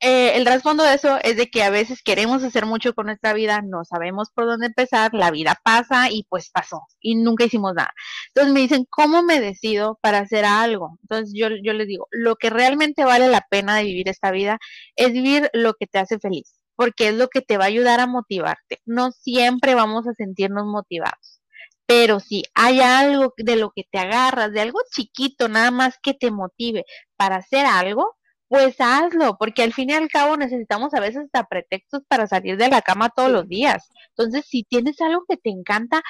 eh, 0.00 0.36
el 0.36 0.44
trasfondo 0.44 0.84
de 0.84 0.94
eso 0.94 1.18
es 1.22 1.36
de 1.36 1.48
que 1.48 1.62
a 1.62 1.70
veces 1.70 2.02
queremos 2.02 2.42
hacer 2.42 2.66
mucho 2.66 2.94
con 2.94 3.06
nuestra 3.06 3.32
vida, 3.32 3.62
no 3.62 3.84
sabemos 3.84 4.30
por 4.34 4.46
dónde 4.46 4.66
empezar, 4.66 5.14
la 5.14 5.30
vida 5.30 5.58
pasa 5.64 6.10
y 6.10 6.24
pues 6.24 6.50
pasó 6.50 6.82
y 7.00 7.16
nunca 7.16 7.44
hicimos 7.44 7.74
nada. 7.74 7.92
Entonces 8.28 8.52
me 8.52 8.60
dicen, 8.60 8.86
¿cómo 8.90 9.22
me 9.22 9.40
decido 9.40 9.98
para 10.02 10.18
hacer 10.18 10.44
algo? 10.44 10.98
Entonces 11.02 11.32
yo, 11.34 11.48
yo 11.62 11.72
les 11.72 11.86
digo, 11.88 12.06
lo 12.10 12.36
que 12.36 12.50
realmente 12.50 13.04
vale 13.04 13.28
la 13.28 13.46
pena 13.48 13.76
de 13.76 13.84
vivir 13.84 14.08
esta 14.08 14.30
vida 14.30 14.58
es 14.96 15.12
vivir 15.12 15.48
lo 15.54 15.74
que 15.74 15.86
te 15.86 15.98
hace 15.98 16.18
feliz, 16.18 16.60
porque 16.76 17.08
es 17.08 17.14
lo 17.14 17.28
que 17.28 17.40
te 17.40 17.56
va 17.56 17.64
a 17.64 17.68
ayudar 17.68 18.00
a 18.00 18.06
motivarte. 18.06 18.80
No 18.84 19.12
siempre 19.12 19.74
vamos 19.74 20.06
a 20.06 20.14
sentirnos 20.14 20.66
motivados. 20.66 21.40
Pero 21.86 22.20
si 22.20 22.44
hay 22.54 22.80
algo 22.80 23.34
de 23.36 23.56
lo 23.56 23.70
que 23.74 23.84
te 23.90 23.98
agarras, 23.98 24.52
de 24.52 24.60
algo 24.60 24.80
chiquito, 24.90 25.48
nada 25.48 25.70
más 25.70 25.98
que 26.02 26.14
te 26.14 26.30
motive 26.30 26.84
para 27.16 27.36
hacer 27.36 27.66
algo, 27.66 28.16
pues 28.54 28.76
hazlo, 28.78 29.36
porque 29.36 29.64
al 29.64 29.72
fin 29.72 29.90
y 29.90 29.94
al 29.94 30.08
cabo 30.08 30.36
necesitamos 30.36 30.94
a 30.94 31.00
veces 31.00 31.24
hasta 31.24 31.42
pretextos 31.44 32.02
para 32.06 32.28
salir 32.28 32.56
de 32.56 32.68
la 32.68 32.82
cama 32.82 33.10
todos 33.10 33.28
los 33.28 33.48
días. 33.48 33.88
Entonces, 34.10 34.46
si 34.46 34.62
tienes 34.62 35.00
algo 35.00 35.24
que 35.28 35.36
te 35.36 35.50
encanta, 35.50 36.02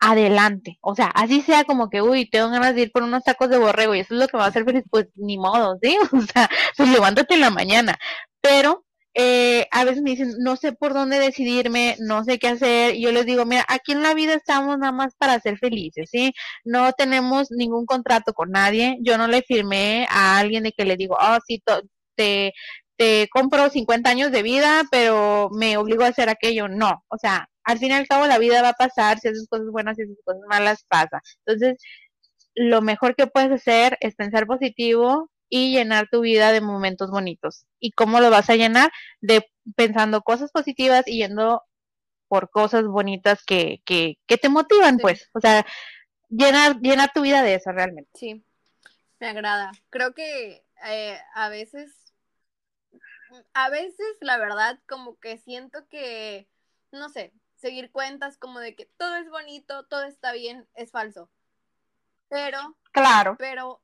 adelante. 0.00 0.78
O 0.80 0.94
sea, 0.94 1.06
así 1.08 1.42
sea 1.42 1.64
como 1.64 1.90
que, 1.90 2.02
uy, 2.02 2.30
tengo 2.30 2.50
ganas 2.50 2.76
de 2.76 2.82
ir 2.82 2.92
por 2.92 3.02
unos 3.02 3.24
tacos 3.24 3.50
de 3.50 3.58
borrego 3.58 3.96
y 3.96 4.00
eso 4.00 4.14
es 4.14 4.20
lo 4.20 4.28
que 4.28 4.36
me 4.36 4.40
va 4.40 4.46
a 4.46 4.48
hacer 4.50 4.64
feliz, 4.64 4.84
pues 4.90 5.08
ni 5.16 5.38
modo, 5.38 5.76
¿sí? 5.82 5.96
O 6.12 6.20
sea, 6.22 6.48
pues 6.76 6.88
levántate 6.88 7.34
en 7.34 7.40
la 7.40 7.50
mañana. 7.50 7.98
Pero 8.40 8.84
eh, 9.14 9.66
a 9.72 9.84
veces 9.84 10.02
me 10.02 10.10
dicen, 10.10 10.34
no 10.38 10.56
sé 10.56 10.72
por 10.72 10.94
dónde 10.94 11.18
decidirme, 11.18 11.96
no 11.98 12.24
sé 12.24 12.38
qué 12.38 12.48
hacer, 12.48 12.94
y 12.94 13.02
yo 13.02 13.12
les 13.12 13.26
digo, 13.26 13.44
mira, 13.44 13.64
aquí 13.68 13.92
en 13.92 14.02
la 14.02 14.14
vida 14.14 14.34
estamos 14.34 14.78
nada 14.78 14.92
más 14.92 15.14
para 15.16 15.40
ser 15.40 15.58
felices, 15.58 16.08
¿sí? 16.10 16.32
No 16.64 16.92
tenemos 16.92 17.50
ningún 17.50 17.86
contrato 17.86 18.32
con 18.32 18.50
nadie, 18.50 18.98
yo 19.02 19.18
no 19.18 19.26
le 19.28 19.42
firmé 19.42 20.06
a 20.10 20.38
alguien 20.38 20.62
de 20.64 20.72
que 20.72 20.84
le 20.84 20.96
digo, 20.96 21.16
oh, 21.20 21.38
sí, 21.46 21.62
te, 22.16 22.52
te 22.96 23.28
compro 23.32 23.70
50 23.70 24.10
años 24.10 24.30
de 24.32 24.42
vida, 24.42 24.82
pero 24.90 25.48
me 25.52 25.76
obligo 25.76 26.04
a 26.04 26.08
hacer 26.08 26.28
aquello, 26.28 26.68
no, 26.68 27.02
o 27.08 27.18
sea, 27.18 27.48
al 27.64 27.78
fin 27.78 27.90
y 27.90 27.94
al 27.94 28.06
cabo 28.06 28.26
la 28.26 28.38
vida 28.38 28.62
va 28.62 28.70
a 28.70 28.72
pasar, 28.74 29.18
si 29.18 29.28
haces 29.28 29.46
cosas 29.48 29.66
buenas, 29.70 29.96
si 29.96 30.02
haces 30.02 30.18
cosas 30.24 30.42
malas, 30.48 30.84
pasa. 30.88 31.20
Entonces, 31.46 31.78
lo 32.54 32.82
mejor 32.82 33.14
que 33.16 33.26
puedes 33.26 33.52
hacer 33.52 33.96
es 34.00 34.14
pensar 34.16 34.46
positivo, 34.46 35.30
y 35.50 35.72
llenar 35.72 36.08
tu 36.10 36.20
vida 36.20 36.52
de 36.52 36.62
momentos 36.62 37.10
bonitos. 37.10 37.66
¿Y 37.78 37.90
cómo 37.90 38.20
lo 38.20 38.30
vas 38.30 38.48
a 38.48 38.56
llenar? 38.56 38.90
De 39.20 39.44
pensando 39.76 40.22
cosas 40.22 40.50
positivas 40.52 41.06
y 41.06 41.18
yendo 41.18 41.62
por 42.28 42.48
cosas 42.50 42.86
bonitas 42.86 43.42
que, 43.44 43.82
que, 43.84 44.16
que 44.26 44.38
te 44.38 44.48
motivan, 44.48 44.98
pues. 44.98 45.28
O 45.34 45.40
sea, 45.40 45.66
llenar, 46.28 46.80
llenar 46.80 47.10
tu 47.12 47.22
vida 47.22 47.42
de 47.42 47.56
eso 47.56 47.72
realmente. 47.72 48.10
Sí, 48.14 48.42
me 49.18 49.28
agrada. 49.28 49.72
Creo 49.90 50.14
que 50.14 50.64
eh, 50.86 51.18
a 51.34 51.48
veces, 51.48 52.14
a 53.52 53.68
veces 53.68 54.16
la 54.20 54.38
verdad 54.38 54.78
como 54.88 55.18
que 55.18 55.38
siento 55.38 55.86
que, 55.88 56.48
no 56.92 57.08
sé, 57.08 57.32
seguir 57.56 57.90
cuentas 57.90 58.38
como 58.38 58.60
de 58.60 58.74
que 58.74 58.86
todo 58.96 59.16
es 59.16 59.28
bonito, 59.28 59.84
todo 59.86 60.04
está 60.04 60.32
bien, 60.32 60.66
es 60.74 60.92
falso. 60.92 61.28
Pero, 62.28 62.76
claro. 62.92 63.34
Pero, 63.38 63.82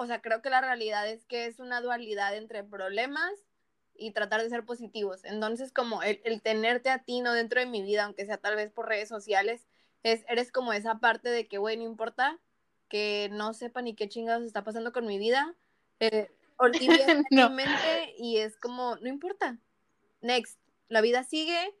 o 0.00 0.06
sea, 0.06 0.22
creo 0.22 0.40
que 0.40 0.48
la 0.48 0.62
realidad 0.62 1.06
es 1.06 1.26
que 1.26 1.44
es 1.44 1.60
una 1.60 1.82
dualidad 1.82 2.34
entre 2.34 2.64
problemas 2.64 3.32
y 3.94 4.12
tratar 4.12 4.42
de 4.42 4.48
ser 4.48 4.64
positivos. 4.64 5.22
Entonces, 5.24 5.72
como 5.72 6.02
el, 6.02 6.22
el 6.24 6.40
tenerte 6.40 6.88
a 6.88 7.02
ti, 7.02 7.20
no 7.20 7.34
dentro 7.34 7.60
de 7.60 7.66
mi 7.66 7.82
vida, 7.82 8.04
aunque 8.04 8.24
sea 8.24 8.38
tal 8.38 8.56
vez 8.56 8.72
por 8.72 8.88
redes 8.88 9.10
sociales, 9.10 9.66
es, 10.02 10.24
eres 10.26 10.50
como 10.52 10.72
esa 10.72 11.00
parte 11.00 11.28
de 11.28 11.46
que, 11.48 11.58
güey, 11.58 11.76
no 11.76 11.82
importa 11.82 12.38
que 12.88 13.28
no 13.30 13.52
sepa 13.52 13.82
ni 13.82 13.94
qué 13.94 14.08
chingados 14.08 14.42
está 14.44 14.64
pasando 14.64 14.90
con 14.94 15.06
mi 15.06 15.18
vida. 15.18 15.54
Eh, 16.00 16.30
mi 17.30 17.48
mente 17.50 18.14
y 18.16 18.38
es 18.38 18.56
como, 18.56 18.96
no 18.96 19.08
importa. 19.08 19.58
Next, 20.22 20.58
la 20.88 21.02
vida 21.02 21.24
sigue. 21.24 21.74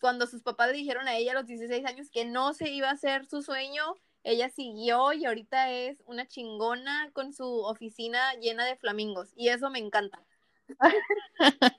Cuando 0.00 0.28
sus 0.28 0.42
papás 0.42 0.68
le 0.68 0.76
dijeron 0.76 1.08
a 1.08 1.16
ella 1.16 1.32
a 1.32 1.34
los 1.34 1.46
16 1.46 1.84
años 1.84 2.10
que 2.10 2.24
no 2.24 2.54
se 2.54 2.70
iba 2.70 2.90
a 2.90 2.92
hacer 2.92 3.26
su 3.26 3.42
sueño, 3.42 3.96
ella 4.26 4.50
siguió 4.50 5.12
y 5.12 5.24
ahorita 5.24 5.70
es 5.70 6.02
una 6.04 6.26
chingona 6.26 7.10
con 7.12 7.32
su 7.32 7.62
oficina 7.62 8.34
llena 8.34 8.64
de 8.64 8.76
flamingos 8.76 9.30
y 9.36 9.48
eso 9.48 9.70
me 9.70 9.78
encanta. 9.78 10.20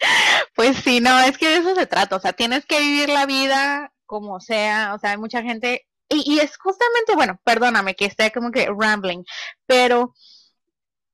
pues 0.55 0.77
sí, 0.77 1.01
no, 1.01 1.19
es 1.19 1.37
que 1.37 1.49
de 1.49 1.57
eso 1.57 1.75
se 1.75 1.85
trata, 1.85 2.15
o 2.15 2.19
sea, 2.19 2.31
tienes 2.31 2.65
que 2.65 2.79
vivir 2.79 3.09
la 3.09 3.25
vida 3.25 3.93
como 4.05 4.39
sea, 4.39 4.93
o 4.95 4.99
sea, 4.99 5.11
hay 5.11 5.17
mucha 5.17 5.43
gente, 5.43 5.85
y, 6.07 6.35
y 6.35 6.39
es 6.39 6.57
justamente, 6.57 7.15
bueno, 7.15 7.37
perdóname 7.43 7.95
que 7.95 8.05
esté 8.05 8.31
como 8.31 8.51
que 8.51 8.67
rambling, 8.67 9.25
pero 9.65 10.13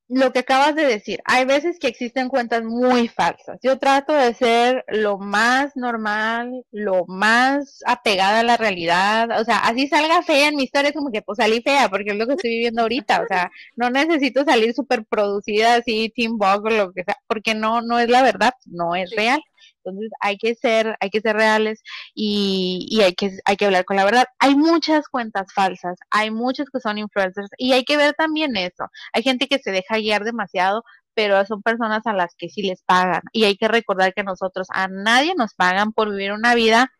lo 0.08 0.32
que 0.32 0.40
acabas 0.40 0.74
de 0.74 0.84
decir, 0.84 1.20
hay 1.24 1.44
veces 1.46 1.78
que 1.78 1.88
existen 1.88 2.28
cuentas 2.28 2.62
muy 2.62 3.08
falsas. 3.08 3.58
Yo 3.62 3.78
trato 3.78 4.12
de 4.12 4.34
ser 4.34 4.84
lo 4.88 5.18
más 5.18 5.76
normal, 5.76 6.64
lo 6.70 7.04
más 7.06 7.80
apegada 7.86 8.40
a 8.40 8.42
la 8.42 8.56
realidad. 8.56 9.40
O 9.40 9.44
sea, 9.44 9.58
así 9.58 9.88
salga 9.88 10.22
fea 10.22 10.48
en 10.48 10.56
mi 10.56 10.64
historia, 10.64 10.90
es 10.90 10.94
como 10.96 11.10
que 11.10 11.22
pues 11.22 11.38
salí 11.38 11.62
fea, 11.62 11.88
porque 11.88 12.10
es 12.10 12.16
lo 12.16 12.26
que 12.26 12.34
estoy 12.34 12.50
viviendo 12.50 12.82
ahorita. 12.82 13.22
O 13.22 13.26
sea, 13.26 13.50
no 13.76 13.90
necesito 13.90 14.44
salir 14.44 14.74
súper 14.74 15.04
producida 15.06 15.76
así, 15.76 16.12
Team 16.14 16.38
Bug 16.38 16.66
o 16.66 16.70
lo 16.70 16.92
que 16.92 17.04
sea, 17.04 17.16
porque 17.26 17.54
no, 17.54 17.80
no 17.82 17.98
es 17.98 18.08
la 18.08 18.22
verdad, 18.22 18.52
no 18.66 18.94
es 18.94 19.10
real. 19.16 19.40
Entonces 19.84 20.10
hay 20.20 20.38
que 20.38 20.54
ser, 20.54 20.96
hay 21.00 21.10
que 21.10 21.20
ser 21.20 21.36
reales 21.36 21.82
y, 22.14 22.86
y, 22.90 23.02
hay 23.02 23.14
que, 23.14 23.38
hay 23.44 23.56
que 23.56 23.66
hablar 23.66 23.84
con 23.84 23.96
la 23.96 24.04
verdad. 24.04 24.26
Hay 24.38 24.56
muchas 24.56 25.08
cuentas 25.08 25.52
falsas, 25.54 25.98
hay 26.10 26.30
muchos 26.30 26.68
que 26.70 26.80
son 26.80 26.98
influencers 26.98 27.50
y 27.58 27.72
hay 27.72 27.84
que 27.84 27.96
ver 27.96 28.14
también 28.14 28.56
eso. 28.56 28.86
Hay 29.12 29.22
gente 29.22 29.48
que 29.48 29.58
se 29.58 29.70
deja 29.72 29.98
guiar 29.98 30.24
demasiado, 30.24 30.84
pero 31.14 31.44
son 31.46 31.62
personas 31.62 32.06
a 32.06 32.12
las 32.12 32.34
que 32.36 32.48
sí 32.48 32.62
les 32.62 32.82
pagan. 32.82 33.22
Y 33.32 33.44
hay 33.44 33.56
que 33.56 33.68
recordar 33.68 34.14
que 34.14 34.24
nosotros 34.24 34.66
a 34.70 34.88
nadie 34.88 35.34
nos 35.36 35.54
pagan 35.54 35.92
por 35.92 36.10
vivir 36.10 36.32
una 36.32 36.54
vida 36.54 36.90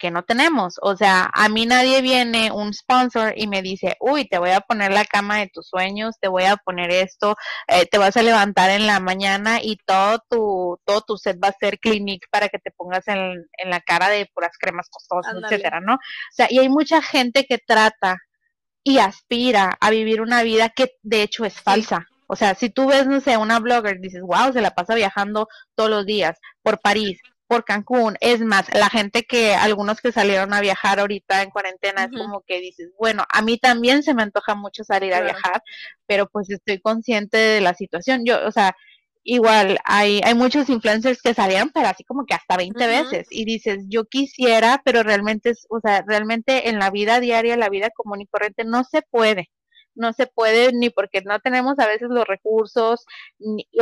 que 0.00 0.10
no 0.10 0.24
tenemos. 0.24 0.76
O 0.82 0.96
sea, 0.96 1.30
a 1.32 1.48
mí 1.48 1.66
nadie 1.66 2.02
viene, 2.02 2.50
un 2.50 2.74
sponsor, 2.74 3.34
y 3.36 3.46
me 3.46 3.62
dice, 3.62 3.96
uy, 4.00 4.26
te 4.26 4.38
voy 4.38 4.50
a 4.50 4.60
poner 4.60 4.90
la 4.92 5.04
cama 5.04 5.38
de 5.38 5.48
tus 5.48 5.68
sueños, 5.68 6.16
te 6.20 6.28
voy 6.28 6.44
a 6.44 6.56
poner 6.56 6.90
esto, 6.90 7.36
eh, 7.68 7.86
te 7.86 7.98
vas 7.98 8.16
a 8.16 8.22
levantar 8.22 8.70
en 8.70 8.86
la 8.86 8.98
mañana 8.98 9.60
y 9.62 9.76
todo 9.86 10.18
tu, 10.28 10.78
todo 10.84 11.02
tu 11.02 11.16
set 11.16 11.38
va 11.42 11.48
a 11.48 11.52
ser 11.52 11.78
clinic 11.78 12.26
para 12.30 12.48
que 12.48 12.58
te 12.58 12.72
pongas 12.72 13.06
en, 13.06 13.46
en 13.58 13.70
la 13.70 13.80
cara 13.80 14.08
de 14.08 14.26
puras 14.34 14.56
cremas 14.58 14.88
costosas, 14.90 15.34
etcétera, 15.44 15.80
¿no? 15.80 15.94
O 15.94 15.98
sea, 16.32 16.46
y 16.50 16.58
hay 16.58 16.68
mucha 16.68 17.02
gente 17.02 17.44
que 17.44 17.58
trata 17.58 18.16
y 18.82 18.98
aspira 18.98 19.76
a 19.80 19.90
vivir 19.90 20.22
una 20.22 20.42
vida 20.42 20.70
que 20.70 20.92
de 21.02 21.22
hecho 21.22 21.44
es 21.44 21.60
falsa. 21.60 22.06
O 22.26 22.36
sea, 22.36 22.54
si 22.54 22.70
tú 22.70 22.86
ves, 22.86 23.06
no 23.06 23.20
sé, 23.20 23.36
una 23.36 23.58
blogger, 23.58 23.98
dices, 24.00 24.22
wow, 24.22 24.52
se 24.52 24.60
la 24.60 24.70
pasa 24.70 24.94
viajando 24.94 25.48
todos 25.74 25.90
los 25.90 26.06
días 26.06 26.38
por 26.62 26.80
París, 26.80 27.20
por 27.50 27.64
Cancún. 27.64 28.16
Es 28.20 28.40
más, 28.42 28.72
la 28.72 28.88
gente 28.88 29.24
que, 29.24 29.56
algunos 29.56 30.00
que 30.00 30.12
salieron 30.12 30.54
a 30.54 30.60
viajar 30.60 31.00
ahorita 31.00 31.42
en 31.42 31.50
cuarentena, 31.50 32.04
es 32.04 32.10
como 32.16 32.42
que 32.46 32.60
dices, 32.60 32.92
bueno, 32.96 33.24
a 33.28 33.42
mí 33.42 33.58
también 33.58 34.04
se 34.04 34.14
me 34.14 34.22
antoja 34.22 34.54
mucho 34.54 34.84
salir 34.84 35.12
a 35.14 35.20
viajar, 35.20 35.60
pero 36.06 36.28
pues 36.28 36.48
estoy 36.48 36.80
consciente 36.80 37.36
de 37.36 37.60
la 37.60 37.74
situación. 37.74 38.24
Yo, 38.24 38.46
o 38.46 38.52
sea, 38.52 38.76
igual 39.24 39.80
hay, 39.84 40.20
hay 40.24 40.34
muchos 40.34 40.68
influencers 40.68 41.20
que 41.22 41.34
salieron, 41.34 41.72
pero 41.74 41.88
así 41.88 42.04
como 42.04 42.24
que 42.24 42.34
hasta 42.34 42.56
20 42.56 42.86
veces. 42.86 43.26
Y 43.30 43.44
dices, 43.44 43.84
yo 43.88 44.04
quisiera, 44.04 44.80
pero 44.84 45.02
realmente, 45.02 45.50
es, 45.50 45.66
o 45.70 45.80
sea, 45.80 46.04
realmente 46.06 46.68
en 46.68 46.78
la 46.78 46.90
vida 46.92 47.18
diaria, 47.18 47.56
la 47.56 47.68
vida 47.68 47.90
común 47.90 48.20
y 48.20 48.28
corriente, 48.28 48.62
no 48.64 48.84
se 48.84 49.02
puede 49.02 49.50
no 49.96 50.12
se 50.12 50.26
puede 50.26 50.72
ni 50.72 50.88
porque 50.88 51.20
no 51.22 51.40
tenemos 51.40 51.78
a 51.78 51.86
veces 51.86 52.08
los 52.10 52.24
recursos, 52.26 53.04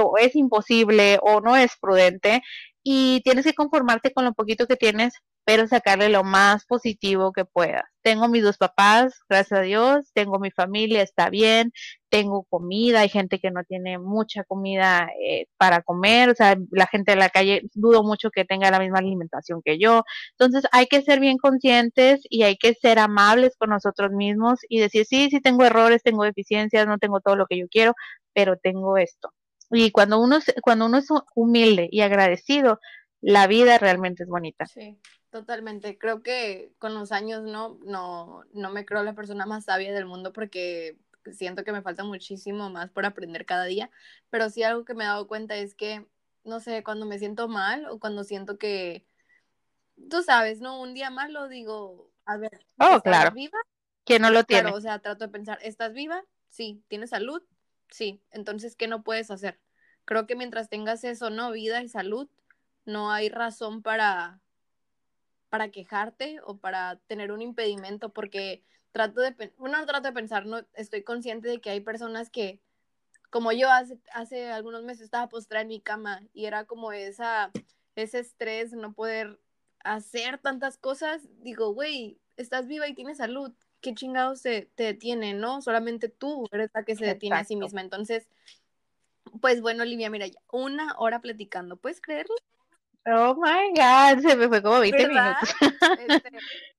o 0.02 0.16
es 0.18 0.34
imposible 0.34 1.18
o 1.22 1.40
no 1.40 1.54
es 1.56 1.72
prudente 1.80 2.42
y 2.90 3.20
tienes 3.20 3.44
que 3.44 3.52
conformarte 3.52 4.14
con 4.14 4.24
lo 4.24 4.32
poquito 4.32 4.66
que 4.66 4.76
tienes, 4.76 5.12
pero 5.44 5.68
sacarle 5.68 6.08
lo 6.08 6.24
más 6.24 6.64
positivo 6.64 7.32
que 7.32 7.44
puedas. 7.44 7.82
Tengo 8.00 8.28
mis 8.28 8.42
dos 8.42 8.56
papás, 8.56 9.20
gracias 9.28 9.60
a 9.60 9.62
Dios, 9.62 10.10
tengo 10.14 10.38
mi 10.38 10.50
familia, 10.50 11.02
está 11.02 11.28
bien, 11.28 11.70
tengo 12.08 12.44
comida, 12.44 13.00
hay 13.00 13.10
gente 13.10 13.40
que 13.40 13.50
no 13.50 13.62
tiene 13.64 13.98
mucha 13.98 14.42
comida 14.44 15.10
eh, 15.22 15.48
para 15.58 15.82
comer, 15.82 16.30
o 16.30 16.34
sea, 16.34 16.56
la 16.70 16.86
gente 16.86 17.12
de 17.12 17.18
la 17.18 17.28
calle 17.28 17.62
dudo 17.74 18.02
mucho 18.02 18.30
que 18.30 18.46
tenga 18.46 18.70
la 18.70 18.80
misma 18.80 19.00
alimentación 19.00 19.60
que 19.62 19.78
yo. 19.78 20.04
Entonces 20.38 20.64
hay 20.72 20.86
que 20.86 21.02
ser 21.02 21.20
bien 21.20 21.36
conscientes 21.36 22.22
y 22.30 22.44
hay 22.44 22.56
que 22.56 22.72
ser 22.72 22.98
amables 22.98 23.54
con 23.58 23.68
nosotros 23.68 24.12
mismos 24.12 24.60
y 24.66 24.80
decir, 24.80 25.04
sí, 25.04 25.28
sí 25.30 25.42
tengo 25.42 25.64
errores, 25.66 26.02
tengo 26.02 26.24
deficiencias, 26.24 26.86
no 26.86 26.96
tengo 26.96 27.20
todo 27.20 27.36
lo 27.36 27.44
que 27.44 27.58
yo 27.58 27.66
quiero, 27.68 27.92
pero 28.32 28.56
tengo 28.56 28.96
esto. 28.96 29.30
Y 29.70 29.90
cuando 29.90 30.20
uno, 30.20 30.38
cuando 30.62 30.86
uno 30.86 30.98
es 30.98 31.08
humilde 31.34 31.88
y 31.90 32.00
agradecido, 32.00 32.80
la 33.20 33.46
vida 33.46 33.78
realmente 33.78 34.22
es 34.22 34.28
bonita. 34.28 34.66
Sí, 34.66 34.98
totalmente. 35.30 35.98
Creo 35.98 36.22
que 36.22 36.72
con 36.78 36.94
los 36.94 37.12
años 37.12 37.42
no, 37.42 37.78
no, 37.84 38.44
no 38.52 38.70
me 38.70 38.84
creo 38.84 39.02
la 39.02 39.14
persona 39.14 39.46
más 39.46 39.64
sabia 39.64 39.92
del 39.92 40.06
mundo 40.06 40.32
porque 40.32 40.96
siento 41.32 41.64
que 41.64 41.72
me 41.72 41.82
falta 41.82 42.04
muchísimo 42.04 42.70
más 42.70 42.90
por 42.90 43.04
aprender 43.04 43.44
cada 43.44 43.64
día, 43.64 43.90
pero 44.30 44.50
sí 44.50 44.62
algo 44.62 44.84
que 44.84 44.94
me 44.94 45.04
he 45.04 45.06
dado 45.06 45.26
cuenta 45.26 45.56
es 45.56 45.74
que, 45.74 46.06
no 46.44 46.60
sé, 46.60 46.82
cuando 46.82 47.06
me 47.06 47.18
siento 47.18 47.48
mal 47.48 47.86
o 47.86 47.98
cuando 47.98 48.24
siento 48.24 48.58
que, 48.58 49.04
tú 50.08 50.22
sabes, 50.22 50.60
¿no? 50.60 50.80
Un 50.80 50.94
día 50.94 51.10
más 51.10 51.30
lo 51.30 51.48
digo, 51.48 52.10
a 52.24 52.36
ver, 52.36 52.64
oh, 52.78 52.96
¿estás 52.96 53.02
claro. 53.02 53.32
viva? 53.32 53.58
Que 54.04 54.18
no 54.18 54.30
lo 54.30 54.44
tiene. 54.44 54.62
Claro, 54.62 54.76
o 54.76 54.80
sea, 54.80 54.98
trato 55.00 55.26
de 55.26 55.32
pensar, 55.32 55.58
¿estás 55.62 55.92
viva? 55.92 56.24
Sí, 56.48 56.82
¿tienes 56.88 57.10
salud? 57.10 57.42
Sí, 57.90 58.20
entonces, 58.30 58.76
¿qué 58.76 58.86
no 58.86 59.02
puedes 59.02 59.30
hacer? 59.30 59.58
Creo 60.04 60.26
que 60.26 60.36
mientras 60.36 60.68
tengas 60.68 61.04
eso, 61.04 61.30
¿no? 61.30 61.50
Vida 61.52 61.82
y 61.82 61.88
salud, 61.88 62.28
no 62.84 63.10
hay 63.10 63.28
razón 63.28 63.82
para, 63.82 64.40
para 65.48 65.70
quejarte 65.70 66.40
o 66.44 66.58
para 66.58 66.96
tener 67.06 67.32
un 67.32 67.42
impedimento, 67.42 68.12
porque 68.12 68.62
trato 68.92 69.20
de, 69.20 69.52
bueno, 69.58 69.84
trato 69.86 70.08
de 70.08 70.14
pensar, 70.14 70.46
no, 70.46 70.60
estoy 70.74 71.02
consciente 71.02 71.48
de 71.48 71.60
que 71.60 71.70
hay 71.70 71.80
personas 71.80 72.30
que, 72.30 72.60
como 73.30 73.52
yo 73.52 73.70
hace, 73.70 73.98
hace 74.12 74.50
algunos 74.50 74.82
meses 74.84 75.04
estaba 75.04 75.28
postrada 75.28 75.62
en 75.62 75.68
mi 75.68 75.80
cama 75.80 76.22
y 76.32 76.46
era 76.46 76.64
como 76.64 76.92
esa, 76.92 77.50
ese 77.94 78.20
estrés, 78.20 78.72
no 78.72 78.92
poder 78.94 79.38
hacer 79.84 80.38
tantas 80.38 80.78
cosas, 80.78 81.22
digo, 81.42 81.72
güey, 81.72 82.18
estás 82.36 82.66
viva 82.66 82.88
y 82.88 82.94
tienes 82.94 83.18
salud, 83.18 83.52
¿qué 83.80 83.94
chingados 83.94 84.42
te, 84.42 84.68
te 84.74 84.84
detiene, 84.84 85.34
no? 85.34 85.62
Solamente 85.62 86.08
tú 86.08 86.46
eres 86.52 86.70
la 86.74 86.84
que 86.84 86.96
se 86.96 87.04
detiene 87.04 87.36
a 87.36 87.44
sí 87.44 87.56
misma. 87.56 87.80
Entonces, 87.80 88.28
pues 89.40 89.60
bueno, 89.60 89.82
Olivia, 89.82 90.10
mira, 90.10 90.26
ya 90.26 90.40
una 90.50 90.94
hora 90.98 91.20
platicando, 91.20 91.76
¿puedes 91.76 92.00
creerlo? 92.00 92.34
Oh 93.06 93.34
my 93.34 93.70
god, 93.74 94.22
se 94.22 94.36
me 94.36 94.48
fue 94.48 94.62
como 94.62 94.80
20 94.80 95.08
minutos. 95.08 95.54
Este, 96.08 96.30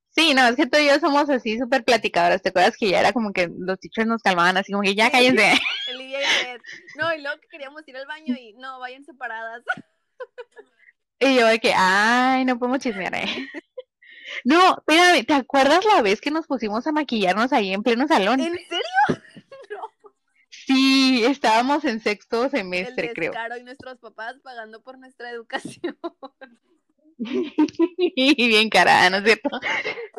sí, 0.09 0.33
no, 0.33 0.47
es 0.47 0.55
que 0.55 0.67
tú 0.67 0.77
y 0.77 0.87
yo 0.87 0.99
somos 0.99 1.29
así 1.29 1.57
súper 1.57 1.83
platicadoras. 1.83 2.41
¿Te 2.41 2.49
acuerdas 2.49 2.77
que 2.77 2.89
ya 2.89 2.99
era 2.99 3.13
como 3.13 3.31
que 3.31 3.49
los 3.57 3.79
teachers 3.79 4.07
nos 4.07 4.21
calmaban 4.21 4.57
así 4.57 4.71
como 4.71 4.83
que 4.83 4.95
ya 4.95 5.09
cállense? 5.09 5.53
Olivia 5.89 6.19
y 6.21 6.97
No, 6.97 7.13
y 7.13 7.21
luego 7.21 7.39
que 7.39 7.47
queríamos 7.47 7.87
ir 7.87 7.97
al 7.97 8.05
baño 8.05 8.35
y 8.35 8.53
no, 8.53 8.79
vayan 8.79 9.03
separadas. 9.05 9.63
Y 11.19 11.35
yo 11.35 11.47
de 11.47 11.59
que, 11.59 11.73
ay, 11.75 12.45
no 12.45 12.57
podemos 12.57 12.79
chismear, 12.79 13.13
eh. 13.15 13.25
No, 14.45 14.77
espérame, 14.77 15.25
¿te 15.25 15.33
acuerdas 15.33 15.85
la 15.85 16.01
vez 16.01 16.21
que 16.21 16.31
nos 16.31 16.47
pusimos 16.47 16.85
a 16.87 16.91
maquillarnos 16.91 17.53
ahí 17.53 17.73
en 17.73 17.83
pleno 17.83 18.07
salón? 18.07 18.39
¿En 18.39 18.53
serio? 18.53 18.83
No. 19.69 19.83
Sí, 20.49 21.23
estábamos 21.25 21.85
en 21.85 21.99
sexto 21.99 22.49
semestre, 22.49 23.09
El 23.09 23.13
creo. 23.13 23.33
y 23.59 23.63
nuestros 23.63 23.99
papás 23.99 24.39
pagando 24.41 24.81
por 24.81 24.97
nuestra 24.97 25.29
educación. 25.29 25.95
y 27.19 27.19
bien 28.47 28.69
cara, 28.69 29.09
¿no 29.09 29.17
es 29.17 29.25
cierto? 29.25 29.49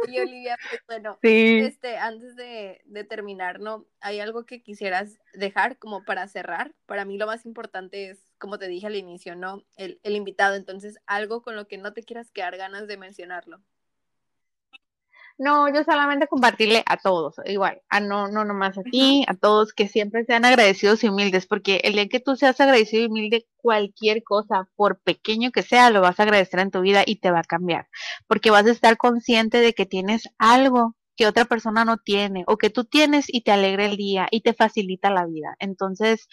Y 0.06 0.20
Olivia, 0.20 0.56
pues 0.68 0.82
bueno, 0.86 1.18
este, 1.22 1.96
antes 1.96 2.36
de, 2.36 2.80
de, 2.84 3.04
terminar, 3.04 3.58
¿no? 3.58 3.86
¿Hay 4.00 4.20
algo 4.20 4.44
que 4.44 4.62
quisieras 4.62 5.18
dejar 5.32 5.78
como 5.78 6.04
para 6.04 6.28
cerrar? 6.28 6.74
Para 6.86 7.04
mí 7.04 7.16
lo 7.16 7.26
más 7.26 7.46
importante 7.46 8.10
es, 8.10 8.18
como 8.38 8.58
te 8.58 8.68
dije 8.68 8.86
al 8.86 8.96
inicio, 8.96 9.34
¿no? 9.34 9.64
El, 9.76 9.98
el 10.02 10.14
invitado, 10.14 10.54
entonces, 10.54 10.98
algo 11.06 11.42
con 11.42 11.56
lo 11.56 11.66
que 11.66 11.78
no 11.78 11.92
te 11.92 12.02
quieras 12.02 12.30
quedar 12.30 12.56
ganas 12.56 12.86
de 12.86 12.98
mencionarlo. 12.98 13.62
No, 15.40 15.72
yo 15.74 15.82
solamente 15.84 16.26
compartirle 16.26 16.82
a 16.84 16.98
todos, 16.98 17.36
igual, 17.46 17.80
a 17.88 17.98
no, 17.98 18.28
no 18.28 18.44
nomás 18.44 18.76
a 18.76 18.82
ti, 18.82 19.24
a 19.26 19.34
todos 19.34 19.72
que 19.72 19.88
siempre 19.88 20.26
sean 20.26 20.44
agradecidos 20.44 21.02
y 21.02 21.08
humildes, 21.08 21.46
porque 21.46 21.80
el 21.84 21.94
día 21.94 22.08
que 22.08 22.20
tú 22.20 22.36
seas 22.36 22.60
agradecido 22.60 23.04
y 23.04 23.06
humilde, 23.06 23.46
cualquier 23.56 24.22
cosa, 24.22 24.68
por 24.76 25.00
pequeño 25.00 25.50
que 25.50 25.62
sea, 25.62 25.88
lo 25.88 26.02
vas 26.02 26.20
a 26.20 26.24
agradecer 26.24 26.60
en 26.60 26.70
tu 26.70 26.82
vida 26.82 27.04
y 27.06 27.20
te 27.20 27.30
va 27.30 27.38
a 27.38 27.44
cambiar, 27.44 27.88
porque 28.26 28.50
vas 28.50 28.66
a 28.66 28.70
estar 28.70 28.98
consciente 28.98 29.60
de 29.60 29.72
que 29.72 29.86
tienes 29.86 30.28
algo 30.36 30.94
que 31.16 31.26
otra 31.26 31.46
persona 31.46 31.86
no 31.86 31.96
tiene 31.96 32.44
o 32.46 32.58
que 32.58 32.68
tú 32.68 32.84
tienes 32.84 33.26
y 33.28 33.40
te 33.40 33.52
alegra 33.52 33.86
el 33.86 33.96
día 33.96 34.28
y 34.30 34.42
te 34.42 34.52
facilita 34.52 35.10
la 35.10 35.24
vida. 35.24 35.56
Entonces, 35.58 36.28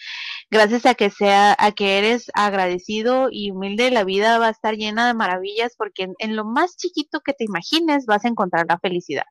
gracias 0.50 0.86
a 0.86 0.94
que 0.94 1.10
sea 1.10 1.54
a 1.58 1.72
que 1.72 1.98
eres 1.98 2.30
agradecido 2.34 3.28
y 3.30 3.50
humilde, 3.50 3.90
la 3.90 4.04
vida 4.04 4.38
va 4.38 4.48
a 4.48 4.50
estar 4.50 4.76
llena 4.76 5.06
de 5.06 5.14
maravillas 5.14 5.74
porque 5.76 6.08
en 6.18 6.36
lo 6.36 6.44
más 6.44 6.76
chiquito 6.76 7.20
que 7.20 7.32
te 7.34 7.44
imagines 7.44 8.06
vas 8.06 8.24
a 8.24 8.28
encontrar 8.28 8.66
la 8.68 8.78
felicidad 8.78 9.24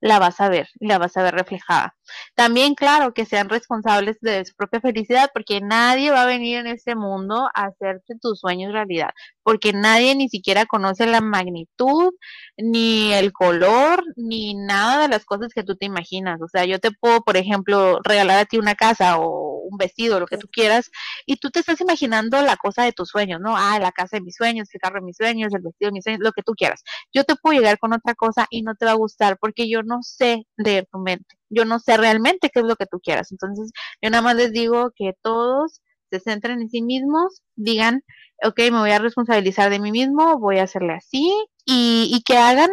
la 0.00 0.18
vas 0.18 0.40
a 0.40 0.48
ver, 0.48 0.68
la 0.80 0.98
vas 0.98 1.16
a 1.16 1.22
ver 1.22 1.34
reflejada. 1.34 1.96
También, 2.34 2.74
claro, 2.74 3.12
que 3.14 3.24
sean 3.24 3.48
responsables 3.48 4.18
de 4.20 4.44
su 4.44 4.54
propia 4.54 4.80
felicidad, 4.80 5.30
porque 5.32 5.60
nadie 5.60 6.10
va 6.10 6.22
a 6.22 6.26
venir 6.26 6.58
en 6.58 6.66
este 6.66 6.94
mundo 6.94 7.48
a 7.54 7.66
hacerte 7.66 8.14
tus 8.20 8.40
sueños 8.40 8.72
realidad, 8.72 9.10
porque 9.42 9.72
nadie 9.72 10.14
ni 10.14 10.28
siquiera 10.28 10.66
conoce 10.66 11.06
la 11.06 11.20
magnitud, 11.20 12.12
ni 12.56 13.12
el 13.12 13.32
color, 13.32 14.04
ni 14.16 14.54
nada 14.54 15.02
de 15.02 15.08
las 15.08 15.24
cosas 15.24 15.52
que 15.54 15.64
tú 15.64 15.76
te 15.76 15.86
imaginas. 15.86 16.40
O 16.42 16.48
sea, 16.48 16.64
yo 16.64 16.78
te 16.78 16.90
puedo, 16.92 17.22
por 17.22 17.36
ejemplo, 17.36 18.00
regalar 18.04 18.38
a 18.38 18.44
ti 18.44 18.58
una 18.58 18.74
casa 18.74 19.18
o 19.18 19.55
un 19.70 19.78
vestido, 19.78 20.20
lo 20.20 20.26
que 20.26 20.38
tú 20.38 20.48
quieras, 20.50 20.90
y 21.26 21.36
tú 21.36 21.50
te 21.50 21.60
estás 21.60 21.80
imaginando 21.80 22.40
la 22.42 22.56
cosa 22.56 22.84
de 22.84 22.92
tus 22.92 23.08
sueños, 23.08 23.40
¿no? 23.40 23.56
Ah, 23.56 23.78
la 23.80 23.92
casa 23.92 24.16
de 24.16 24.22
mis 24.22 24.36
sueños, 24.36 24.68
el 24.72 24.80
carro 24.80 25.00
de 25.00 25.06
mis 25.06 25.16
sueños, 25.16 25.52
el 25.54 25.62
vestido 25.62 25.90
de 25.90 25.92
mis 25.92 26.04
sueños, 26.04 26.20
lo 26.22 26.32
que 26.32 26.42
tú 26.42 26.52
quieras. 26.54 26.82
Yo 27.12 27.24
te 27.24 27.36
puedo 27.36 27.58
llegar 27.58 27.78
con 27.78 27.92
otra 27.92 28.14
cosa 28.14 28.46
y 28.50 28.62
no 28.62 28.74
te 28.74 28.86
va 28.86 28.92
a 28.92 28.94
gustar 28.94 29.38
porque 29.40 29.68
yo 29.68 29.82
no 29.82 30.02
sé 30.02 30.46
leer 30.56 30.86
tu 30.90 30.98
mente. 30.98 31.36
Yo 31.48 31.64
no 31.64 31.78
sé 31.78 31.96
realmente 31.96 32.50
qué 32.52 32.60
es 32.60 32.66
lo 32.66 32.76
que 32.76 32.86
tú 32.86 33.00
quieras. 33.00 33.32
Entonces, 33.32 33.70
yo 34.02 34.10
nada 34.10 34.22
más 34.22 34.36
les 34.36 34.52
digo 34.52 34.90
que 34.96 35.12
todos 35.22 35.80
se 36.10 36.20
centren 36.20 36.60
en 36.60 36.70
sí 36.70 36.82
mismos, 36.82 37.42
digan, 37.56 38.02
ok, 38.42 38.58
me 38.70 38.78
voy 38.78 38.90
a 38.90 38.98
responsabilizar 38.98 39.70
de 39.70 39.80
mí 39.80 39.90
mismo, 39.92 40.38
voy 40.38 40.58
a 40.58 40.64
hacerle 40.64 40.94
así 40.94 41.32
y, 41.64 42.08
y 42.12 42.22
que 42.22 42.36
hagan 42.36 42.70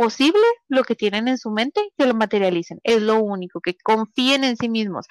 posible 0.00 0.40
lo 0.68 0.82
que 0.84 0.96
tienen 0.96 1.28
en 1.28 1.36
su 1.36 1.50
mente, 1.50 1.82
que 1.98 2.06
lo 2.06 2.14
materialicen. 2.14 2.80
Es 2.84 3.02
lo 3.02 3.22
único, 3.22 3.60
que 3.60 3.76
confíen 3.82 4.44
en 4.44 4.56
sí 4.56 4.70
mismos. 4.70 5.06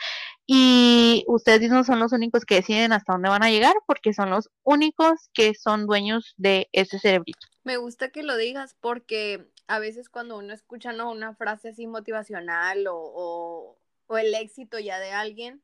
Y 0.52 1.26
ustedes 1.28 1.70
no 1.70 1.84
son 1.84 2.00
los 2.00 2.12
únicos 2.12 2.43
que 2.43 2.56
deciden 2.56 2.91
hasta 2.91 3.14
dónde 3.14 3.30
van 3.30 3.43
a 3.43 3.52
llegar, 3.52 3.76
porque 3.86 4.16
son 4.16 4.32
los 4.32 4.50
únicos 4.64 5.30
que 5.32 5.54
son 5.54 5.86
dueños 5.86 6.34
de 6.38 6.68
ese 6.72 6.97
cerebrito. 6.97 7.45
Me 7.64 7.78
gusta 7.78 8.10
que 8.10 8.24
lo 8.24 8.36
digas 8.36 8.76
porque 8.82 9.47
a 9.68 9.78
veces 9.78 10.10
cuando 10.10 10.39
uno 10.39 10.52
escucha 10.52 10.91
¿no? 10.91 11.12
una 11.12 11.36
frase 11.36 11.70
así 11.70 11.86
motivacional 11.86 12.88
o, 12.89 13.78
o 14.08 14.18
el 14.18 14.34
éxito 14.34 14.80
ya 14.80 15.00
de 15.00 15.12
alguien, 15.12 15.62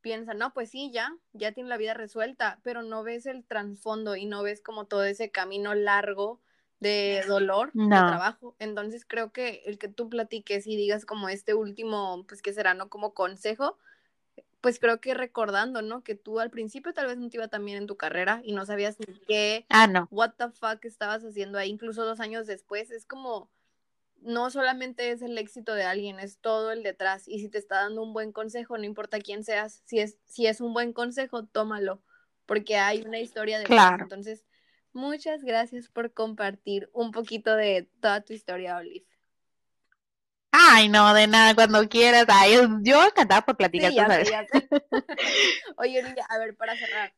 piensa, 0.00 0.34
no, 0.34 0.52
pues 0.52 0.68
sí, 0.68 0.90
ya, 0.92 1.16
ya 1.32 1.52
tiene 1.52 1.68
la 1.68 1.76
vida 1.76 1.94
resuelta, 1.94 2.58
pero 2.64 2.82
no 2.82 3.04
ves 3.04 3.26
el 3.26 3.44
trasfondo 3.44 4.16
y 4.16 4.26
no 4.26 4.42
ves 4.42 4.60
como 4.60 4.86
todo 4.86 5.04
ese 5.04 5.30
camino 5.30 5.74
largo 5.74 6.40
de 6.80 7.22
dolor, 7.28 7.70
de 7.72 7.86
trabajo. 7.86 8.56
Entonces 8.58 9.04
creo 9.06 9.30
que 9.32 9.62
el 9.64 9.78
que 9.78 9.86
tú 9.86 10.08
platiques 10.08 10.66
y 10.66 10.74
digas 10.76 11.06
como 11.06 11.28
este 11.28 11.54
último, 11.54 12.24
pues 12.26 12.42
que 12.42 12.52
será, 12.52 12.74
¿no? 12.74 12.88
Como 12.88 13.14
consejo, 13.14 13.78
pues 14.64 14.80
creo 14.80 14.98
que 14.98 15.12
recordando, 15.12 15.82
¿no? 15.82 16.02
Que 16.02 16.14
tú 16.14 16.40
al 16.40 16.48
principio 16.48 16.94
tal 16.94 17.06
vez 17.06 17.18
no 17.18 17.28
te 17.28 17.36
iba 17.36 17.48
tan 17.48 17.66
bien 17.66 17.76
en 17.76 17.86
tu 17.86 17.98
carrera 17.98 18.40
y 18.42 18.54
no 18.54 18.64
sabías 18.64 18.96
ni 18.98 19.12
qué, 19.26 19.66
ah, 19.68 19.86
no. 19.86 20.08
what 20.10 20.30
the 20.38 20.48
fuck 20.48 20.82
estabas 20.86 21.22
haciendo 21.22 21.58
ahí, 21.58 21.68
incluso 21.68 22.02
dos 22.06 22.18
años 22.18 22.46
después, 22.46 22.90
es 22.90 23.04
como, 23.04 23.50
no 24.22 24.48
solamente 24.48 25.10
es 25.10 25.20
el 25.20 25.36
éxito 25.36 25.74
de 25.74 25.84
alguien, 25.84 26.18
es 26.18 26.38
todo 26.38 26.72
el 26.72 26.82
detrás. 26.82 27.28
Y 27.28 27.40
si 27.40 27.50
te 27.50 27.58
está 27.58 27.82
dando 27.82 28.02
un 28.02 28.14
buen 28.14 28.32
consejo, 28.32 28.78
no 28.78 28.84
importa 28.84 29.18
quién 29.18 29.44
seas, 29.44 29.82
si 29.84 30.00
es, 30.00 30.16
si 30.24 30.46
es 30.46 30.62
un 30.62 30.72
buen 30.72 30.94
consejo, 30.94 31.44
tómalo, 31.44 32.00
porque 32.46 32.78
hay 32.78 33.02
una 33.02 33.20
historia 33.20 33.58
de 33.58 33.66
claro. 33.66 34.04
Entonces, 34.04 34.46
Muchas 34.94 35.42
gracias 35.42 35.88
por 35.88 36.12
compartir 36.12 36.88
un 36.92 37.10
poquito 37.10 37.56
de 37.56 37.90
toda 38.00 38.20
tu 38.20 38.32
historia, 38.32 38.76
Olive. 38.76 39.04
Ay, 40.70 40.88
no, 40.88 41.12
de 41.14 41.26
nada, 41.26 41.54
cuando 41.54 41.88
quieras. 41.88 42.26
Ay, 42.28 42.56
yo 42.82 43.04
encantada 43.04 43.42
por 43.42 43.56
platicar, 43.56 43.90
sí, 43.90 43.98
Oye, 45.76 46.02
Olivia, 46.02 46.26
a 46.28 46.38
ver, 46.38 46.56
para 46.56 46.76
cerrar. 46.76 47.12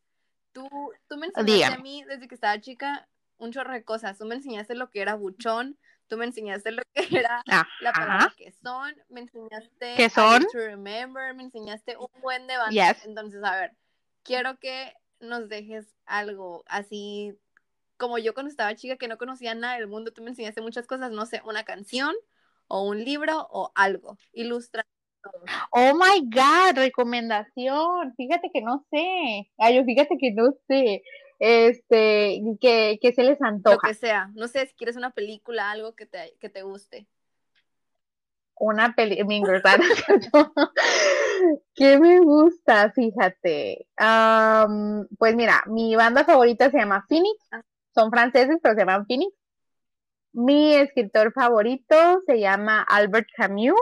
Tú, 0.53 0.69
tú 1.09 1.17
me 1.17 1.27
enseñaste 1.27 1.75
a 1.75 1.79
mí 1.79 2.03
desde 2.05 2.29
que 2.29 2.35
estaba 2.35 2.61
chica 2.61 3.09
un 3.39 3.53
chorro 3.53 3.73
de 3.73 3.85
cosas. 3.85 4.19
Tú 4.19 4.25
me 4.25 4.35
enseñaste 4.35 4.75
lo 4.75 4.91
que 4.91 5.01
era 5.01 5.15
buchón, 5.15 5.79
tú 6.09 6.17
me 6.17 6.25
enseñaste 6.25 6.73
lo 6.73 6.83
que 6.95 7.19
era 7.19 7.43
la 7.47 7.93
palabra 7.93 8.33
que 8.37 8.53
son, 8.53 8.95
me 9.09 9.21
enseñaste 9.21 9.95
¿Qué 9.97 10.09
son? 10.09 10.47
to 10.51 10.59
remember, 10.59 11.35
me 11.35 11.43
enseñaste 11.43 11.97
un 11.97 12.09
buen 12.21 12.47
debate. 12.47 12.97
Entonces, 13.05 13.43
a 13.45 13.55
ver, 13.57 13.73
quiero 14.23 14.59
que 14.59 14.95
nos 15.21 15.49
dejes 15.49 15.87
algo 16.07 16.65
así 16.69 17.35
como 17.97 18.19
yo 18.19 18.35
cuando 18.35 18.51
estaba 18.51 18.75
chica 18.75 18.97
que 18.97 19.09
no 19.09 19.17
conocía 19.19 19.55
nada 19.55 19.77
del 19.77 19.89
mundo, 19.89 20.13
tú 20.13 20.23
me 20.23 20.31
enseñaste 20.31 20.61
muchas 20.61 20.87
cosas, 20.87 21.11
no 21.13 21.25
sé, 21.27 21.41
una 21.45 21.65
canción 21.65 22.15
o 22.69 22.89
un 22.89 23.05
libro 23.05 23.47
o 23.51 23.71
algo, 23.75 24.17
ilustra. 24.33 24.87
Oh 25.71 25.93
my 25.95 26.21
God, 26.31 26.77
recomendación. 26.77 28.15
Fíjate 28.17 28.51
que 28.53 28.63
no 28.63 28.87
sé. 28.91 29.51
Ay, 29.59 29.77
yo 29.77 29.85
fíjate 29.85 30.17
que 30.19 30.33
no 30.33 30.55
sé. 30.69 31.03
Este, 31.39 32.41
que, 32.61 32.99
que 33.01 33.13
se 33.13 33.25
les 33.25 33.43
antoja. 33.43 33.75
Lo 33.75 33.81
que 33.81 33.95
sea. 33.95 34.31
No 34.35 34.47
sé 34.47 34.67
si 34.67 34.75
quieres 34.75 34.97
una 34.97 35.11
película, 35.11 35.71
algo 35.71 35.95
que 35.95 36.07
te, 36.07 36.37
que 36.39 36.49
te 36.49 36.63
guste. 36.63 37.09
Una 38.59 38.95
película, 38.95 39.61
¿Qué 41.75 41.99
me 41.99 42.21
gusta? 42.21 42.91
Fíjate. 42.93 43.87
pues 45.19 45.37
mira, 45.37 45.63
mi 45.67 45.95
banda 45.97 46.25
favorita 46.25 46.71
se 46.71 46.79
llama 46.79 47.05
Phoenix. 47.09 47.37
Ah 47.51 47.63
son 47.97 48.11
franceses, 48.11 48.59
pero 48.63 48.75
se 48.75 48.81
llaman 48.81 49.07
Phoenix. 49.07 49.35
Mi 50.37 50.75
escritor 50.75 51.33
favorito 51.33 51.97
se 52.27 52.39
llama 52.39 52.83
Albert 52.83 53.27
Camus, 53.35 53.81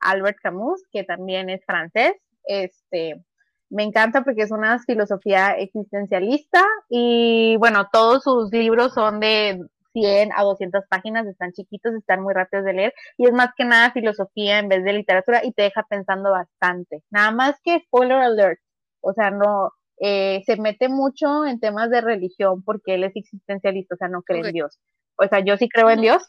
Albert 0.00 0.36
Camus, 0.42 0.82
que 0.90 1.04
también 1.04 1.48
es 1.48 1.64
francés. 1.64 2.14
Este, 2.44 3.22
me 3.70 3.84
encanta 3.84 4.24
porque 4.24 4.42
es 4.42 4.50
una 4.50 4.80
filosofía 4.80 5.52
existencialista 5.52 6.66
y 6.88 7.56
bueno, 7.58 7.86
todos 7.92 8.24
sus 8.24 8.50
libros 8.50 8.94
son 8.94 9.20
de 9.20 9.60
100 9.92 10.30
a 10.34 10.42
200 10.42 10.82
páginas, 10.88 11.24
están 11.28 11.52
chiquitos, 11.52 11.94
están 11.94 12.20
muy 12.20 12.34
rápidos 12.34 12.64
de 12.64 12.72
leer 12.72 12.94
y 13.16 13.28
es 13.28 13.32
más 13.32 13.50
que 13.56 13.64
nada 13.64 13.92
filosofía 13.92 14.58
en 14.58 14.68
vez 14.68 14.82
de 14.82 14.94
literatura 14.94 15.42
y 15.44 15.52
te 15.52 15.62
deja 15.62 15.84
pensando 15.88 16.32
bastante. 16.32 17.04
Nada 17.10 17.30
más 17.30 17.60
que 17.62 17.78
spoiler 17.86 18.18
alert, 18.18 18.58
o 19.02 19.12
sea, 19.12 19.30
no, 19.30 19.70
eh, 20.00 20.42
se 20.46 20.56
mete 20.56 20.88
mucho 20.88 21.46
en 21.46 21.60
temas 21.60 21.90
de 21.90 22.00
religión 22.00 22.64
porque 22.64 22.94
él 22.94 23.04
es 23.04 23.14
existencialista, 23.14 23.94
o 23.94 23.98
sea, 23.98 24.08
no 24.08 24.22
cree 24.22 24.40
en 24.40 24.52
Dios. 24.52 24.80
O 25.22 25.28
sea, 25.28 25.40
yo 25.40 25.56
sí 25.56 25.68
creo 25.68 25.90
en 25.90 26.00
Dios, 26.00 26.22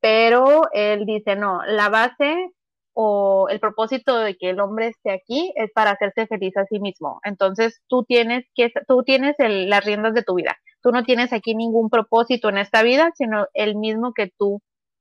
pero 0.00 0.62
él 0.72 1.04
dice, 1.06 1.36
no, 1.36 1.62
la 1.66 1.88
base 1.88 2.50
o 2.94 3.48
el 3.48 3.60
propósito 3.60 4.18
de 4.18 4.36
que 4.36 4.50
el 4.50 4.60
hombre 4.60 4.88
esté 4.88 5.12
aquí 5.12 5.52
es 5.56 5.70
para 5.72 5.92
hacerse 5.92 6.26
feliz 6.26 6.56
a 6.56 6.66
sí 6.66 6.80
mismo. 6.80 7.20
Entonces, 7.24 7.80
tú 7.88 8.04
tienes 8.04 8.44
que 8.54 8.72
tú 8.88 9.04
tienes 9.04 9.36
las 9.38 9.84
riendas 9.84 10.14
de 10.14 10.24
tu 10.24 10.34
vida. 10.34 10.56
Tú 10.82 10.90
no 10.90 11.04
tienes 11.04 11.32
aquí 11.32 11.54
ningún 11.54 11.90
propósito 11.90 12.48
en 12.48 12.58
esta 12.58 12.82
vida, 12.82 13.12
sino 13.14 13.46
el 13.54 13.76
mismo 13.76 14.12
que 14.14 14.32
tú 14.36 14.60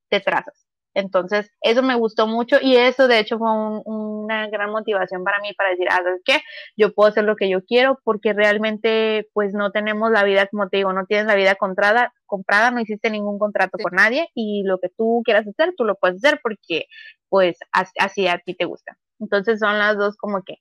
te 0.10 0.20
trazas. 0.20 0.68
Entonces, 0.93 1.52
eso 1.62 1.84
me 1.84 1.95
gustó 1.95 2.26
mucho 2.28 2.58
y 2.60 2.76
eso 2.76 3.08
de 3.08 3.20
hecho 3.20 3.38
fue 3.38 3.50
una 3.86 4.48
gran 4.50 4.72
motivación 4.72 5.24
para 5.24 5.39
mí 5.41 5.54
para 5.54 5.70
decir, 5.70 5.88
ah, 5.91 6.02
¿sabes 6.04 6.22
qué? 6.26 6.41
Yo 6.76 6.93
puedo 6.93 7.10
hacer 7.10 7.24
lo 7.24 7.36
que 7.36 7.50
yo 7.50 7.64
quiero 7.64 8.00
porque 8.04 8.34
realmente 8.34 9.28
pues 9.34 9.54
no 9.54 9.72
tenemos 9.72 10.10
la 10.12 10.24
vida, 10.24 10.48
como 10.48 10.70
te 10.70 10.78
digo, 10.78 10.93
no 10.93 11.06
tienes 11.06 11.28
la 11.28 11.36
vida 11.36 11.54
comprada, 11.56 12.14
comprada 12.28 12.71
no 12.71 12.80
hiciste 12.80 13.09
ningún 13.09 13.39
contrato 13.39 13.78
con 13.82 13.95
nadie 13.95 14.30
y 14.36 14.63
lo 14.63 14.80
que 14.80 14.89
tú 14.89 15.21
quieras 15.25 15.47
hacer, 15.47 15.73
tú 15.75 15.86
lo 15.86 15.95
puedes 15.95 16.23
hacer 16.23 16.39
porque 16.43 16.86
pues 17.30 17.57
así 17.71 18.28
a 18.28 18.38
ti 18.38 18.53
te 18.53 18.65
gusta. 18.65 18.97
Entonces 19.19 19.59
son 19.59 19.80
las 19.80 19.97
dos 19.97 20.15
como 20.17 20.43
que 20.43 20.57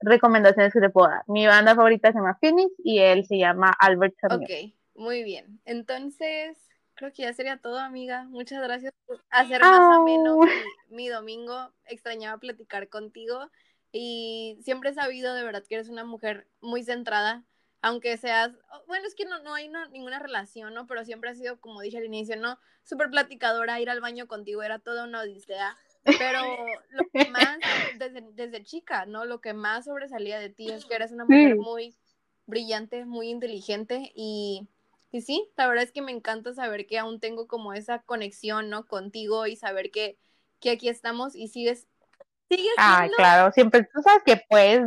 recomendaciones 0.00 0.72
que 0.72 0.80
te 0.80 0.90
puedo 0.90 1.08
dar. 1.08 1.22
Mi 1.26 1.46
banda 1.46 1.74
favorita 1.74 2.12
se 2.12 2.18
llama 2.18 2.38
Phoenix 2.40 2.72
y 2.82 3.00
él 3.00 3.26
se 3.26 3.38
llama 3.38 3.74
Albert 3.78 4.14
Camus. 4.16 4.44
Ok, 4.44 4.72
muy 4.94 5.22
bien. 5.22 5.60
Entonces, 5.64 6.56
creo 6.94 7.12
que 7.12 7.22
ya 7.22 7.32
sería 7.32 7.58
todo, 7.58 7.78
amiga. 7.78 8.24
Muchas 8.24 8.62
gracias 8.62 8.92
por 9.06 9.22
hacer 9.30 9.60
más 9.60 9.98
ameno 9.98 10.40
mi, 10.90 11.08
domingo. 11.08 11.72
Extrañaba 11.86 12.38
platicar 12.38 12.88
contigo 12.88 13.50
y 13.92 14.58
siempre 14.62 14.90
he 14.90 14.94
sabido 14.94 15.34
de 15.34 15.44
verdad 15.44 15.64
que 15.66 15.76
eres 15.76 15.88
una 15.88 16.04
mujer 16.04 16.48
muy 16.60 16.82
centrada, 16.82 17.44
aunque 17.82 18.16
seas, 18.16 18.52
bueno, 18.86 19.06
es 19.06 19.14
que 19.14 19.24
no, 19.24 19.42
no 19.42 19.54
hay 19.54 19.70
ninguna 19.90 20.18
relación, 20.18 20.74
¿no? 20.74 20.86
Pero 20.86 21.04
siempre 21.04 21.30
ha 21.30 21.34
sido, 21.34 21.60
como 21.60 21.80
dije 21.80 21.98
al 21.98 22.04
inicio, 22.04 22.36
¿no? 22.36 22.58
Súper 22.82 23.10
platicadora, 23.10 23.80
ir 23.80 23.90
al 23.90 24.00
baño 24.00 24.26
contigo 24.26 24.62
era 24.62 24.78
toda 24.78 25.04
una 25.04 25.20
odisea. 25.20 25.76
Pero 26.04 26.40
lo 26.90 27.04
que 27.12 27.30
más, 27.30 27.58
desde, 27.98 28.22
desde 28.32 28.64
chica, 28.64 29.06
¿no? 29.06 29.24
Lo 29.24 29.40
que 29.40 29.52
más 29.52 29.84
sobresalía 29.84 30.38
de 30.38 30.50
ti 30.50 30.70
es 30.70 30.84
que 30.84 30.94
eres 30.94 31.12
una 31.12 31.24
mujer 31.24 31.56
muy 31.56 31.94
brillante, 32.46 33.04
muy 33.04 33.28
inteligente 33.28 34.12
y 34.14 34.68
y 35.10 35.22
sí, 35.22 35.48
la 35.56 35.66
verdad 35.66 35.84
es 35.84 35.92
que 35.92 36.02
me 36.02 36.12
encanta 36.12 36.52
saber 36.52 36.86
que 36.86 36.98
aún 36.98 37.18
tengo 37.18 37.48
como 37.48 37.72
esa 37.72 38.00
conexión, 38.02 38.68
¿no? 38.68 38.86
Contigo 38.86 39.46
y 39.46 39.56
saber 39.56 39.90
que 39.90 40.18
que 40.60 40.70
aquí 40.70 40.88
estamos 40.88 41.36
y 41.36 41.48
sigues 41.48 41.87
sigue 42.48 42.62
siendo... 42.62 42.74
Ah, 42.78 43.08
claro, 43.16 43.52
siempre 43.52 43.82
tú 43.92 44.02
sabes 44.02 44.22
que 44.24 44.42
puedes, 44.48 44.82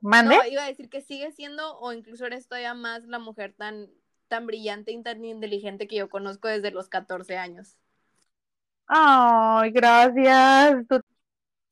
mande. 0.00 0.36
No, 0.36 0.44
iba 0.46 0.64
a 0.64 0.68
decir 0.68 0.88
que 0.88 1.00
sigue 1.00 1.32
siendo 1.32 1.78
o 1.78 1.92
incluso 1.92 2.26
eres 2.26 2.48
todavía 2.48 2.74
más 2.74 3.04
la 3.04 3.18
mujer 3.18 3.54
tan 3.56 3.88
tan 4.28 4.46
brillante 4.46 4.92
y 4.92 5.02
tan 5.02 5.24
inteligente 5.24 5.88
que 5.88 5.96
yo 5.96 6.08
conozco 6.08 6.48
desde 6.48 6.70
los 6.70 6.88
14 6.88 7.36
años. 7.36 7.76
Ay, 8.86 9.70
gracias. 9.72 10.86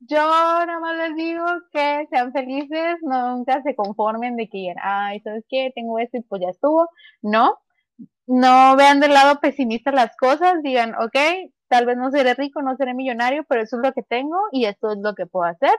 Yo 0.01 0.17
nada 0.19 0.79
más 0.79 0.97
les 0.97 1.17
digo 1.17 1.45
que 1.73 2.07
sean 2.11 2.33
felices, 2.33 2.97
nunca 3.03 3.63
se 3.63 3.75
conformen 3.75 4.37
de 4.37 4.49
que, 4.49 4.75
ay, 4.83 5.21
¿sabes 5.21 5.45
qué? 5.49 5.73
Tengo 5.75 5.99
esto 5.99 6.19
y 6.19 6.23
pues 6.23 6.43
ya 6.43 6.49
estuvo. 6.51 6.89
No, 7.23 7.59
no 8.27 8.77
vean 8.77 9.01
del 9.01 9.15
lado 9.15 9.41
pesimista 9.41 9.93
las 9.93 10.15
cosas, 10.17 10.63
digan, 10.63 10.95
ok, 10.97 11.17
tal 11.69 11.87
vez 11.87 11.97
no 11.97 12.11
seré 12.11 12.35
rico, 12.35 12.63
no 12.63 12.77
seré 12.77 12.95
millonario, 12.95 13.45
pero 13.49 13.63
eso 13.63 13.77
es 13.77 13.83
lo 13.83 13.93
que 13.93 14.03
tengo 14.03 14.39
y 14.53 14.67
esto 14.67 14.93
es 14.93 14.99
lo 14.99 15.15
que 15.15 15.27
puedo 15.27 15.47
hacer. 15.47 15.75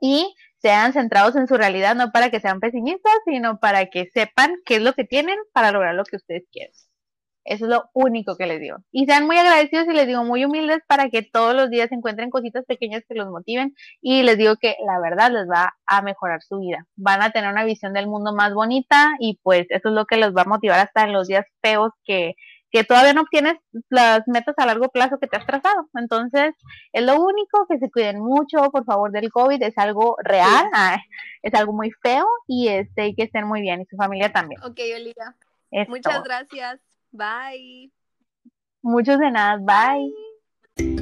Y 0.00 0.34
sean 0.58 0.92
centrados 0.92 1.36
en 1.36 1.46
su 1.48 1.56
realidad, 1.56 1.94
no 1.96 2.12
para 2.12 2.30
que 2.30 2.40
sean 2.40 2.60
pesimistas, 2.60 3.14
sino 3.24 3.58
para 3.60 3.86
que 3.86 4.06
sepan 4.12 4.56
qué 4.64 4.76
es 4.76 4.82
lo 4.82 4.94
que 4.94 5.04
tienen 5.04 5.38
para 5.52 5.72
lograr 5.72 5.94
lo 5.94 6.04
que 6.04 6.16
ustedes 6.16 6.44
quieren. 6.52 6.72
Eso 7.44 7.64
es 7.64 7.70
lo 7.70 7.90
único 7.92 8.36
que 8.36 8.46
les 8.46 8.60
digo. 8.60 8.78
Y 8.92 9.06
sean 9.06 9.26
muy 9.26 9.36
agradecidos 9.36 9.86
y 9.88 9.92
les 9.92 10.06
digo 10.06 10.24
muy 10.24 10.44
humildes 10.44 10.78
para 10.86 11.08
que 11.10 11.22
todos 11.22 11.54
los 11.54 11.70
días 11.70 11.90
encuentren 11.90 12.30
cositas 12.30 12.64
pequeñas 12.64 13.02
que 13.08 13.14
los 13.16 13.28
motiven 13.30 13.74
y 14.00 14.22
les 14.22 14.38
digo 14.38 14.56
que 14.56 14.76
la 14.86 15.00
verdad 15.00 15.32
les 15.32 15.48
va 15.48 15.74
a 15.86 16.02
mejorar 16.02 16.42
su 16.42 16.60
vida. 16.60 16.86
Van 16.96 17.20
a 17.22 17.30
tener 17.30 17.50
una 17.50 17.64
visión 17.64 17.92
del 17.94 18.06
mundo 18.06 18.32
más 18.32 18.54
bonita 18.54 19.12
y 19.18 19.40
pues 19.42 19.66
eso 19.70 19.88
es 19.88 19.94
lo 19.94 20.06
que 20.06 20.18
los 20.18 20.34
va 20.36 20.42
a 20.42 20.44
motivar 20.46 20.78
hasta 20.78 21.04
en 21.04 21.12
los 21.12 21.26
días 21.26 21.46
feos 21.60 21.90
que, 22.04 22.34
que 22.72 22.84
todavía 22.84 23.12
no 23.12 23.20
obtienes 23.20 23.54
las 23.90 24.26
metas 24.26 24.54
a 24.56 24.64
largo 24.64 24.88
plazo 24.88 25.18
que 25.18 25.26
te 25.26 25.36
has 25.36 25.46
trazado. 25.46 25.90
Entonces, 25.94 26.54
es 26.92 27.04
lo 27.04 27.20
único, 27.22 27.66
que 27.68 27.78
se 27.78 27.90
cuiden 27.90 28.18
mucho, 28.18 28.70
por 28.70 28.84
favor, 28.86 29.12
del 29.12 29.30
COVID, 29.30 29.62
es 29.62 29.76
algo 29.76 30.16
real, 30.24 30.70
es 31.42 31.52
algo 31.54 31.74
muy 31.74 31.90
feo 32.02 32.26
y 32.48 32.68
este, 32.68 33.02
hay 33.02 33.14
que 33.14 33.24
estén 33.24 33.46
muy 33.46 33.60
bien 33.60 33.82
y 33.82 33.84
su 33.84 33.96
familia 33.96 34.32
también. 34.32 34.60
Ok, 34.64 34.80
Olivia. 34.96 35.36
Muchas 35.88 36.24
gracias. 36.24 36.80
Bye. 37.10 37.92
Muchos 38.80 39.18
de 39.18 39.30
nada. 39.30 39.58
Bye. 39.58 41.01